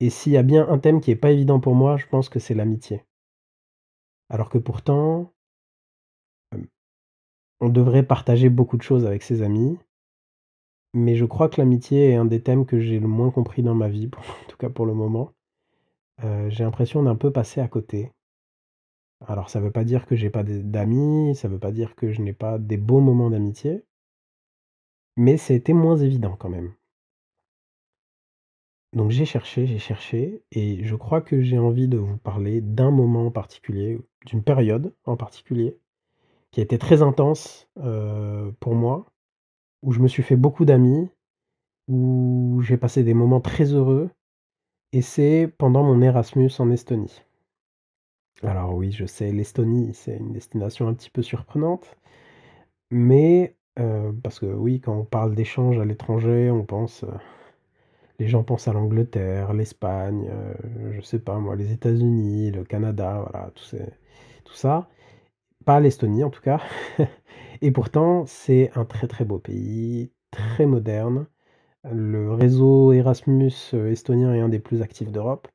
Et 0.00 0.10
s'il 0.10 0.32
y 0.32 0.36
a 0.36 0.42
bien 0.42 0.68
un 0.68 0.78
thème 0.78 1.00
qui 1.00 1.10
n'est 1.10 1.16
pas 1.16 1.32
évident 1.32 1.60
pour 1.60 1.74
moi, 1.74 1.96
je 1.96 2.06
pense 2.06 2.28
que 2.28 2.38
c'est 2.38 2.54
l'amitié. 2.54 3.02
Alors 4.30 4.48
que 4.48 4.58
pourtant, 4.58 5.32
on 7.60 7.68
devrait 7.68 8.06
partager 8.06 8.48
beaucoup 8.48 8.76
de 8.76 8.82
choses 8.82 9.06
avec 9.06 9.22
ses 9.22 9.42
amis, 9.42 9.78
mais 10.92 11.16
je 11.16 11.24
crois 11.24 11.48
que 11.48 11.60
l'amitié 11.60 12.10
est 12.10 12.14
un 12.14 12.24
des 12.24 12.40
thèmes 12.40 12.66
que 12.66 12.78
j'ai 12.78 13.00
le 13.00 13.08
moins 13.08 13.30
compris 13.30 13.62
dans 13.62 13.74
ma 13.74 13.88
vie, 13.88 14.10
en 14.44 14.48
tout 14.48 14.56
cas 14.56 14.70
pour 14.70 14.86
le 14.86 14.94
moment. 14.94 15.32
Euh, 16.22 16.48
j'ai 16.50 16.62
l'impression 16.62 17.02
d'un 17.02 17.16
peu 17.16 17.32
passer 17.32 17.60
à 17.60 17.68
côté. 17.68 18.12
Alors 19.26 19.50
ça 19.50 19.60
ne 19.60 19.64
veut 19.64 19.70
pas 19.70 19.84
dire 19.84 20.06
que 20.06 20.16
j'ai 20.16 20.30
pas 20.30 20.42
d'amis, 20.44 21.34
ça 21.34 21.48
ne 21.48 21.54
veut 21.54 21.58
pas 21.58 21.72
dire 21.72 21.94
que 21.94 22.12
je 22.12 22.22
n'ai 22.22 22.32
pas 22.32 22.58
des 22.58 22.76
beaux 22.76 23.00
moments 23.00 23.30
d'amitié, 23.30 23.84
mais 25.16 25.36
c'était 25.36 25.72
moins 25.72 25.96
évident 25.96 26.36
quand 26.38 26.48
même. 26.48 26.74
Donc 28.92 29.10
j'ai 29.10 29.24
cherché, 29.24 29.66
j'ai 29.66 29.78
cherché, 29.78 30.44
et 30.52 30.84
je 30.84 30.94
crois 30.94 31.20
que 31.20 31.42
j'ai 31.42 31.58
envie 31.58 31.88
de 31.88 31.98
vous 31.98 32.16
parler 32.16 32.60
d'un 32.60 32.90
moment 32.92 33.26
en 33.26 33.30
particulier, 33.30 34.00
d'une 34.26 34.42
période 34.42 34.94
en 35.04 35.16
particulier, 35.16 35.78
qui 36.52 36.60
a 36.60 36.62
été 36.62 36.78
très 36.78 37.02
intense 37.02 37.68
euh, 37.78 38.52
pour 38.60 38.74
moi, 38.76 39.06
où 39.82 39.92
je 39.92 40.00
me 40.00 40.08
suis 40.08 40.22
fait 40.22 40.36
beaucoup 40.36 40.64
d'amis, 40.64 41.10
où 41.88 42.60
j'ai 42.62 42.76
passé 42.76 43.02
des 43.04 43.14
moments 43.14 43.40
très 43.40 43.72
heureux, 43.74 44.10
et 44.92 45.02
c'est 45.02 45.52
pendant 45.58 45.82
mon 45.82 46.00
Erasmus 46.00 46.52
en 46.60 46.70
Estonie. 46.70 47.23
Alors 48.42 48.74
oui, 48.74 48.92
je 48.92 49.06
sais, 49.06 49.32
l'Estonie, 49.32 49.92
c'est 49.94 50.16
une 50.16 50.32
destination 50.32 50.86
un 50.88 50.94
petit 50.94 51.10
peu 51.10 51.22
surprenante, 51.22 51.96
mais 52.90 53.56
euh, 53.78 54.12
parce 54.22 54.40
que 54.40 54.46
oui, 54.46 54.80
quand 54.80 54.96
on 54.98 55.04
parle 55.04 55.34
d'échanges 55.34 55.78
à 55.78 55.84
l'étranger, 55.86 56.50
on 56.50 56.64
pense, 56.64 57.04
euh, 57.04 57.08
les 58.18 58.28
gens 58.28 58.44
pensent 58.44 58.68
à 58.68 58.72
l'Angleterre, 58.72 59.52
l'Espagne, 59.54 60.30
je 60.92 61.00
sais 61.00 61.18
pas 61.18 61.38
moi, 61.38 61.56
les 61.56 61.72
États-Unis, 61.72 62.50
le 62.52 62.64
Canada, 62.64 63.26
voilà, 63.28 63.50
tout, 63.54 63.76
tout 64.44 64.54
ça. 64.54 64.88
Pas 65.64 65.80
l'Estonie 65.80 66.24
en 66.24 66.30
tout 66.30 66.42
cas. 66.42 66.60
Et 67.62 67.70
pourtant, 67.72 68.26
c'est 68.26 68.70
un 68.76 68.84
très 68.84 69.08
très 69.08 69.24
beau 69.24 69.38
pays, 69.38 70.12
très 70.30 70.66
moderne. 70.66 71.26
Le 71.90 72.32
réseau 72.34 72.92
Erasmus 72.92 73.52
euh, 73.74 73.90
estonien 73.92 74.34
est 74.34 74.40
un 74.40 74.48
des 74.50 74.60
plus 74.60 74.82
actifs 74.82 75.12
d'Europe. 75.12 75.48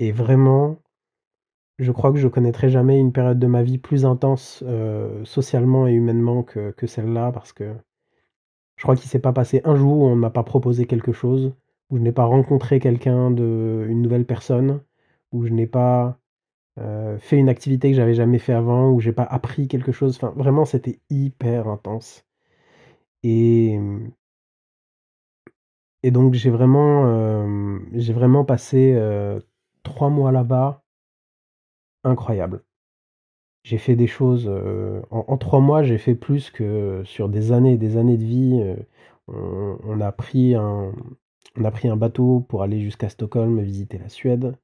Et 0.00 0.12
vraiment, 0.12 0.78
je 1.78 1.92
crois 1.92 2.12
que 2.12 2.18
je 2.18 2.28
connaîtrai 2.28 2.70
jamais 2.70 2.98
une 2.98 3.12
période 3.12 3.38
de 3.38 3.46
ma 3.46 3.62
vie 3.62 3.78
plus 3.78 4.06
intense 4.06 4.62
euh, 4.66 5.24
socialement 5.24 5.86
et 5.86 5.92
humainement 5.92 6.42
que, 6.42 6.72
celle-là, 6.86 7.32
parce 7.32 7.52
que 7.52 7.74
je 8.76 8.82
crois 8.82 8.96
qu'il 8.96 9.08
s'est 9.08 9.18
pas 9.20 9.32
passé 9.32 9.60
un 9.64 9.76
jour 9.76 9.98
où 9.98 10.04
on 10.06 10.16
ne 10.16 10.20
m'a 10.20 10.30
pas 10.30 10.42
proposé 10.42 10.86
quelque 10.86 11.12
chose, 11.12 11.54
où 11.90 11.98
je 11.98 12.02
n'ai 12.02 12.12
pas 12.12 12.24
rencontré 12.24 12.80
quelqu'un 12.80 13.30
de, 13.30 13.86
une 13.88 14.02
nouvelle 14.02 14.26
personne, 14.26 14.82
où 15.32 15.44
je 15.46 15.52
n'ai 15.52 15.66
pas 15.66 16.18
euh, 16.78 17.18
fait 17.18 17.36
une 17.38 17.48
activité 17.48 17.90
que 17.90 17.96
j'avais 17.96 18.14
jamais 18.14 18.38
fait 18.38 18.52
avant, 18.54 18.90
où 18.90 19.00
j'ai 19.00 19.12
pas 19.12 19.24
appris 19.24 19.68
quelque 19.68 19.92
chose. 19.92 20.16
Enfin, 20.16 20.32
vraiment, 20.36 20.64
c'était 20.64 21.00
hyper 21.10 21.68
intense. 21.68 22.24
Et, 23.22 23.78
et 26.02 26.10
donc, 26.10 26.34
j'ai 26.34 26.50
vraiment, 26.50 27.04
euh, 27.06 27.78
j'ai 27.92 28.12
vraiment 28.12 28.44
passé 28.44 28.96
trois 29.82 30.10
mois 30.10 30.32
là-bas, 30.32 30.85
incroyable. 32.06 32.62
J'ai 33.64 33.78
fait 33.78 33.96
des 33.96 34.06
choses. 34.06 34.50
en, 35.10 35.36
trois 35.38 35.60
mois, 35.60 35.82
j'ai 35.82 35.98
fait 35.98 36.14
plus 36.14 36.50
que 36.50 37.02
sur 37.04 37.28
des 37.28 37.52
années 37.52 37.74
et 37.74 37.78
des 37.78 37.96
années 37.96 38.16
de 38.16 38.24
vie. 38.24 38.76
on, 39.28 40.00
a 40.00 40.12
pris 40.12 40.54
un, 40.54 40.92
on 41.58 41.64
a 41.64 41.70
pris 41.70 41.88
un 41.88 41.96
bateau 41.96 42.40
pour 42.48 42.62
aller 42.62 42.80
jusqu'à 42.80 43.08
Stockholm 43.08 43.60
visiter 43.60 43.98
la 43.98 44.08
Suède. 44.08 44.56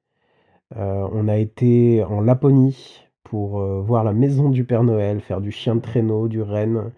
Euh, 0.77 1.09
on 1.13 1.29
a 1.29 1.37
été 1.39 2.03
en 2.05 2.21
Laponie 2.21 3.07
pour 3.25 3.61
euh, 3.61 3.81
voir 3.81 4.05
la 4.05 4.13
maison 4.13 4.49
du 4.51 4.65
Père 4.65 4.85
Noël, 4.85 5.21
faire 5.21 5.41
du 5.41 5.51
chien 5.53 5.77
de 5.77 5.81
traîneau, 5.81 6.29
du 6.29 6.43
renne. 6.43 6.93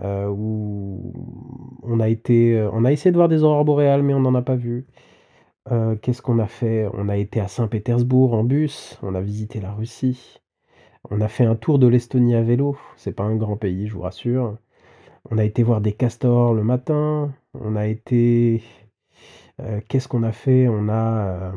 Euh, 0.00 0.28
où 0.28 1.14
on 1.82 2.00
a 2.00 2.08
été, 2.08 2.68
on 2.72 2.84
a 2.84 2.92
essayé 2.92 3.12
de 3.12 3.16
voir 3.16 3.28
des 3.28 3.42
aurores 3.44 3.64
boréales, 3.64 4.02
mais 4.02 4.14
on 4.14 4.20
n'en 4.20 4.34
a 4.34 4.42
pas 4.42 4.56
vu. 4.56 4.86
Qu'est-ce 6.02 6.22
qu'on 6.22 6.38
a 6.38 6.46
fait? 6.46 6.88
On 6.94 7.08
a 7.08 7.16
été 7.16 7.40
à 7.40 7.48
Saint-Pétersbourg 7.48 8.34
en 8.34 8.44
bus, 8.44 8.98
on 9.02 9.14
a 9.14 9.20
visité 9.20 9.60
la 9.60 9.72
Russie, 9.72 10.40
on 11.10 11.20
a 11.20 11.28
fait 11.28 11.44
un 11.44 11.56
tour 11.56 11.78
de 11.78 11.88
l'Estonie 11.88 12.36
à 12.36 12.42
vélo. 12.42 12.76
C'est 12.96 13.12
pas 13.12 13.24
un 13.24 13.36
grand 13.36 13.56
pays, 13.56 13.88
je 13.88 13.94
vous 13.94 14.02
rassure. 14.02 14.58
On 15.30 15.38
a 15.38 15.44
été 15.44 15.62
voir 15.64 15.80
des 15.80 15.92
castors 15.92 16.54
le 16.54 16.62
matin. 16.62 17.32
On 17.54 17.74
a 17.76 17.86
été, 17.86 18.62
qu'est-ce 19.88 20.08
qu'on 20.08 20.22
a 20.22 20.32
fait? 20.32 20.68
On 20.68 20.88
a 20.88 21.52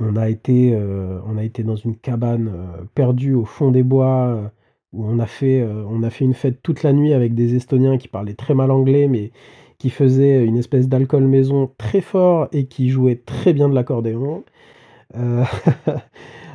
on 0.00 0.16
a 0.16 0.28
été, 0.28 0.74
euh, 0.74 1.20
on 1.26 1.36
a 1.36 1.44
été 1.44 1.62
dans 1.62 1.76
une 1.76 1.96
cabane 1.96 2.48
euh, 2.48 2.84
perdue 2.94 3.34
au 3.34 3.44
fond 3.44 3.70
des 3.70 3.82
bois 3.82 4.28
euh, 4.28 4.48
où 4.92 5.04
on 5.04 5.18
a 5.18 5.26
fait, 5.26 5.62
on 5.64 6.02
a 6.02 6.10
fait 6.10 6.24
une 6.24 6.34
fête 6.34 6.62
toute 6.62 6.82
la 6.82 6.94
nuit 6.94 7.12
avec 7.12 7.34
des 7.34 7.54
Estoniens 7.54 7.98
qui 7.98 8.08
parlaient 8.08 8.34
très 8.34 8.54
mal 8.54 8.70
anglais, 8.70 9.06
mais 9.06 9.32
qui 9.78 9.90
faisaient 9.90 10.44
une 10.44 10.56
espèce 10.56 10.88
d'alcool 10.88 11.24
maison 11.26 11.72
très 11.78 12.00
fort 12.00 12.48
et 12.52 12.66
qui 12.66 12.88
jouaient 12.90 13.22
très 13.24 13.52
bien 13.52 13.68
de 13.68 13.74
l'accordéon. 13.74 14.44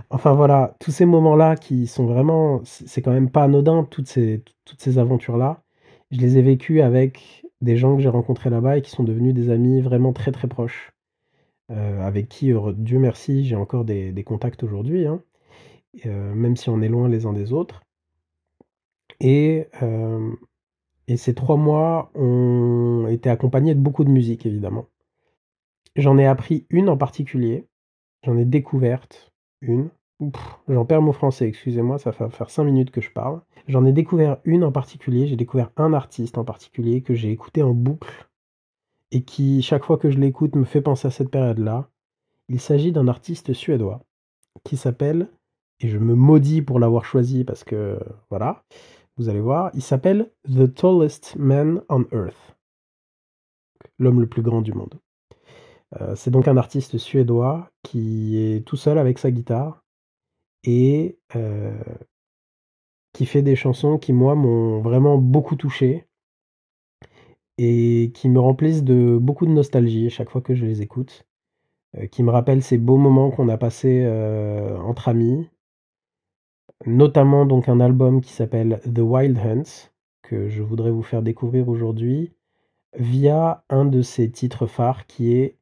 enfin 0.10 0.34
voilà, 0.34 0.76
tous 0.80 0.92
ces 0.92 1.06
moments-là 1.06 1.56
qui 1.56 1.88
sont 1.88 2.06
vraiment, 2.06 2.62
c'est 2.64 3.02
quand 3.02 3.12
même 3.14 3.30
pas 3.30 3.44
anodin, 3.44 3.86
toutes 3.90 4.08
ces, 4.08 4.44
toutes 4.66 4.82
ces 4.82 5.00
aventures-là. 5.00 5.64
Je 6.12 6.20
les 6.20 6.38
ai 6.38 6.42
vécues 6.42 6.82
avec 6.82 7.44
des 7.62 7.78
gens 7.78 7.96
que 7.96 8.02
j'ai 8.02 8.10
rencontrés 8.10 8.50
là-bas 8.50 8.78
et 8.78 8.82
qui 8.82 8.92
sont 8.92 9.04
devenus 9.04 9.34
des 9.34 9.50
amis 9.50 9.82
vraiment 9.82 10.14
très 10.14 10.32
très 10.32 10.48
proches. 10.48 10.94
Euh, 11.72 12.02
avec 12.02 12.30
qui, 12.30 12.54
Dieu 12.76 13.00
merci, 13.00 13.46
j'ai 13.46 13.56
encore 13.56 13.86
des, 13.86 14.24
contacts 14.26 14.64
aujourd'hui, 14.64 15.08
hein, 15.08 15.24
euh, 16.06 16.34
même 16.34 16.56
si 16.56 16.70
on 16.70 16.82
est 16.82 16.90
loin 16.90 17.08
les 17.10 17.26
uns 17.26 17.34
des 17.34 17.54
autres. 17.54 17.82
Et, 19.20 19.68
euh, 19.82 20.32
et 21.08 21.18
ces 21.18 21.34
trois 21.34 21.58
mois 21.58 22.12
ont 22.16 23.08
été 23.08 23.30
accompagnés 23.30 23.76
de 23.76 23.80
beaucoup 23.80 24.04
de 24.04 24.10
musique, 24.10 24.46
évidemment. 24.46 24.86
J'en 25.96 26.18
ai 26.18 26.26
appris 26.26 26.66
une 26.70 26.90
en 26.90 26.98
particulier, 26.98 27.68
j'en 28.24 28.38
ai 28.38 28.46
découverte 28.46 29.32
une. 29.62 29.90
J'en 30.70 30.86
perds 30.86 31.02
mon 31.02 31.12
français, 31.12 31.48
excusez-moi, 31.48 31.98
ça 31.98 32.12
va 32.12 32.30
faire 32.30 32.50
cinq 32.50 32.64
minutes 32.64 32.92
que 32.92 33.02
je 33.02 33.12
parle. 33.12 33.42
J'en 33.68 33.86
ai 33.86 33.92
découvert 33.92 34.38
une 34.46 34.64
en 34.64 34.72
particulier, 34.72 35.28
j'ai 35.28 35.36
découvert 35.36 35.72
un 35.78 35.94
artiste 35.94 36.38
en 36.38 36.46
particulier 36.46 37.02
que 37.02 37.14
j'ai 37.14 37.32
écouté 37.32 37.62
en 37.62 37.74
boucle 37.74 38.30
et 39.12 39.24
qui, 39.24 39.62
chaque 39.62 39.84
fois 39.84 39.98
que 39.98 40.10
je 40.10 40.20
l'écoute, 40.20 40.56
me 40.56 40.64
fait 40.64 40.82
penser 40.82 41.08
à 41.08 41.12
cette 41.12 41.30
période-là. 41.30 41.90
Il 42.50 42.60
s'agit 42.60 42.92
d'un 42.92 43.08
artiste 43.08 43.54
suédois 43.54 44.02
qui 44.64 44.78
s'appelle, 44.78 45.30
et 45.80 45.88
je 45.88 45.98
me 45.98 46.16
maudis 46.16 46.62
pour 46.62 46.80
l'avoir 46.80 47.06
choisi 47.06 47.44
parce 47.44 47.64
que 47.64 48.00
voilà, 48.30 48.64
vous 49.18 49.30
allez 49.30 49.42
voir, 49.42 49.70
il 49.74 49.82
s'appelle 49.82 50.32
The 50.46 50.74
Tallest 50.74 51.36
Man 51.38 51.82
on 51.90 52.06
Earth, 52.12 52.58
l'homme 54.00 54.22
le 54.22 54.28
plus 54.28 54.42
grand 54.42 54.62
du 54.62 54.74
monde. 54.74 55.00
Euh, 56.02 56.16
c'est 56.16 56.32
donc 56.32 56.48
un 56.48 56.58
artiste 56.58 56.98
suédois 56.98 57.70
qui 57.84 58.38
est 58.38 58.66
tout 58.66 58.78
seul 58.78 58.98
avec 58.98 59.20
sa 59.20 59.32
guitare 59.32 59.84
et 60.64 61.20
euh, 61.36 61.84
qui 63.14 63.26
fait 63.26 63.42
des 63.42 63.56
chansons 63.56 63.98
qui, 63.98 64.14
moi, 64.14 64.34
m'ont 64.36 64.82
vraiment 64.82 65.18
beaucoup 65.18 65.56
touché 65.56 66.08
et 67.60 68.12
qui 68.16 68.30
me 68.30 68.40
remplissent 68.40 68.84
de 68.84 69.18
beaucoup 69.22 69.46
de 69.46 69.52
nostalgie 69.52 70.10
chaque 70.10 70.32
fois 70.32 70.42
que 70.42 70.56
je 70.56 70.66
les 70.66 70.82
écoute, 70.82 71.28
euh, 71.98 72.08
qui 72.08 72.24
me 72.24 72.32
rappellent 72.32 72.64
ces 72.64 72.80
beaux 72.80 72.98
moments 72.98 73.30
qu'on 73.30 73.50
a 73.50 73.58
passés 73.58 74.08
entre 74.84 75.10
amis, 75.10 75.48
notamment 76.86 77.46
donc 77.46 77.70
un 77.70 77.80
album 77.80 78.22
qui 78.22 78.34
s'appelle 78.34 78.80
The 78.84 79.00
Wild 79.00 79.38
Hunts, 79.38 79.92
que 80.22 80.50
je 80.50 80.62
voudrais 80.62 80.92
vous 80.92 81.04
faire 81.04 81.22
découvrir 81.22 81.70
aujourd'hui, 81.70 82.34
via 82.98 83.64
un 83.70 83.86
de 83.86 84.02
ses 84.02 84.30
titres 84.32 84.68
phares 84.68 85.06
qui 85.08 85.34
est 85.34 85.58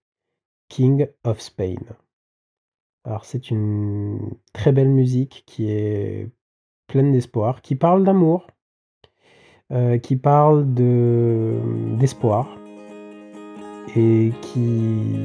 King 0.69 1.07
of 1.23 1.39
Spain. 1.41 1.81
Alors 3.03 3.25
c'est 3.25 3.49
une 3.49 4.35
très 4.53 4.71
belle 4.71 4.89
musique 4.89 5.43
qui 5.45 5.71
est 5.71 6.29
pleine 6.87 7.11
d'espoir, 7.11 7.61
qui 7.61 7.75
parle 7.75 8.03
d'amour, 8.03 8.47
euh, 9.71 9.97
qui 9.97 10.17
parle 10.17 10.73
de 10.73 11.57
d'espoir 11.97 12.57
et 13.95 14.31
qui 14.41 15.19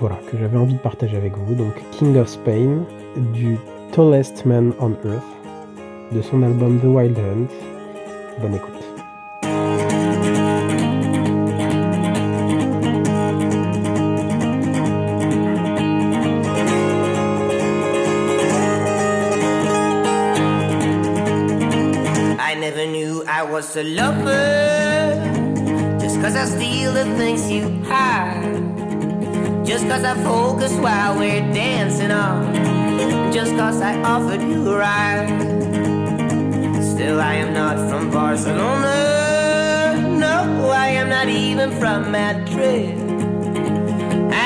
voilà 0.00 0.16
que 0.30 0.36
j'avais 0.36 0.58
envie 0.58 0.74
de 0.74 0.80
partager 0.80 1.16
avec 1.16 1.36
vous. 1.36 1.54
Donc 1.54 1.72
King 1.92 2.16
of 2.16 2.28
Spain 2.28 2.84
du 3.32 3.56
Tallest 3.92 4.44
Man 4.44 4.74
on 4.78 4.96
Earth 5.04 5.22
de 6.12 6.22
son 6.22 6.42
album 6.42 6.80
The 6.80 6.84
Wild 6.84 7.16
Hunt. 7.16 7.50
Bonne 8.40 8.54
écoute. 8.54 8.78
was 23.58 23.76
a 23.76 23.82
offered 34.08 34.40
you 34.40 34.66
a 34.72 34.78
ride. 34.78 35.28
Still 36.82 37.20
I 37.20 37.34
am 37.44 37.52
not 37.52 37.76
from 37.90 38.10
Barcelona. 38.10 38.96
No, 40.24 40.70
I 40.70 40.88
am 41.00 41.08
not 41.10 41.28
even 41.28 41.70
from 41.80 42.10
Madrid. 42.10 42.96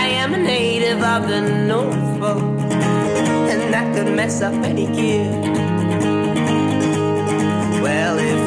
I 0.00 0.04
am 0.22 0.34
a 0.34 0.38
native 0.38 1.00
of 1.14 1.28
the 1.28 1.40
North 1.70 2.04
Pole 2.18 2.58
And 3.52 3.62
that 3.72 3.86
could 3.94 4.10
mess 4.16 4.42
up 4.42 4.54
any 4.70 4.86
kid. 4.86 5.30
Well, 7.84 8.18
if 8.18 8.42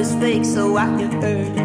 Is 0.00 0.14
fake, 0.14 0.46
so 0.46 0.78
I 0.78 0.96
get 0.96 1.12
hurt. 1.12 1.58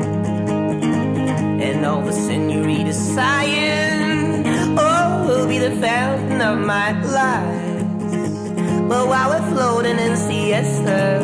And 1.67 1.85
all 1.85 2.01
the 2.01 2.11
senoritas 2.11 2.97
sighing, 3.15 4.45
oh, 4.77 5.25
will 5.25 5.47
be 5.47 5.57
the 5.57 5.71
fountain 5.77 6.41
of 6.41 6.59
my 6.59 6.91
life. 7.01 8.89
But 8.89 9.07
while 9.07 9.29
we're 9.29 9.51
floating 9.53 9.97
in 9.97 10.17
siesta, 10.17 11.21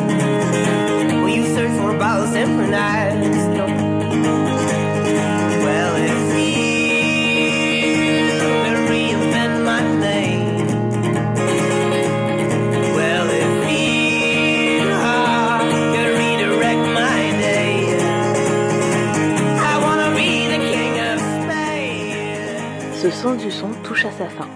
son 23.10 23.34
du 23.34 23.50
son 23.50 23.70
touche 23.82 24.04
à 24.04 24.10
sa 24.12 24.28
fin. 24.28 24.48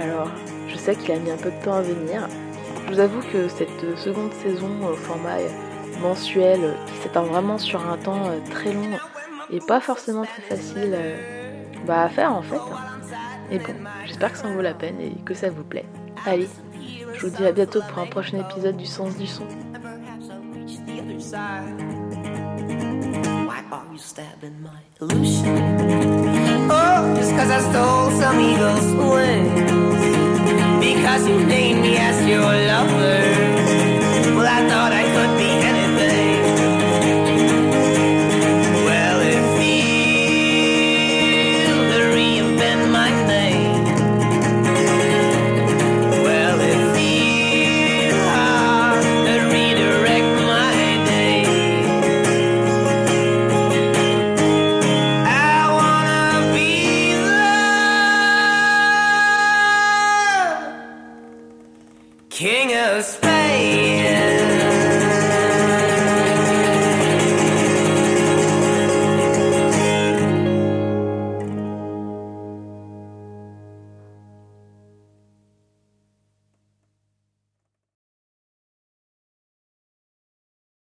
Alors, 0.00 0.28
je 0.68 0.76
sais 0.76 0.94
qu'il 0.94 1.12
a 1.12 1.18
mis 1.18 1.30
un 1.30 1.36
peu 1.36 1.50
de 1.50 1.64
temps 1.64 1.74
à 1.74 1.82
venir. 1.82 2.28
Je 2.86 2.92
vous 2.92 3.00
avoue 3.00 3.20
que 3.32 3.48
cette 3.48 3.96
seconde 3.96 4.32
saison 4.34 4.68
au 4.88 4.94
format 4.94 5.38
mensuel 6.02 6.74
qui 6.86 7.02
s'étend 7.02 7.24
vraiment 7.24 7.58
sur 7.58 7.88
un 7.88 7.96
temps 7.96 8.26
euh, 8.26 8.38
très 8.50 8.72
long 8.72 8.90
et 9.50 9.60
pas 9.60 9.80
forcément 9.80 10.24
très 10.24 10.42
facile 10.42 10.92
euh, 10.94 11.16
bah, 11.86 12.02
à 12.02 12.08
faire 12.08 12.34
en 12.34 12.42
fait. 12.42 12.60
Et 13.50 13.58
bon, 13.58 13.74
j'espère 14.06 14.32
que 14.32 14.38
ça 14.38 14.48
en 14.48 14.54
vaut 14.54 14.62
la 14.62 14.74
peine 14.74 15.00
et 15.00 15.12
que 15.24 15.34
ça 15.34 15.50
vous 15.50 15.64
plaît. 15.64 15.86
Allez, 16.26 16.48
je 17.14 17.26
vous 17.26 17.36
dis 17.36 17.44
à 17.44 17.52
bientôt 17.52 17.80
pour 17.88 18.02
un 18.02 18.06
prochain 18.06 18.38
épisode 18.38 18.76
du 18.76 18.86
Sens 18.86 19.16
du 19.16 19.26
Son. 19.26 19.46
off 27.02 27.16
just 27.16 27.30
cause 27.32 27.50
I 27.50 27.60
stole 27.70 28.10
some 28.20 28.40
eagle's 28.40 28.88
wings. 28.94 29.70
Because 30.80 31.28
you 31.28 31.44
named 31.44 31.80
me 31.82 31.96
as 31.96 32.26
your 32.26 32.40
lover. 32.40 33.20
Well, 34.36 34.46
I 34.46 34.60
thought 34.68 34.92
I 34.92 35.04
could 35.14 35.38
be 35.38 35.44
anything. 35.44 35.81